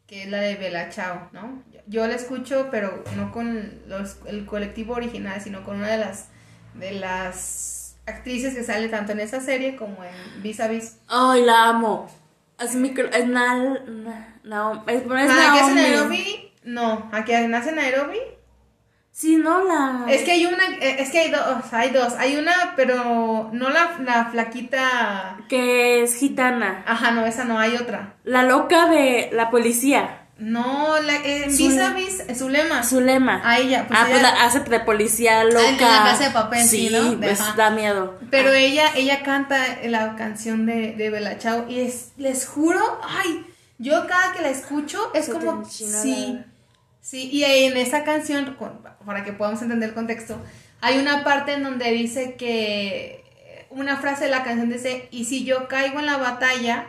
que 0.05 0.23
es 0.23 0.29
la 0.29 0.37
de 0.41 0.55
Bella 0.57 0.89
Chao, 0.89 1.29
¿no? 1.31 1.63
Yo, 1.87 2.05
la 2.05 2.13
escucho, 2.13 2.67
pero 2.69 3.03
no 3.15 3.31
con 3.31 3.81
los, 3.87 4.17
el 4.27 4.45
colectivo 4.45 4.93
original, 4.93 5.41
sino 5.41 5.63
con 5.63 5.77
una 5.77 5.87
de 5.89 5.97
las 5.97 6.27
de 6.75 6.91
las 6.91 7.95
actrices 8.05 8.53
que 8.53 8.63
sale 8.63 8.89
tanto 8.89 9.11
en 9.13 9.21
esa 9.21 9.39
serie 9.41 9.75
como 9.75 10.03
en 10.03 10.43
Vis 10.43 10.59
a 10.59 10.67
Vis. 10.67 10.97
Ay, 11.07 11.43
la 11.43 11.69
amo. 11.69 12.07
Es 12.59 12.75
mi... 12.75 12.93
cr- 12.93 13.09
Es 13.11 13.25
Nal... 13.27 14.03
Na- 14.03 14.35
Naomi. 14.43 14.81
Es, 14.87 15.01
es 15.01 15.07
Ah, 15.09 15.51
¿qué 15.53 15.59
hace 15.61 15.73
Naomi. 15.73 15.81
Nairobi? 15.81 16.51
No, 16.63 17.09
¿a 17.11 17.25
que 17.25 17.47
nace 17.47 17.71
Nairobi? 17.71 18.19
Sí, 19.16 19.36
no 19.38 19.64
la... 19.64 20.05
Es 20.11 20.24
que 20.24 20.32
hay 20.32 20.45
una, 20.47 20.64
eh, 20.82 20.95
es 20.97 21.11
que 21.11 21.20
hay 21.20 21.30
dos, 21.30 21.72
hay 21.72 21.91
dos. 21.91 22.14
Hay 22.18 22.36
una, 22.36 22.74
pero 22.76 23.51
no 23.53 23.70
la, 23.70 23.91
la 24.03 24.26
flaquita. 24.32 25.38
Que 25.47 26.01
es 26.01 26.16
gitana. 26.16 26.84
Ajá, 26.88 27.11
no, 27.11 27.24
esa 27.26 27.43
no, 27.43 27.59
hay 27.59 27.76
otra. 27.76 28.16
La 28.24 28.41
loca 28.41 28.88
de 28.89 29.30
la 29.32 29.51
policía. 29.51 30.22
No, 30.39 30.99
la, 30.99 31.14
Zul- 31.22 31.45
vis 31.57 31.78
a 31.80 31.93
vis, 31.93 32.24
Zulema. 32.36 32.84
Zulema. 32.84 33.39
A 33.45 33.59
ella, 33.59 33.86
pues 33.88 33.99
ah, 34.01 34.07
pues 34.09 34.22
la 34.24 34.30
hace 34.43 34.61
de 34.61 34.80
policía 34.80 35.43
loca. 35.43 35.68
en 35.70 35.78
la 35.80 36.03
casa 36.03 36.24
de 36.24 36.32
papel, 36.32 36.64
sí, 36.66 36.89
¿no? 36.91 37.11
De- 37.11 37.28
pues 37.28 37.39
ajá. 37.39 37.53
da 37.55 37.70
miedo. 37.70 38.18
Pero 38.32 38.49
Ah, 38.49 38.57
ella, 38.57 38.86
ella 38.95 39.22
canta 39.22 39.57
la 39.86 40.16
canción 40.16 40.66
de, 40.66 40.93
de 40.95 41.11
Bella 41.11 41.38
Chao 41.38 41.66
y 41.70 41.82
es, 41.82 42.14
les 42.18 42.47
juro, 42.47 42.80
ay, 43.07 43.45
yo 43.78 44.07
cada 44.07 44.34
que 44.34 44.41
la 44.41 44.49
escucho 44.49 45.11
es 45.14 45.30
como, 45.30 45.64
sí, 45.66 45.86
la- 46.34 46.45
sí, 47.04 47.30
y 47.32 47.43
en 47.43 47.78
esa 47.78 48.04
canción, 48.04 48.58
para 49.06 49.24
que 49.24 49.34
podamos 49.34 49.62
entender 49.62 49.89
el 49.89 49.95
contexto, 49.95 50.41
hay 50.82 50.97
una 50.97 51.24
parte 51.24 51.54
en 51.54 51.64
donde 51.64 51.91
dice 51.91 52.34
que, 52.34 53.24
una 53.70 53.97
frase 53.97 54.26
de 54.26 54.32
la 54.32 54.43
canción 54.43 54.70
dice, 54.70 55.08
y 55.12 55.26
si 55.26 55.43
yo 55.43 55.68
caigo 55.68 55.99
en 55.99 56.06
la 56.06 56.18
batalla, 56.18 56.88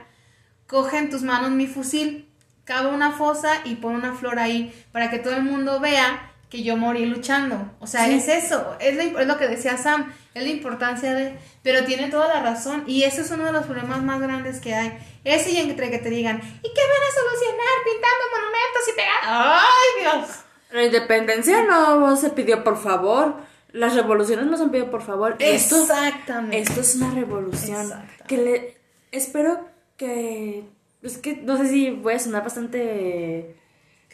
coge 0.66 0.98
en 0.98 1.10
tus 1.10 1.22
manos 1.22 1.50
mi 1.50 1.66
fusil, 1.66 2.28
cava 2.64 2.88
una 2.88 3.12
fosa 3.12 3.60
y 3.64 3.76
pon 3.76 3.94
una 3.94 4.14
flor 4.14 4.38
ahí 4.38 4.72
para 4.92 5.10
que 5.10 5.18
todo 5.18 5.34
el 5.34 5.42
mundo 5.42 5.80
vea 5.80 6.33
que 6.54 6.62
yo 6.62 6.76
morí 6.76 7.04
luchando. 7.04 7.72
O 7.80 7.86
sea, 7.88 8.04
Sí. 8.06 8.14
es 8.14 8.28
eso, 8.28 8.76
es 8.78 8.94
lo, 8.94 9.18
es 9.18 9.26
lo 9.26 9.36
que 9.38 9.48
decía 9.48 9.76
Sam, 9.76 10.12
es 10.34 10.42
la 10.44 10.48
importancia 10.50 11.12
de... 11.12 11.36
Pero 11.64 11.84
tiene 11.84 12.08
toda 12.10 12.28
la 12.28 12.40
razón 12.42 12.84
y 12.86 13.02
ese 13.02 13.22
es 13.22 13.30
uno 13.32 13.44
de 13.44 13.50
los 13.52 13.66
problemas 13.66 14.02
más 14.04 14.20
grandes 14.20 14.60
que 14.60 14.72
hay. 14.72 14.96
Ese 15.24 15.50
y 15.50 15.56
entre 15.56 15.90
que 15.90 15.98
te 15.98 16.10
digan, 16.10 16.36
¿y 16.38 16.42
qué 16.42 16.80
van 16.80 17.02
a 17.08 17.14
solucionar 17.20 17.76
pintando 17.84 18.24
monumentos 18.36 18.88
y 18.88 18.92
pegando? 18.92 19.26
¡Ay, 19.26 20.00
Dios! 20.00 20.38
La 20.70 20.84
independencia 20.84 21.64
no 21.64 22.16
se 22.16 22.30
pidió 22.30 22.62
por 22.62 22.80
favor. 22.80 23.34
Las 23.72 23.96
revoluciones 23.96 24.46
no 24.46 24.56
se 24.56 24.62
han 24.62 24.70
pedido 24.70 24.90
por 24.92 25.02
favor. 25.02 25.34
Esto, 25.40 25.80
Exactamente. 25.82 26.60
esto 26.60 26.80
es 26.82 26.94
una 26.94 27.10
revolución. 27.10 27.92
Que 28.28 28.36
le 28.36 28.76
espero 29.10 29.68
que. 29.96 30.64
Es 31.02 31.18
que 31.18 31.34
no 31.36 31.56
sé 31.58 31.68
si 31.68 31.90
voy 31.90 32.14
a 32.14 32.18
sonar 32.20 32.44
bastante 32.44 33.56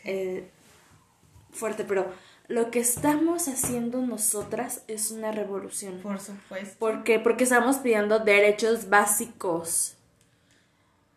eh, 0.05 0.51
fuerte, 1.53 1.85
pero 1.85 2.11
lo 2.51 2.71
que 2.73 2.81
estamos 2.81 3.47
haciendo 3.49 4.01
nosotras 4.01 4.83
es 4.89 5.11
una 5.13 5.31
revolución. 5.33 6.01
Por 6.03 6.21
supuesto. 6.21 6.77
¿Por 6.81 7.05
qué? 7.05 7.19
Porque 7.21 7.45
estamos 7.45 7.77
pidiendo 7.77 8.19
derechos 8.19 8.89
básicos. 8.91 9.95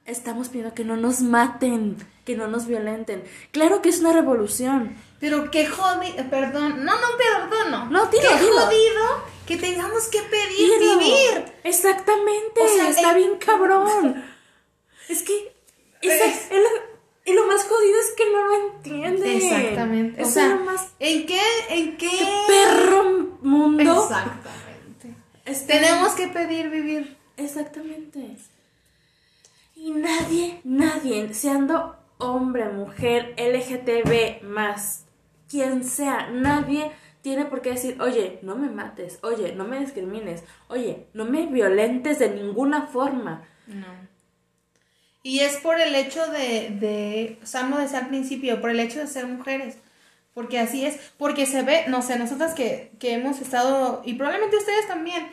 Estamos 0.06 0.50
pidiendo 0.50 0.74
que 0.76 0.84
no 0.84 0.96
nos 0.98 1.22
maten, 1.22 1.98
que 2.26 2.36
no 2.36 2.48
nos 2.48 2.68
violenten. 2.68 3.24
Claro 3.52 3.82
que 3.82 3.90
es 3.90 4.00
una 4.02 4.14
revolución. 4.14 4.96
Pero 5.20 5.50
qué 5.50 5.66
jodido, 5.66 6.30
perdón, 6.30 6.84
no, 6.86 6.94
no, 6.94 7.08
perdón, 7.18 7.72
no. 7.72 7.86
No, 7.90 8.06
dilo, 8.08 8.24
qué 8.30 8.38
dilo. 8.44 8.60
jodido 8.60 9.24
que 9.48 9.58
tengamos 9.58 10.10
que 10.10 10.22
pedir 10.22 10.80
Dilo. 10.80 10.98
vivir. 11.00 11.46
Exactamente, 11.64 12.62
O 12.62 12.68
sea, 12.68 12.90
está 12.90 13.12
el- 13.12 13.18
bien 13.18 13.38
cabrón. 13.38 14.24
es 15.10 15.24
que 15.24 15.56
esa- 16.02 16.26
Es- 16.26 16.52
es 16.52 16.60
lo- 16.62 16.93
y 17.26 17.34
lo 17.34 17.47
más 17.47 17.63
jodido 17.63 17.99
es 17.99 18.11
que 18.17 18.32
no 18.32 18.47
lo 18.47 18.67
entienden. 18.67 19.38
Exactamente. 19.38 20.21
Eso 20.21 20.30
o 20.30 20.34
sea, 20.34 20.45
es 20.45 20.59
lo 20.59 20.65
más 20.65 20.93
¿en 20.99 21.26
qué, 21.26 21.41
en 21.69 21.97
qué? 21.97 22.09
perro 22.47 23.38
mundo. 23.41 24.03
Exactamente. 24.03 25.67
Tenemos 25.67 26.13
que 26.13 26.28
pedir 26.28 26.69
vivir. 26.69 27.17
Exactamente. 27.38 28.38
Y 29.76 29.91
nadie, 29.91 30.61
nadie, 30.63 31.34
siendo 31.34 31.95
hombre, 32.17 32.69
mujer, 32.69 33.36
LGTB 33.38 34.43
más, 34.43 35.05
quien 35.49 35.84
sea, 35.84 36.30
nadie 36.30 36.91
tiene 37.21 37.45
por 37.45 37.61
qué 37.61 37.71
decir, 37.71 38.01
oye, 38.01 38.39
no 38.43 38.55
me 38.55 38.69
mates, 38.69 39.19
oye, 39.24 39.55
no 39.55 39.65
me 39.65 39.80
discrimines, 39.80 40.43
oye, 40.67 41.07
no 41.13 41.26
me 41.26 41.47
violentes 41.47 42.19
de 42.19 42.30
ninguna 42.30 42.88
forma. 42.88 43.43
No. 43.67 44.12
Y 45.24 45.39
es 45.39 45.55
por 45.55 45.80
el 45.80 45.95
hecho 45.95 46.28
de, 46.28 46.69
de, 46.69 47.39
Sam 47.43 47.71
lo 47.71 47.78
decía 47.78 47.99
al 47.99 48.09
principio, 48.09 48.59
por 48.59 48.69
el 48.69 48.82
hecho 48.82 48.99
de 48.99 49.07
ser 49.07 49.26
mujeres. 49.26 49.78
Porque 50.34 50.59
así 50.59 50.86
es, 50.86 50.99
porque 51.17 51.45
se 51.45 51.61
ve, 51.61 51.86
no 51.88 52.01
sé, 52.01 52.19
nosotras 52.19 52.53
que, 52.53 52.91
que 52.99 53.13
hemos 53.13 53.39
estado, 53.39 54.01
y 54.03 54.15
probablemente 54.15 54.57
ustedes 54.57 54.88
también, 54.88 55.28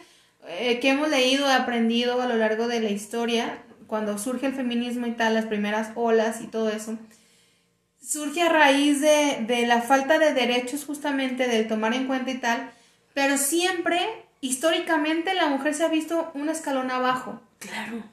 eh, 0.46 0.78
que 0.78 0.90
hemos 0.90 1.08
leído, 1.08 1.46
aprendido 1.48 2.22
a 2.22 2.26
lo 2.26 2.36
largo 2.36 2.68
de 2.68 2.80
la 2.80 2.90
historia, 2.90 3.58
cuando 3.88 4.18
surge 4.18 4.46
el 4.46 4.54
feminismo 4.54 5.06
y 5.06 5.12
tal, 5.12 5.34
las 5.34 5.46
primeras 5.46 5.90
olas 5.96 6.40
y 6.40 6.46
todo 6.46 6.70
eso, 6.70 6.96
surge 8.00 8.42
a 8.42 8.48
raíz 8.48 9.00
de, 9.00 9.44
de 9.46 9.66
la 9.66 9.82
falta 9.82 10.18
de 10.18 10.32
derechos 10.34 10.84
justamente, 10.84 11.48
de 11.48 11.64
tomar 11.64 11.94
en 11.94 12.06
cuenta 12.06 12.30
y 12.30 12.38
tal, 12.38 12.70
pero 13.12 13.38
siempre 13.38 13.98
históricamente 14.40 15.34
la 15.34 15.48
mujer 15.48 15.74
se 15.74 15.84
ha 15.84 15.88
visto 15.88 16.30
un 16.34 16.48
escalón 16.48 16.90
abajo. 16.90 17.40
Claro. 17.58 18.04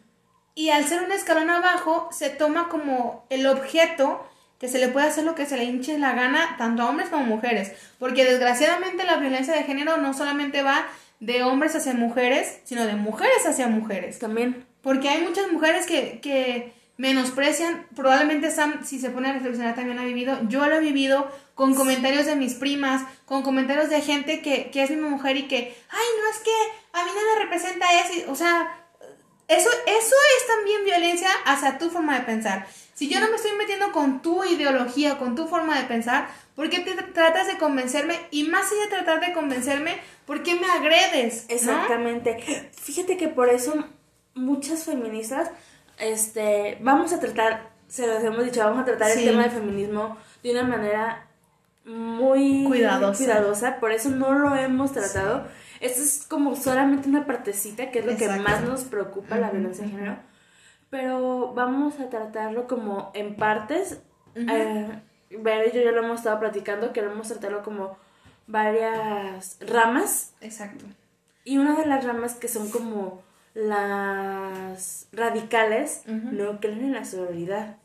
Y 0.58 0.72
al 0.72 0.86
ser 0.86 1.04
un 1.04 1.12
escalón 1.12 1.52
abajo, 1.52 2.10
se 2.12 2.32
toma 2.32 2.68
como 2.68 3.28
el 3.30 3.46
objeto 3.46 4.28
que 4.60 4.68
se 4.68 4.80
le 4.80 4.88
puede 4.88 5.06
hacer 5.06 5.24
lo 5.24 5.36
que 5.36 5.46
se 5.46 5.56
le 5.56 5.66
hinche 5.66 6.00
la 6.00 6.14
gana, 6.14 6.56
tanto 6.58 6.82
a 6.82 6.90
hombres 6.90 7.10
como 7.10 7.26
a 7.26 7.28
mujeres. 7.28 7.74
Porque 8.00 8.26
desgraciadamente 8.26 9.04
la 9.04 9.18
violencia 9.18 9.54
de 9.54 9.66
género 9.66 9.98
no 9.98 10.16
solamente 10.16 10.64
va 10.64 10.88
de 11.20 11.44
hombres 11.44 11.76
hacia 11.76 11.94
mujeres, 11.94 12.58
sino 12.64 12.88
de 12.88 12.96
mujeres 12.96 13.46
hacia 13.46 13.68
mujeres. 13.68 14.18
También. 14.18 14.66
Porque 14.82 15.10
hay 15.10 15.22
muchas 15.22 15.52
mujeres 15.52 15.86
que, 15.86 16.20
que 16.24 16.74
menosprecian, 16.98 17.86
probablemente 17.96 18.50
Sam, 18.50 18.84
si 18.84 18.98
se 18.98 19.12
pone 19.12 19.30
a 19.30 19.34
reflexionar, 19.34 19.76
también 19.76 20.00
ha 20.00 20.06
vivido, 20.06 20.40
yo 20.50 20.66
lo 20.66 20.78
he 20.78 20.80
vivido 20.80 21.32
con 21.54 21.76
comentarios 21.76 22.26
de 22.26 22.36
mis 22.36 22.56
primas, 22.56 23.04
con 23.26 23.44
comentarios 23.44 23.92
de 23.92 24.02
gente 24.02 24.42
que, 24.42 24.72
que 24.72 24.82
es 24.82 24.90
mi 24.90 24.98
mujer 24.98 25.38
y 25.38 25.48
que, 25.48 25.76
ay, 25.90 26.06
no 26.20 26.32
es 26.32 26.40
que 26.40 26.52
a 26.94 27.06
mí 27.06 27.12
nada 27.16 27.44
representa 27.44 27.86
eso, 28.02 28.32
o 28.32 28.36
sea, 28.36 28.87
eso, 29.48 29.70
eso 29.70 30.16
es 30.38 30.48
también 30.48 30.84
violencia 30.84 31.30
hacia 31.46 31.78
tu 31.78 31.90
forma 31.90 32.18
de 32.20 32.26
pensar. 32.26 32.68
Si 32.94 33.08
yo 33.10 33.20
no 33.20 33.30
me 33.30 33.36
estoy 33.36 33.52
metiendo 33.58 33.92
con 33.92 34.22
tu 34.22 34.44
ideología, 34.44 35.18
con 35.18 35.36
tu 35.36 35.48
forma 35.48 35.80
de 35.80 35.86
pensar, 35.86 36.28
¿por 36.56 36.70
qué 36.70 36.80
te 36.80 36.96
tratas 36.96 37.48
de 37.48 37.58
convencerme? 37.58 38.20
Y 38.32 38.46
más 38.46 38.72
allá 38.72 38.82
de 38.84 38.90
tratar 38.90 39.26
de 39.26 39.34
convencerme, 39.34 40.00
¿por 40.26 40.44
qué 40.44 40.56
me 40.56 40.68
agredes? 40.68 41.46
Exactamente. 41.48 42.70
Fíjate 42.74 43.16
que 43.16 43.28
por 43.28 43.50
eso 43.50 43.86
muchas 44.34 44.84
feministas, 44.84 45.52
este, 46.00 46.78
vamos 46.82 47.14
a 47.14 47.20
tratar, 47.20 47.70
se 47.88 48.08
los 48.08 48.24
hemos 48.24 48.44
dicho, 48.44 48.62
vamos 48.62 48.82
a 48.82 48.86
tratar 48.86 49.12
el 49.12 49.24
tema 49.24 49.44
del 49.44 49.52
feminismo 49.52 50.18
de 50.44 50.52
una 50.52 50.64
manera 50.64 51.28
muy 51.86 52.66
cuidadosa. 52.66 53.18
cuidadosa, 53.18 53.80
por 53.80 53.92
eso 53.92 54.10
no 54.10 54.34
lo 54.34 54.56
hemos 54.56 54.92
tratado. 54.92 55.48
Esto 55.80 56.02
es 56.02 56.26
como 56.28 56.56
solamente 56.56 57.10
una 57.10 57.26
partecita, 57.26 57.92
que 57.92 58.00
es 58.00 58.06
lo 58.06 58.18
que 58.18 58.28
más 58.28 58.64
nos 58.64 58.84
preocupa, 58.84 59.38
la 59.38 59.52
violencia 59.52 59.86
de 59.86 59.92
género 59.92 60.18
pero 60.90 61.54
vamos 61.54 62.00
a 62.00 62.10
tratarlo 62.10 62.68
como 62.68 63.12
en 63.14 63.36
partes. 63.36 64.00
Eh, 64.36 65.02
ver, 65.32 65.74
yo 65.74 65.82
ya 65.82 65.92
lo 65.92 66.04
hemos 66.04 66.20
estado 66.20 66.40
platicando, 66.40 66.94
queremos 66.94 67.28
tratarlo 67.28 67.64
como 67.64 67.98
varias 68.48 69.58
ramas. 69.60 70.34
Exacto. 70.42 70.86
Y 71.44 71.58
una 71.58 71.76
de 71.76 71.86
las 71.86 72.06
ramas 72.06 72.36
que 72.36 72.48
son 72.48 72.70
como 72.70 73.22
las 73.54 75.08
radicales 75.12 76.04
no 76.06 76.60
creen 76.60 76.86
en 76.86 76.94
la 76.94 77.06
sororidad. 77.06 77.78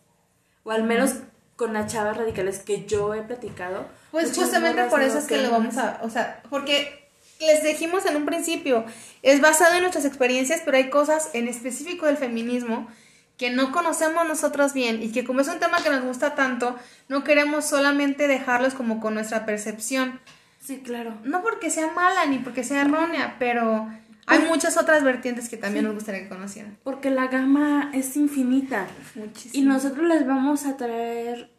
O 0.64 0.70
al 0.70 0.84
menos 0.84 1.16
con 1.56 1.72
las 1.72 1.92
chavas 1.92 2.16
radicales 2.16 2.60
que 2.60 2.86
yo 2.86 3.14
he 3.14 3.22
platicado. 3.22 3.86
Pues 4.10 4.36
justamente 4.36 4.84
por 4.84 5.02
eso 5.02 5.18
es 5.18 5.26
que 5.26 5.38
lo 5.38 5.50
vamos 5.50 5.76
a, 5.78 6.00
o 6.02 6.10
sea, 6.10 6.42
porque 6.50 7.01
les 7.46 7.62
dijimos 7.62 8.06
en 8.06 8.16
un 8.16 8.24
principio, 8.24 8.84
es 9.22 9.40
basado 9.40 9.74
en 9.74 9.80
nuestras 9.80 10.04
experiencias, 10.04 10.62
pero 10.64 10.76
hay 10.76 10.90
cosas 10.90 11.30
en 11.34 11.48
específico 11.48 12.06
del 12.06 12.16
feminismo 12.16 12.88
que 13.36 13.50
no 13.50 13.72
conocemos 13.72 14.26
nosotros 14.26 14.72
bien 14.72 15.02
y 15.02 15.10
que 15.10 15.24
como 15.24 15.40
es 15.40 15.48
un 15.48 15.58
tema 15.58 15.82
que 15.82 15.90
nos 15.90 16.04
gusta 16.04 16.34
tanto, 16.34 16.76
no 17.08 17.24
queremos 17.24 17.64
solamente 17.64 18.28
dejarlos 18.28 18.74
como 18.74 19.00
con 19.00 19.14
nuestra 19.14 19.44
percepción. 19.46 20.20
Sí, 20.60 20.80
claro. 20.80 21.18
No 21.24 21.42
porque 21.42 21.70
sea 21.70 21.90
mala 21.90 22.24
ni 22.26 22.38
porque 22.38 22.62
sea 22.62 22.82
errónea, 22.82 23.36
pero 23.38 23.88
hay 24.26 24.38
muchas 24.40 24.76
otras 24.76 25.02
vertientes 25.02 25.48
que 25.48 25.56
también 25.56 25.84
nos 25.84 25.94
gustaría 25.94 26.22
que 26.22 26.28
conocieran. 26.28 26.78
Porque 26.84 27.10
la 27.10 27.26
gama 27.26 27.90
es 27.92 28.16
infinita. 28.16 28.86
Muchísimo. 29.16 29.60
Y 29.60 29.66
nosotros 29.66 30.06
les 30.06 30.26
vamos 30.26 30.64
a 30.64 30.76
traer 30.76 31.50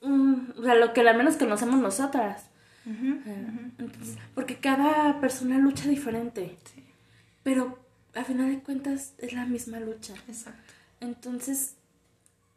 un, 0.00 0.54
o 0.56 0.62
sea, 0.62 0.74
lo 0.74 0.92
que 0.92 1.00
al 1.00 1.16
menos 1.16 1.36
conocemos 1.36 1.80
nosotras 1.80 2.44
porque 4.34 4.56
cada 4.56 5.20
persona 5.20 5.58
lucha 5.58 5.88
diferente. 5.88 6.56
Pero 7.42 7.78
a 8.14 8.24
final 8.24 8.50
de 8.50 8.60
cuentas 8.60 9.14
es 9.18 9.32
la 9.32 9.46
misma 9.46 9.80
lucha. 9.80 10.14
Exacto. 10.28 10.72
Entonces, 11.00 11.76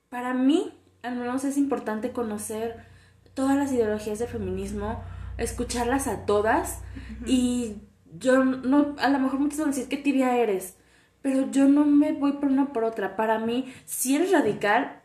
para 0.09 0.33
mí, 0.33 0.73
al 1.03 1.15
menos 1.15 1.43
es 1.43 1.57
importante 1.57 2.11
conocer 2.11 2.85
todas 3.33 3.55
las 3.57 3.71
ideologías 3.71 4.19
del 4.19 4.27
feminismo, 4.27 5.03
escucharlas 5.37 6.07
a 6.07 6.25
todas 6.25 6.79
y 7.25 7.75
yo 8.17 8.43
no, 8.43 8.95
a 8.99 9.09
lo 9.09 9.19
mejor 9.19 9.39
muchos 9.39 9.59
van 9.59 9.69
a 9.69 9.71
decir 9.71 9.87
que 9.87 9.97
tibia 9.97 10.35
eres, 10.37 10.75
pero 11.21 11.49
yo 11.51 11.67
no 11.67 11.85
me 11.85 12.13
voy 12.13 12.33
por 12.33 12.49
una 12.49 12.73
por 12.73 12.83
otra. 12.83 13.15
Para 13.15 13.39
mí, 13.39 13.71
si 13.85 14.15
eres 14.15 14.31
radical, 14.31 15.01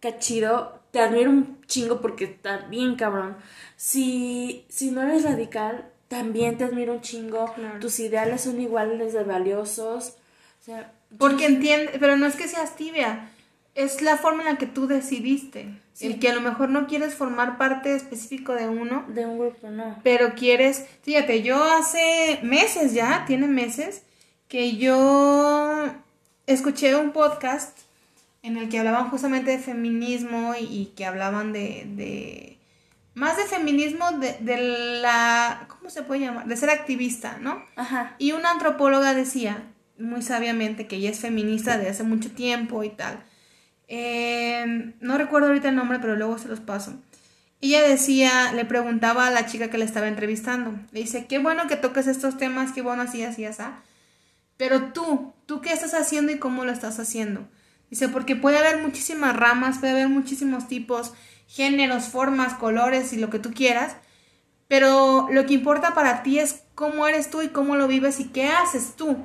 cachido, 0.00 0.79
te 0.90 1.00
admiro 1.00 1.30
un 1.30 1.60
chingo 1.66 2.00
porque 2.00 2.24
está 2.24 2.58
bien 2.68 2.96
cabrón. 2.96 3.36
Si, 3.76 4.64
si 4.68 4.90
no 4.90 5.02
eres 5.02 5.24
radical, 5.24 5.90
también 6.08 6.58
te 6.58 6.64
admiro 6.64 6.94
un 6.94 7.00
chingo. 7.00 7.54
Tus 7.80 8.00
ideales 8.00 8.42
son 8.42 8.60
iguales 8.60 9.12
de 9.12 9.24
valiosos. 9.24 10.16
O 10.60 10.64
sea, 10.64 10.92
porque 11.18 11.46
entiende, 11.46 11.92
pero 11.98 12.16
no 12.16 12.26
es 12.26 12.36
que 12.36 12.48
seas 12.48 12.76
tibia, 12.76 13.30
es 13.74 14.02
la 14.02 14.16
forma 14.16 14.42
en 14.42 14.52
la 14.52 14.58
que 14.58 14.66
tú 14.66 14.86
decidiste. 14.86 15.68
El 16.00 16.18
que 16.18 16.30
a 16.30 16.34
lo 16.34 16.40
mejor 16.40 16.70
no 16.70 16.86
quieres 16.86 17.14
formar 17.14 17.58
parte 17.58 17.94
específico 17.94 18.54
de 18.54 18.68
uno. 18.68 19.04
De 19.08 19.26
un 19.26 19.38
grupo, 19.38 19.68
no. 19.68 19.98
Pero 20.02 20.34
quieres, 20.34 20.86
fíjate, 21.02 21.42
yo 21.42 21.62
hace 21.62 22.40
meses 22.42 22.94
ya, 22.94 23.24
tiene 23.26 23.46
meses, 23.46 24.02
que 24.48 24.76
yo 24.76 25.84
escuché 26.46 26.96
un 26.96 27.12
podcast 27.12 27.78
en 28.42 28.56
el 28.56 28.68
que 28.68 28.78
hablaban 28.78 29.10
justamente 29.10 29.50
de 29.50 29.58
feminismo 29.58 30.54
y, 30.58 30.92
que 30.96 31.04
hablaban 31.04 31.52
de, 31.52 31.86
de, 31.94 32.58
más 33.14 33.36
de 33.36 33.44
feminismo 33.44 34.12
de, 34.12 34.36
de, 34.40 35.00
la, 35.02 35.66
¿cómo 35.68 35.90
se 35.90 36.02
puede 36.02 36.22
llamar? 36.22 36.46
De 36.46 36.56
ser 36.56 36.70
activista, 36.70 37.38
¿no? 37.40 37.62
Ajá. 37.76 38.14
Y 38.18 38.32
una 38.32 38.50
antropóloga 38.50 39.14
decía, 39.14 39.64
muy 39.98 40.22
sabiamente, 40.22 40.86
que 40.86 40.96
ella 40.96 41.10
es 41.10 41.20
feminista 41.20 41.78
de 41.78 41.88
hace 41.88 42.02
mucho 42.02 42.30
tiempo 42.30 42.82
y 42.82 42.90
tal. 42.90 43.22
Eh, 43.88 44.94
no 45.00 45.18
recuerdo 45.18 45.48
ahorita 45.48 45.68
el 45.68 45.76
nombre, 45.76 45.98
pero 45.98 46.16
luego 46.16 46.38
se 46.38 46.48
los 46.48 46.60
paso. 46.60 46.94
Ella 47.60 47.82
decía, 47.82 48.52
le 48.54 48.64
preguntaba 48.64 49.26
a 49.26 49.30
la 49.30 49.44
chica 49.44 49.68
que 49.68 49.76
le 49.76 49.84
estaba 49.84 50.08
entrevistando, 50.08 50.72
le 50.92 51.00
dice, 51.00 51.26
qué 51.26 51.38
bueno 51.38 51.66
que 51.68 51.76
toques 51.76 52.06
estos 52.06 52.38
temas, 52.38 52.72
qué 52.72 52.80
bueno 52.80 53.02
así, 53.02 53.22
así, 53.22 53.44
así. 53.44 53.62
Pero 54.56 54.92
tú, 54.92 55.34
¿tú 55.44 55.60
qué 55.60 55.72
estás 55.72 55.92
haciendo 55.92 56.32
y 56.32 56.38
cómo 56.38 56.64
lo 56.64 56.72
estás 56.72 56.98
haciendo? 56.98 57.46
Dice, 57.90 58.08
porque 58.08 58.36
puede 58.36 58.56
haber 58.56 58.80
muchísimas 58.80 59.36
ramas, 59.36 59.78
puede 59.78 59.92
haber 59.92 60.08
muchísimos 60.08 60.68
tipos, 60.68 61.12
géneros, 61.48 62.04
formas, 62.04 62.54
colores 62.54 63.12
y 63.12 63.18
lo 63.18 63.30
que 63.30 63.40
tú 63.40 63.52
quieras, 63.52 63.96
pero 64.68 65.26
lo 65.32 65.46
que 65.46 65.54
importa 65.54 65.92
para 65.94 66.22
ti 66.22 66.38
es 66.38 66.62
cómo 66.76 67.08
eres 67.08 67.30
tú 67.30 67.42
y 67.42 67.48
cómo 67.48 67.74
lo 67.74 67.88
vives 67.88 68.20
y 68.20 68.28
qué 68.28 68.46
haces 68.46 68.94
tú. 68.96 69.16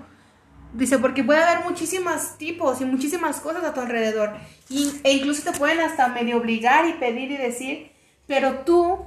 Dice, 0.74 0.98
porque 0.98 1.24
puede 1.24 1.44
haber 1.44 1.64
muchísimos 1.64 2.38
tipos 2.40 2.82
y 2.82 2.86
muchísimas 2.86 3.40
cosas 3.40 3.64
a 3.64 3.74
tu 3.74 3.80
alrededor. 3.80 4.34
Y, 4.68 4.92
e 5.04 5.14
incluso 5.14 5.50
te 5.50 5.58
pueden 5.58 5.80
hasta 5.80 6.08
medio 6.08 6.38
obligar 6.38 6.90
y 6.90 6.94
pedir 6.94 7.32
y 7.32 7.38
decir, 7.38 7.92
pero 8.26 8.60
tú, 8.66 8.98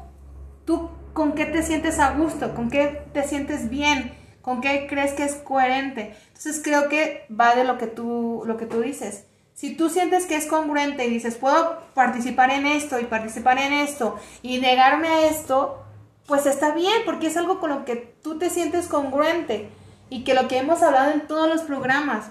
tú, 0.64 0.90
¿con 1.12 1.32
qué 1.32 1.44
te 1.44 1.64
sientes 1.64 1.98
a 1.98 2.12
gusto? 2.12 2.54
¿Con 2.54 2.70
qué 2.70 3.02
te 3.12 3.24
sientes 3.24 3.68
bien? 3.68 4.14
¿Con 4.40 4.60
qué 4.60 4.86
crees 4.88 5.12
que 5.12 5.24
es 5.24 5.34
coherente? 5.34 6.14
Entonces 6.28 6.60
creo 6.62 6.88
que 6.88 7.26
va 7.28 7.54
de 7.54 7.64
lo 7.64 7.76
que 7.76 7.88
tú, 7.88 8.44
lo 8.46 8.56
que 8.56 8.66
tú 8.66 8.80
dices. 8.80 9.24
Si 9.58 9.74
tú 9.74 9.90
sientes 9.90 10.26
que 10.26 10.36
es 10.36 10.46
congruente 10.46 11.04
y 11.04 11.10
dices, 11.10 11.34
puedo 11.34 11.80
participar 11.92 12.52
en 12.52 12.64
esto 12.64 13.00
y 13.00 13.06
participar 13.06 13.58
en 13.58 13.72
esto 13.72 14.16
y 14.40 14.58
negarme 14.58 15.08
a 15.08 15.26
esto, 15.26 15.82
pues 16.28 16.46
está 16.46 16.70
bien, 16.70 17.02
porque 17.04 17.26
es 17.26 17.36
algo 17.36 17.58
con 17.58 17.70
lo 17.70 17.84
que 17.84 17.96
tú 17.96 18.38
te 18.38 18.50
sientes 18.50 18.86
congruente 18.86 19.68
y 20.10 20.22
que 20.22 20.34
lo 20.34 20.46
que 20.46 20.58
hemos 20.58 20.80
hablado 20.84 21.10
en 21.10 21.26
todos 21.26 21.48
los 21.48 21.62
programas, 21.62 22.30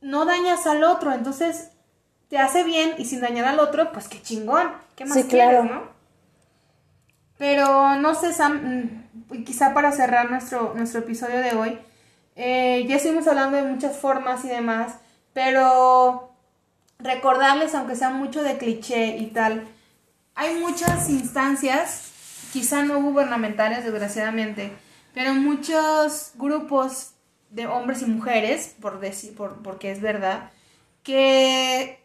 no 0.00 0.24
dañas 0.24 0.64
al 0.68 0.84
otro, 0.84 1.12
entonces 1.12 1.72
te 2.28 2.38
hace 2.38 2.62
bien 2.62 2.94
y 2.98 3.04
sin 3.04 3.20
dañar 3.20 3.46
al 3.46 3.58
otro, 3.58 3.90
pues 3.90 4.06
qué 4.06 4.22
chingón, 4.22 4.70
qué 4.94 5.04
más 5.04 5.24
quieres, 5.24 5.64
¿no? 5.64 5.82
Pero 7.36 7.96
no 7.96 8.14
sé, 8.14 8.32
Sam, 8.32 9.08
mm, 9.28 9.42
quizá 9.42 9.74
para 9.74 9.90
cerrar 9.90 10.30
nuestro, 10.30 10.72
nuestro 10.76 11.00
episodio 11.00 11.40
de 11.40 11.56
hoy, 11.56 11.78
eh, 12.36 12.84
ya 12.86 12.94
estuvimos 12.94 13.26
hablando 13.26 13.56
de 13.56 13.64
muchas 13.64 13.96
formas 13.96 14.44
y 14.44 14.48
demás, 14.48 15.01
pero 15.32 16.32
recordarles, 16.98 17.74
aunque 17.74 17.96
sea 17.96 18.10
mucho 18.10 18.42
de 18.42 18.58
cliché 18.58 19.16
y 19.18 19.26
tal, 19.26 19.66
hay 20.34 20.54
muchas 20.54 21.10
instancias, 21.10 22.12
quizá 22.52 22.84
no 22.84 23.00
gubernamentales, 23.02 23.84
desgraciadamente, 23.84 24.72
pero 25.14 25.34
muchos 25.34 26.32
grupos 26.36 27.12
de 27.50 27.66
hombres 27.66 28.02
y 28.02 28.06
mujeres, 28.06 28.74
por 28.80 29.00
decir, 29.00 29.34
por, 29.34 29.62
porque 29.62 29.90
es 29.90 30.00
verdad, 30.00 30.50
que 31.02 32.02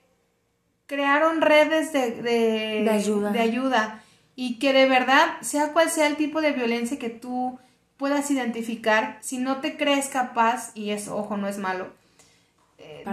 crearon 0.88 1.42
redes 1.42 1.94
de, 1.94 2.22
de, 2.22 2.90
ayuda. 2.90 3.32
de 3.32 3.40
ayuda 3.40 4.04
y 4.36 4.60
que 4.60 4.74
de 4.74 4.88
verdad, 4.88 5.40
sea 5.42 5.74
cual 5.74 5.90
sea 5.90 6.08
el 6.08 6.16
tipo 6.16 6.42
de 6.42 6.52
violencia 6.52 7.00
que 7.00 7.10
tú 7.10 7.60
puedas 7.98 8.30
identificar, 8.30 9.18
si 9.22 9.38
no 9.38 9.58
te 9.58 9.76
crees 9.78 10.08
capaz, 10.08 10.72
y 10.76 10.92
eso, 10.92 11.18
ojo, 11.18 11.38
no 11.38 11.48
es 11.48 11.58
malo, 11.58 11.92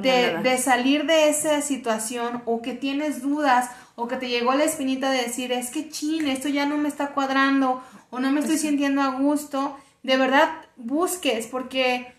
de, 0.02 0.58
salir 0.58 1.06
de 1.06 1.28
esa 1.28 1.60
situación 1.62 2.42
o 2.46 2.62
que 2.62 2.74
tienes 2.74 3.22
dudas 3.22 3.70
o 3.96 4.08
que 4.08 4.16
te 4.16 4.28
llegó 4.28 4.54
la 4.54 4.64
espinita 4.64 5.10
de 5.10 5.22
decir, 5.22 5.52
es 5.52 5.70
que 5.70 5.88
chin, 5.88 6.26
esto 6.28 6.48
ya 6.48 6.66
no 6.66 6.76
me 6.78 6.88
está 6.88 7.08
cuadrando 7.08 7.82
o 8.10 8.18
no 8.20 8.30
me 8.32 8.40
estoy 8.40 8.58
sintiendo 8.58 9.02
a 9.02 9.08
gusto, 9.18 9.76
de 10.02 10.16
verdad 10.16 10.50
busques, 10.76 11.46
porque... 11.46 12.12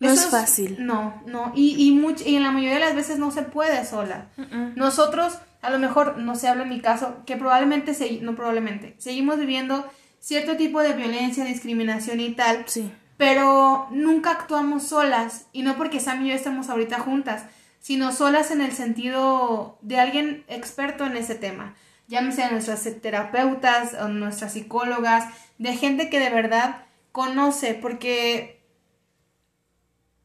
No 0.00 0.10
es 0.10 0.26
fácil. 0.26 0.84
No, 0.84 1.22
no, 1.26 1.52
y, 1.54 1.76
y, 1.78 1.92
much- 1.96 2.26
y 2.26 2.34
en 2.36 2.42
la 2.42 2.50
mayoría 2.50 2.74
de 2.74 2.80
las 2.80 2.94
veces 2.96 3.18
no 3.18 3.30
se 3.30 3.42
puede 3.42 3.86
sola. 3.86 4.26
Nosotros, 4.74 5.38
a 5.62 5.70
lo 5.70 5.78
mejor, 5.78 6.18
no 6.18 6.34
se 6.34 6.48
habla 6.48 6.64
en 6.64 6.68
mi 6.70 6.80
caso, 6.80 7.18
que 7.24 7.36
probablemente, 7.36 7.94
se, 7.94 8.20
no 8.20 8.34
probablemente, 8.34 8.96
seguimos 8.98 9.38
viviendo 9.38 9.88
cierto 10.18 10.56
tipo 10.56 10.80
de 10.82 10.92
violencia, 10.94 11.44
discriminación 11.44 12.18
y 12.20 12.30
tal, 12.34 12.64
Sí. 12.66 12.90
Pero 13.16 13.88
nunca 13.90 14.32
actuamos 14.32 14.88
solas, 14.88 15.46
y 15.52 15.62
no 15.62 15.76
porque 15.76 16.00
Sam 16.00 16.24
y 16.24 16.30
yo 16.30 16.34
estemos 16.34 16.68
ahorita 16.68 16.98
juntas, 16.98 17.44
sino 17.80 18.12
solas 18.12 18.50
en 18.50 18.60
el 18.60 18.72
sentido 18.72 19.78
de 19.82 20.00
alguien 20.00 20.44
experto 20.48 21.04
en 21.04 21.16
ese 21.16 21.34
tema. 21.34 21.74
Llámese 22.08 22.42
a 22.42 22.50
nuestras 22.50 22.82
terapeutas 23.00 23.94
o 23.94 24.08
nuestras 24.08 24.52
psicólogas, 24.54 25.24
de 25.58 25.74
gente 25.76 26.10
que 26.10 26.18
de 26.18 26.30
verdad 26.30 26.84
conoce, 27.12 27.74
porque 27.74 28.62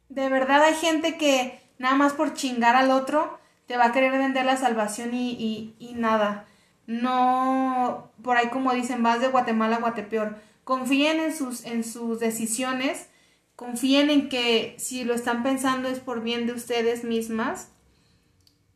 de 0.09 0.29
verdad 0.29 0.63
hay 0.63 0.75
gente 0.75 1.17
que 1.17 1.61
nada 1.77 1.95
más 1.95 2.13
por 2.13 2.33
chingar 2.33 2.75
al 2.75 2.91
otro 2.91 3.39
te 3.67 3.77
va 3.77 3.85
a 3.85 3.91
querer 3.91 4.11
vender 4.11 4.45
la 4.45 4.57
salvación 4.57 5.13
y, 5.13 5.31
y, 5.31 5.75
y 5.79 5.93
nada. 5.93 6.45
No, 6.87 8.09
por 8.23 8.35
ahí 8.35 8.47
como 8.47 8.73
dicen, 8.73 9.03
vas 9.03 9.21
de 9.21 9.27
Guatemala 9.27 9.75
a 9.75 9.79
Guatepeor. 9.79 10.35
Confíen 10.69 11.19
en 11.19 11.35
sus, 11.35 11.65
en 11.65 11.83
sus 11.83 12.19
decisiones, 12.19 13.07
confíen 13.55 14.11
en 14.11 14.29
que 14.29 14.75
si 14.77 15.03
lo 15.03 15.15
están 15.15 15.41
pensando 15.41 15.89
es 15.89 15.99
por 15.99 16.21
bien 16.21 16.45
de 16.45 16.53
ustedes 16.53 17.03
mismas 17.03 17.69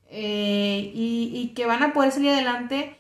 eh, 0.10 0.92
y, 0.92 1.30
y 1.36 1.54
que 1.54 1.68
van 1.68 1.84
a 1.84 1.94
poder 1.94 2.12
salir 2.12 2.32
adelante 2.32 2.96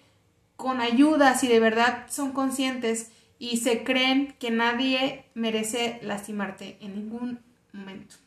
con 0.57 0.79
ayuda 0.79 1.33
si 1.33 1.47
de 1.47 1.59
verdad 1.59 2.05
son 2.07 2.33
conscientes 2.33 3.09
y 3.39 3.57
se 3.57 3.83
creen 3.83 4.35
que 4.37 4.51
nadie 4.51 5.25
merece 5.33 5.97
lastimarte 6.03 6.77
en 6.79 6.93
ningún 6.93 7.39
momento. 7.71 8.17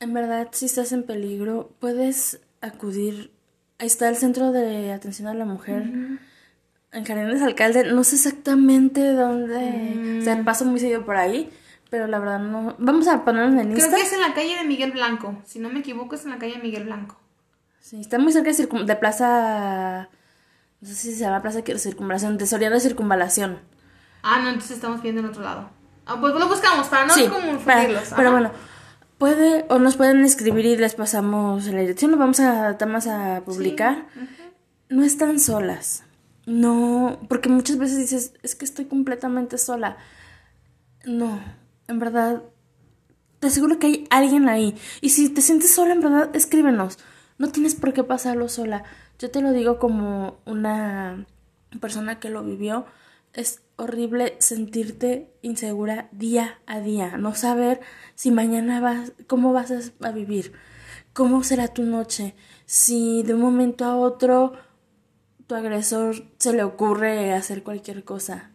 En 0.00 0.12
verdad, 0.12 0.50
si 0.52 0.66
estás 0.66 0.92
en 0.92 1.02
peligro, 1.02 1.74
puedes 1.78 2.42
acudir. 2.60 3.32
Ahí 3.78 3.86
está 3.86 4.10
el 4.10 4.16
Centro 4.16 4.52
de 4.52 4.92
Atención 4.92 5.28
a 5.28 5.32
la 5.32 5.46
Mujer. 5.46 5.90
En 6.94 7.04
Jardines 7.04 7.42
Alcalde, 7.42 7.92
no 7.92 8.04
sé 8.04 8.14
exactamente 8.14 9.12
dónde. 9.14 10.18
O 10.20 10.24
sea, 10.24 10.40
paso 10.44 10.64
muy 10.64 10.78
seguido 10.78 11.04
por 11.04 11.16
ahí, 11.16 11.50
pero 11.90 12.06
la 12.06 12.20
verdad 12.20 12.38
no. 12.38 12.76
Vamos 12.78 13.08
a 13.08 13.24
ponernos 13.24 13.60
en 13.60 13.72
Creo 13.72 13.84
Insta. 13.84 13.96
que 13.96 14.02
es 14.02 14.12
en 14.12 14.20
la 14.20 14.32
calle 14.32 14.56
de 14.56 14.64
Miguel 14.64 14.92
Blanco. 14.92 15.36
Si 15.44 15.58
no 15.58 15.70
me 15.70 15.80
equivoco, 15.80 16.14
es 16.14 16.24
en 16.24 16.30
la 16.30 16.38
calle 16.38 16.54
de 16.54 16.62
Miguel 16.62 16.84
Blanco. 16.84 17.16
Sí, 17.80 18.00
está 18.00 18.18
muy 18.18 18.32
cerca 18.32 18.52
de, 18.52 18.96
Plaza. 18.96 20.08
No 20.80 20.88
sé 20.88 20.94
si 20.94 21.12
se 21.14 21.20
llama 21.24 21.42
Plaza 21.42 21.62
de 21.62 21.78
Circunvalación, 21.80 22.38
de 22.38 22.46
Soriano 22.46 22.76
de 22.76 22.80
Circunvalación. 22.80 23.58
Ah, 24.22 24.38
no, 24.40 24.48
entonces 24.50 24.76
estamos 24.76 25.02
viendo 25.02 25.20
en 25.20 25.26
otro 25.26 25.42
lado. 25.42 25.70
Ah, 26.06 26.16
pues 26.20 26.32
lo 26.32 26.48
buscamos 26.48 26.86
para 26.86 27.06
no 27.06 27.14
sí, 27.14 27.26
confundirlos. 27.26 28.04
para- 28.04 28.16
pero 28.16 28.30
bueno, 28.30 28.52
puede 29.18 29.66
o 29.68 29.78
nos 29.80 29.96
pueden 29.96 30.24
escribir 30.24 30.64
y 30.64 30.76
les 30.76 30.94
pasamos 30.94 31.66
la 31.66 31.80
dirección, 31.80 32.12
lo 32.12 32.18
vamos 32.18 32.38
a 32.38 32.76
más 32.86 33.06
a 33.08 33.42
publicar. 33.44 34.06
No 34.88 35.02
están 35.02 35.40
solas. 35.40 36.04
No, 36.46 37.20
porque 37.28 37.48
muchas 37.48 37.78
veces 37.78 37.98
dices, 37.98 38.34
es 38.42 38.54
que 38.54 38.64
estoy 38.64 38.84
completamente 38.86 39.56
sola. 39.58 39.96
No, 41.06 41.40
en 41.88 41.98
verdad, 41.98 42.42
te 43.40 43.46
aseguro 43.48 43.78
que 43.78 43.86
hay 43.86 44.06
alguien 44.10 44.48
ahí. 44.48 44.74
Y 45.00 45.10
si 45.10 45.28
te 45.28 45.40
sientes 45.40 45.74
sola, 45.74 45.94
en 45.94 46.00
verdad, 46.00 46.34
escríbenos. 46.34 46.98
No 47.38 47.48
tienes 47.50 47.74
por 47.74 47.92
qué 47.92 48.04
pasarlo 48.04 48.48
sola. 48.48 48.84
Yo 49.18 49.30
te 49.30 49.40
lo 49.42 49.52
digo 49.52 49.78
como 49.78 50.38
una 50.44 51.26
persona 51.80 52.20
que 52.20 52.30
lo 52.30 52.42
vivió. 52.44 52.86
Es 53.32 53.62
horrible 53.76 54.36
sentirte 54.38 55.32
insegura 55.42 56.08
día 56.12 56.58
a 56.66 56.80
día. 56.80 57.16
No 57.16 57.34
saber 57.34 57.80
si 58.14 58.30
mañana 58.30 58.80
vas, 58.80 59.12
cómo 59.26 59.52
vas 59.52 59.72
a- 60.00 60.10
vivir. 60.12 60.52
Cómo 61.12 61.42
será 61.42 61.68
tu 61.68 61.82
noche. 61.82 62.34
Si 62.66 63.22
de 63.24 63.34
un 63.34 63.40
momento 63.40 63.84
a 63.84 63.96
otro 63.96 64.52
tu 65.46 65.54
agresor 65.54 66.24
se 66.38 66.52
le 66.52 66.62
ocurre 66.62 67.32
hacer 67.32 67.62
cualquier 67.62 68.04
cosa. 68.04 68.50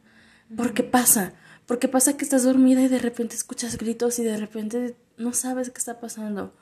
¿Por 0.56 0.74
qué 0.74 0.84
pasa? 0.84 1.34
Porque 1.66 1.88
pasa 1.88 2.18
que 2.18 2.24
estás 2.24 2.44
dormida 2.44 2.82
y 2.82 2.88
de 2.88 3.00
repente 3.00 3.36
escuchas 3.36 3.78
gritos 3.78 4.18
y 4.20 4.24
de 4.24 4.38
repente 4.38 4.96
no 5.18 5.34
sabes 5.34 5.70
qué 5.70 5.78
está 5.78 6.00
pasando. 6.00 6.54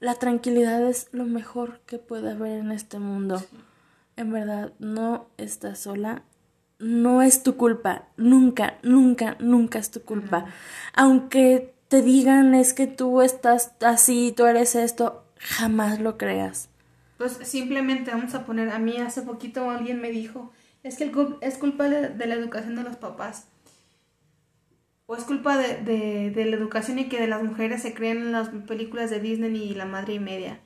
La 0.00 0.14
tranquilidad 0.14 0.88
es 0.88 1.08
lo 1.10 1.24
mejor 1.24 1.80
que 1.86 1.98
puede 1.98 2.30
haber 2.30 2.60
en 2.60 2.70
este 2.70 3.00
mundo. 3.00 3.42
En 4.16 4.32
verdad, 4.32 4.72
no 4.78 5.28
estás 5.38 5.80
sola. 5.80 6.22
No 6.78 7.22
es 7.22 7.42
tu 7.42 7.56
culpa. 7.56 8.06
Nunca, 8.16 8.78
nunca, 8.84 9.36
nunca 9.40 9.80
es 9.80 9.90
tu 9.90 10.02
culpa. 10.02 10.46
Aunque 10.94 11.74
te 11.88 12.02
digan 12.02 12.54
es 12.54 12.74
que 12.74 12.86
tú 12.86 13.22
estás 13.22 13.72
así, 13.80 14.32
tú 14.36 14.46
eres 14.46 14.76
esto, 14.76 15.24
jamás 15.38 15.98
lo 15.98 16.16
creas. 16.16 16.68
Pues 17.18 17.32
simplemente 17.42 18.12
vamos 18.12 18.34
a 18.34 18.46
poner, 18.46 18.70
a 18.70 18.78
mí 18.78 18.96
hace 18.96 19.22
poquito 19.22 19.70
alguien 19.70 20.00
me 20.00 20.10
dijo, 20.10 20.52
es 20.82 20.96
que 20.96 21.04
el 21.04 21.12
es 21.40 21.58
culpa 21.58 21.88
de, 21.88 22.08
de 22.08 22.26
la 22.26 22.34
educación 22.34 22.76
de 22.76 22.84
los 22.84 22.96
papás. 22.96 23.48
O 25.06 25.16
es 25.16 25.24
culpa 25.24 25.56
de, 25.58 25.82
de, 25.82 26.30
de 26.30 26.44
la 26.44 26.56
educación 26.56 26.98
y 26.98 27.08
que 27.08 27.20
de 27.20 27.26
las 27.26 27.42
mujeres 27.42 27.82
se 27.82 27.92
creen 27.92 28.18
en 28.18 28.32
las 28.32 28.50
películas 28.50 29.10
de 29.10 29.20
Disney 29.20 29.56
y 29.56 29.74
la 29.74 29.86
madre 29.86 30.14
y 30.14 30.18
media. 30.20 30.60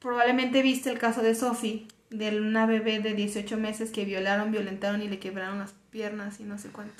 Probablemente 0.00 0.62
viste 0.62 0.90
el 0.90 0.98
caso 0.98 1.22
de 1.22 1.34
Sophie, 1.34 1.86
de 2.10 2.40
una 2.40 2.66
bebé 2.66 3.00
de 3.00 3.14
18 3.14 3.56
meses 3.56 3.90
que 3.90 4.04
violaron, 4.04 4.50
violentaron 4.50 5.02
y 5.02 5.08
le 5.08 5.18
quebraron 5.18 5.58
las 5.58 5.74
piernas 5.90 6.40
y 6.40 6.44
no 6.44 6.58
sé 6.58 6.70
cuánto. 6.70 6.94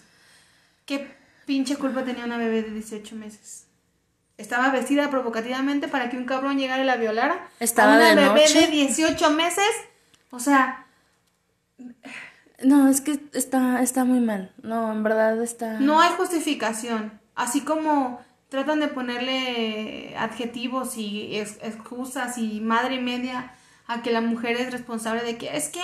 ¿Qué 0.87 1.09
pinche 1.47 1.77
culpa 1.77 2.05
tenía 2.05 2.25
una 2.25 2.39
bebé 2.39 2.63
de 2.63 2.71
18 2.71 3.17
meses? 3.17 3.67
Estaba 4.37 4.71
vestida 4.71 5.11
provocativamente 5.11 5.87
para 5.89 6.11
que 6.11 6.17
un 6.17 6.25
cabrón 6.25 6.59
llegara 6.59 6.83
y 6.83 6.87
la 6.87 6.97
violara. 6.97 7.49
Estaba 7.61 7.95
a 7.95 7.97
una 7.97 8.09
de 8.11 8.15
bebé 8.17 8.41
noche. 8.43 8.61
de 8.63 8.67
18 8.69 9.31
meses. 9.31 9.65
O 10.31 10.39
sea, 10.41 10.87
No, 12.63 12.89
es 12.89 13.01
que 13.01 13.21
está, 13.33 13.83
está 13.83 14.05
muy 14.05 14.21
mal. 14.21 14.53
No, 14.63 14.91
en 14.93 15.03
verdad 15.03 15.41
está. 15.43 15.79
no 15.81 16.01
hay 16.01 16.11
justificación. 16.17 17.21
Así 17.35 17.61
como 17.63 18.21
tratan 18.49 18.81
de 18.81 18.89
ponerle 18.89 20.15
adjetivos 20.17 20.97
y 20.97 21.37
ex- 21.39 21.59
excusas 21.63 22.39
y 22.39 22.61
madre 22.61 22.95
y 22.97 23.01
media 23.01 23.53
a 23.87 24.03
que 24.03 24.13
la 24.13 24.21
mujer 24.21 24.57
es 24.57 24.73
responsable 24.73 25.23
de 25.23 25.37
que 25.37 25.57
es 25.57 25.69
que 25.69 25.81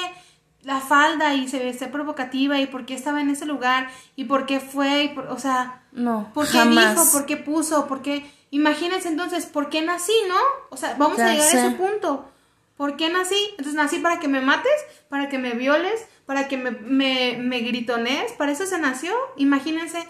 la 0.63 0.81
falda 0.81 1.35
y 1.35 1.49
se 1.49 1.59
veste 1.59 1.89
provocativa 1.89 2.59
y 2.61 2.67
por 2.67 2.87
qué 2.87 2.95
estaba 2.95 3.21
en 3.21 3.31
ese 3.31 3.47
lugar 3.47 3.89
y 4.15 4.25
por 4.25 4.47
qué 4.47 4.61
fue, 4.61 5.05
y 5.05 5.09
por- 5.09 5.27
o 5.29 5.39
sea, 5.39 5.83
No, 5.93 6.31
¿Por 6.35 6.47
qué 6.47 6.59
jamás. 6.59 6.93
dijo? 6.95 7.11
¿Por 7.13 7.27
qué 7.27 7.37
puso? 7.37 7.87
¿Por 7.89 8.03
qué? 8.03 8.31
Imagínense 8.51 9.09
entonces, 9.09 9.47
¿por 9.47 9.69
qué 9.71 9.83
nací, 9.83 10.13
no? 10.29 10.37
O 10.71 10.77
sea, 10.77 10.95
vamos 10.99 11.19
Ya 11.19 11.27
a 11.29 11.33
llegar 11.33 11.49
sé. 11.49 11.59
a 11.59 11.67
ese 11.69 11.77
punto. 11.77 12.29
¿Por 12.77 12.97
qué 12.97 13.11
nací? 13.11 13.37
Entonces 13.51 13.75
nací 13.75 13.99
para 13.99 14.19
que 14.21 14.29
me 14.29 14.41
mates, 14.41 14.73
para 15.09 15.29
que 15.29 15.39
me 15.39 15.53
violes, 15.53 16.07
para 16.27 16.49
que 16.49 16.57
me, 16.57 16.71
me, 16.71 17.37
me 17.39 17.61
gritones. 17.61 18.33
¿Para 18.33 18.53
eso 18.53 18.67
se 18.67 18.79
nació? 18.79 19.13
Imagínense 19.37 20.07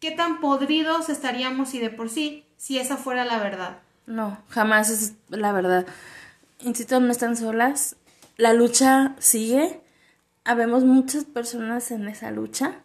qué 0.00 0.12
tan 0.12 0.40
podridos 0.40 1.08
estaríamos 1.08 1.70
si 1.70 1.78
de 1.80 1.90
por 1.90 2.08
sí, 2.08 2.46
si 2.56 2.78
esa 2.78 2.96
fuera 2.96 3.24
la 3.24 3.38
verdad. 3.38 3.78
No, 4.06 4.38
jamás 4.48 4.90
es 4.90 5.14
la 5.28 5.52
verdad. 5.52 5.86
Insisto, 6.60 7.00
no 7.00 7.10
están 7.10 7.36
solas. 7.36 7.96
La 8.36 8.52
lucha 8.52 9.14
sigue. 9.18 9.80
Habemos 10.44 10.84
muchas 10.84 11.24
personas 11.24 11.90
en 11.90 12.06
esa 12.08 12.30
lucha. 12.30 12.76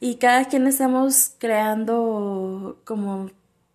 Y 0.00 0.16
cada 0.16 0.46
quien 0.46 0.66
estamos 0.66 1.32
creando 1.38 2.80
como 2.84 3.30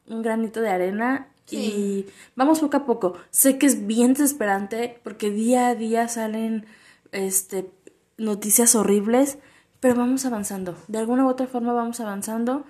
un 0.07 0.21
granito 0.21 0.61
de 0.61 0.69
arena. 0.69 1.27
Y 1.49 2.07
vamos 2.35 2.59
poco 2.59 2.75
a 2.77 2.85
poco. 2.85 3.17
Sé 3.29 3.57
que 3.57 3.67
es 3.67 3.87
bien 3.87 4.13
desesperante 4.13 4.99
porque 5.03 5.31
día 5.31 5.69
a 5.69 5.75
día 5.75 6.09
salen 6.09 6.65
este 7.13 7.71
noticias 8.17 8.75
horribles, 8.75 9.37
pero 9.79 9.95
vamos 9.95 10.25
avanzando. 10.25 10.75
De 10.87 10.97
alguna 10.97 11.25
u 11.25 11.29
otra 11.29 11.47
forma 11.47 11.71
vamos 11.71 11.99
avanzando. 12.01 12.65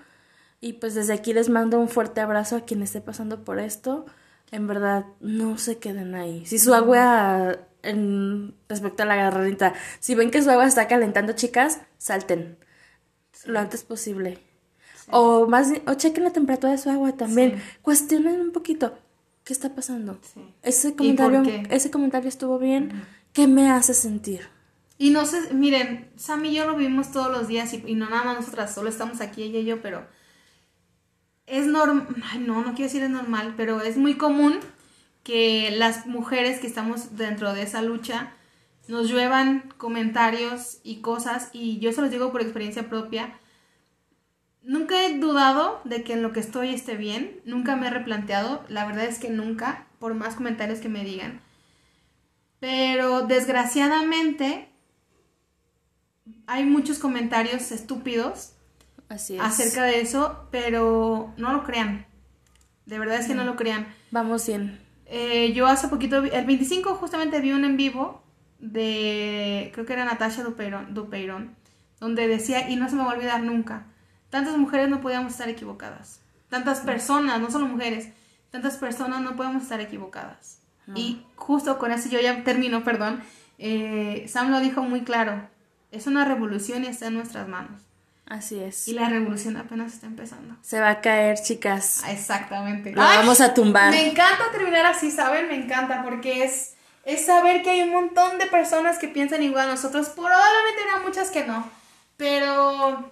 Y 0.61 0.73
pues 0.73 0.93
desde 0.93 1.13
aquí 1.13 1.33
les 1.33 1.49
mando 1.49 1.79
un 1.79 1.89
fuerte 1.89 2.21
abrazo 2.21 2.55
a 2.55 2.61
quien 2.61 2.81
esté 2.83 3.01
pasando 3.01 3.43
por 3.43 3.59
esto. 3.59 4.05
En 4.51 4.67
verdad, 4.67 5.05
no 5.19 5.57
se 5.57 5.77
queden 5.77 6.15
ahí. 6.15 6.45
Si 6.45 6.59
su 6.59 6.73
agua, 6.73 7.57
en, 7.83 8.55
respecto 8.69 9.03
a 9.03 9.05
la 9.05 9.15
garrita, 9.15 9.73
si 9.99 10.15
ven 10.15 10.31
que 10.31 10.41
su 10.41 10.49
agua 10.49 10.67
está 10.67 10.87
calentando, 10.87 11.33
chicas, 11.33 11.81
salten 11.97 12.57
lo 13.45 13.59
antes 13.59 13.83
posible. 13.83 14.39
O 15.09 15.47
más, 15.47 15.71
o 15.85 15.93
chequen 15.93 16.23
la 16.23 16.31
temperatura 16.31 16.73
de 16.73 16.77
su 16.77 16.89
agua 16.89 17.13
también. 17.13 17.61
Cuestionen 17.81 18.41
un 18.41 18.51
poquito. 18.51 18.97
¿Qué 19.43 19.53
está 19.53 19.73
pasando? 19.73 20.19
Sí. 20.33 20.41
Ese 20.61 20.95
comentario, 20.95 21.43
ese 21.69 21.89
comentario 21.89 22.27
estuvo 22.27 22.59
bien. 22.59 23.05
¿Qué 23.31 23.47
me 23.47 23.69
hace 23.71 23.93
sentir? 23.93 24.41
Y 24.97 25.11
no 25.11 25.25
sé, 25.25 25.53
miren, 25.53 26.09
Sam 26.15 26.43
y 26.45 26.53
yo 26.53 26.65
lo 26.65 26.75
vivimos 26.75 27.11
todos 27.11 27.31
los 27.31 27.47
días 27.47 27.71
y, 27.73 27.83
y 27.85 27.95
no 27.95 28.09
nada 28.09 28.23
más 28.23 28.37
nosotras, 28.37 28.73
solo 28.73 28.89
estamos 28.89 29.21
aquí 29.21 29.43
ella 29.43 29.59
y 29.59 29.65
yo, 29.65 29.81
pero 29.81 30.07
es 31.45 31.65
normal, 31.67 32.07
no, 32.45 32.61
no 32.61 32.73
quiero 32.73 32.83
decir 32.83 33.03
es 33.03 33.09
normal, 33.09 33.53
pero 33.55 33.81
es 33.81 33.95
muy 33.97 34.15
común 34.15 34.59
que 35.23 35.71
las 35.71 36.05
mujeres 36.05 36.59
que 36.59 36.67
estamos 36.67 37.15
dentro 37.15 37.53
de 37.53 37.63
esa 37.63 37.81
lucha 37.81 38.33
nos 38.87 39.09
lluevan 39.09 39.73
comentarios 39.77 40.79
y 40.83 41.01
cosas 41.01 41.49
y 41.53 41.79
yo 41.79 41.91
se 41.91 42.01
los 42.01 42.11
digo 42.11 42.31
por 42.31 42.41
experiencia 42.41 42.89
propia. 42.89 43.37
Nunca 44.67 45.05
he 45.05 45.17
dudado 45.17 45.81
de 45.85 46.03
que 46.03 46.13
en 46.13 46.21
lo 46.21 46.33
que 46.33 46.41
estoy 46.41 46.69
esté 46.69 46.95
bien, 46.95 47.39
nunca 47.45 47.75
me 47.75 47.87
he 47.87 47.89
replanteado, 47.89 48.63
la 48.67 48.85
verdad 48.85 49.05
es 49.05 49.17
que 49.17 49.29
nunca, 49.29 49.87
por 49.97 50.13
más 50.13 50.35
comentarios 50.35 50.79
que 50.79 50.89
me 50.89 51.03
digan. 51.03 51.41
Pero 52.59 53.25
desgraciadamente 53.25 54.69
hay 56.45 56.65
muchos 56.65 56.99
comentarios 56.99 57.71
estúpidos 57.71 58.53
Así 59.09 59.35
es. 59.35 59.41
acerca 59.41 59.85
de 59.85 60.01
eso, 60.01 60.47
pero 60.51 61.33
no 61.37 61.53
lo 61.53 61.63
crean. 61.63 62.05
De 62.85 62.99
verdad 62.99 63.19
es 63.19 63.27
que 63.27 63.35
no 63.35 63.45
lo 63.45 63.55
crean. 63.55 63.87
Vamos 64.11 64.45
bien. 64.47 64.79
Eh, 65.05 65.53
yo 65.53 65.67
hace 65.67 65.87
poquito, 65.87 66.17
el 66.17 66.45
25 66.45 66.95
justamente 66.95 67.39
vi 67.39 67.53
un 67.53 67.63
en 67.63 67.77
vivo 67.77 68.21
de, 68.59 69.71
creo 69.73 69.85
que 69.85 69.93
era 69.93 70.03
Natasha 70.03 70.43
Dupeirón, 70.43 70.93
Dupeirón, 70.93 71.55
donde 72.01 72.27
decía, 72.27 72.69
y 72.69 72.75
no 72.75 72.89
se 72.89 72.95
me 72.95 73.03
va 73.03 73.11
a 73.11 73.15
olvidar 73.15 73.41
nunca, 73.43 73.85
tantas 74.29 74.57
mujeres 74.57 74.89
no 74.89 75.01
podíamos 75.01 75.31
estar 75.33 75.49
equivocadas. 75.49 76.19
Tantas 76.49 76.79
personas, 76.79 77.39
no 77.41 77.51
solo 77.51 77.67
mujeres, 77.67 78.09
tantas 78.51 78.77
personas 78.77 79.21
no 79.21 79.35
podemos 79.35 79.63
estar 79.63 79.79
equivocadas. 79.81 80.59
Y 80.95 81.21
justo 81.35 81.77
con 81.77 81.91
eso 81.91 82.07
yo 82.07 82.19
ya 82.21 82.43
termino, 82.45 82.83
perdón. 82.85 83.21
eh, 83.57 84.25
Sam 84.29 84.51
lo 84.51 84.59
dijo 84.61 84.83
muy 84.83 85.01
claro, 85.01 85.49
es 85.91 86.07
una 86.07 86.23
revolución 86.23 86.83
y 86.85 86.87
está 86.87 87.07
en 87.07 87.15
nuestras 87.15 87.47
manos. 87.49 87.81
Así 88.25 88.59
es. 88.59 88.87
Y 88.87 88.93
la 88.93 89.07
revolución 89.09 89.55
apenas 89.57 89.93
está 89.93 90.05
empezando. 90.05 90.55
Se 90.61 90.79
va 90.81 90.89
a 90.89 91.01
caer, 91.01 91.37
chicas. 91.41 92.01
Ah, 92.05 92.11
Exactamente. 92.11 92.93
La 92.93 93.03
vamos 93.03 93.39
a 93.41 93.53
tumbar. 93.53 93.89
Me 93.89 94.09
encanta 94.09 94.51
terminar 94.51 94.85
así, 94.85 95.11
¿saben? 95.11 95.47
Me 95.47 95.55
encanta 95.55 96.03
porque 96.03 96.43
es, 96.43 96.75
es 97.05 97.25
saber 97.25 97.63
que 97.63 97.69
hay 97.69 97.81
un 97.83 97.91
montón 97.91 98.37
de 98.37 98.45
personas 98.47 98.97
que 98.97 99.07
piensan 99.07 99.43
igual 99.43 99.67
a 99.69 99.71
nosotros. 99.71 100.09
Probablemente 100.09 100.81
habrá 100.89 101.05
muchas 101.05 101.31
que 101.31 101.45
no. 101.45 101.69
Pero 102.17 103.11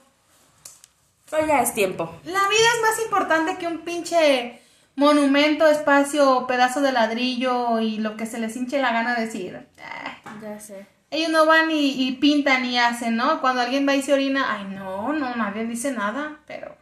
Pero 1.29 1.47
ya 1.47 1.61
es 1.61 1.73
tiempo. 1.73 2.03
la 2.25 2.47
vida 2.47 2.67
es 2.75 2.81
más 2.81 2.99
importante 3.05 3.57
que 3.57 3.67
un 3.67 3.79
pinche 3.79 4.61
monumento, 4.95 5.67
espacio, 5.67 6.45
pedazo 6.47 6.81
de 6.81 6.91
ladrillo 6.91 7.79
y 7.79 7.97
lo 7.97 8.15
que 8.15 8.25
se 8.25 8.39
les 8.39 8.55
hinche 8.55 8.79
la 8.81 8.91
gana 8.93 9.15
decir. 9.15 9.67
Ah, 9.83 10.17
Ya 10.41 10.59
sé. 10.59 10.85
ellos 11.11 11.29
no 11.31 11.45
van 11.45 11.71
y, 11.71 12.07
y 12.07 12.11
pintan 12.13 12.63
y 12.65 12.77
hacen, 12.77 13.15
¿no? 13.15 13.41
Cuando 13.41 13.61
alguien 13.61 13.87
va 13.87 13.95
y 13.95 14.01
se 14.01 14.13
orina, 14.13 14.53
ay, 14.53 14.65
no, 14.65 15.11
no, 15.13 15.35
nadie 15.35 15.65
dice 15.65 15.91
nada, 15.91 16.39
pero... 16.47 16.77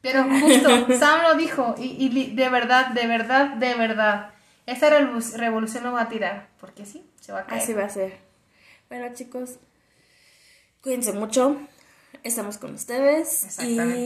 Pero 0.00 0.24
justo, 0.40 0.86
Sam 0.98 1.22
lo 1.22 1.34
dijo, 1.34 1.74
y, 1.78 2.30
de 2.34 2.48
verdad, 2.48 2.88
de 2.88 3.06
verdad, 3.06 3.48
de 3.50 3.74
verdad, 3.74 4.30
esta 4.66 4.88
revolu- 4.90 5.34
revolución 5.36 5.84
lo 5.84 5.92
va 5.92 6.02
a 6.02 6.08
tirar, 6.08 6.48
porque 6.60 6.86
sí, 6.86 7.04
se 7.20 7.32
va 7.32 7.40
a 7.40 7.46
caer. 7.46 7.62
Así 7.62 7.72
va 7.74 7.84
a 7.84 7.88
ser. 7.88 8.16
Bueno, 8.88 9.12
chicos, 9.14 9.56
cuídense 10.82 11.12
mucho. 11.12 11.56
Estamos 12.24 12.58
con 12.58 12.74
ustedes. 12.74 13.44
Exactamente. 13.44 13.98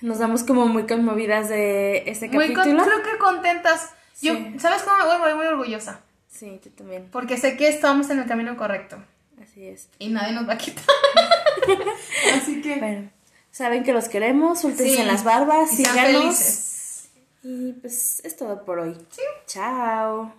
Y 0.00 0.06
nos 0.06 0.18
damos 0.18 0.42
como 0.44 0.66
muy 0.66 0.86
conmovidas 0.86 1.48
de 1.48 2.04
este 2.10 2.28
Muy 2.28 2.46
con- 2.48 2.56
capítulo. 2.56 2.84
creo 2.84 3.02
que 3.02 3.18
contentas. 3.18 3.90
Yo. 4.22 4.34
¿sabes 4.58 4.82
cómo 4.82 4.96
me 4.98 5.04
voy? 5.04 5.18
Voy 5.18 5.34
muy 5.34 5.46
orgullosa, 5.46 6.00
Sí, 6.30 6.60
tú 6.62 6.68
también. 6.70 7.08
porque 7.10 7.36
sé 7.38 7.56
que 7.56 7.68
estamos 7.68 8.10
en 8.10 8.18
el 8.18 8.26
camino 8.26 8.54
correcto 8.56 9.02
Así 9.42 9.66
es. 9.66 9.88
y 9.98 10.08
nadie 10.10 10.32
nos 10.34 10.46
va 10.48 10.54
a 10.54 10.58
quitar. 10.58 10.84
Así 12.34 12.60
que... 12.62 12.76
Bueno, 12.76 13.10
saben 13.50 13.82
que 13.84 13.92
los 13.92 14.08
queremos. 14.08 14.60
Suéltense 14.60 14.96
Sí. 14.96 15.02
las 15.04 15.24
barbas. 15.24 15.72
Y 15.72 15.84
sean 15.84 15.94
síganos. 15.94 16.22
felices. 16.22 17.08
Y 17.42 17.72
pues 17.72 18.20
es 18.24 18.36
todo 18.36 18.64
por 18.64 18.78
hoy. 18.80 18.94
Sí. 19.10 19.22
Chao. 19.46 20.32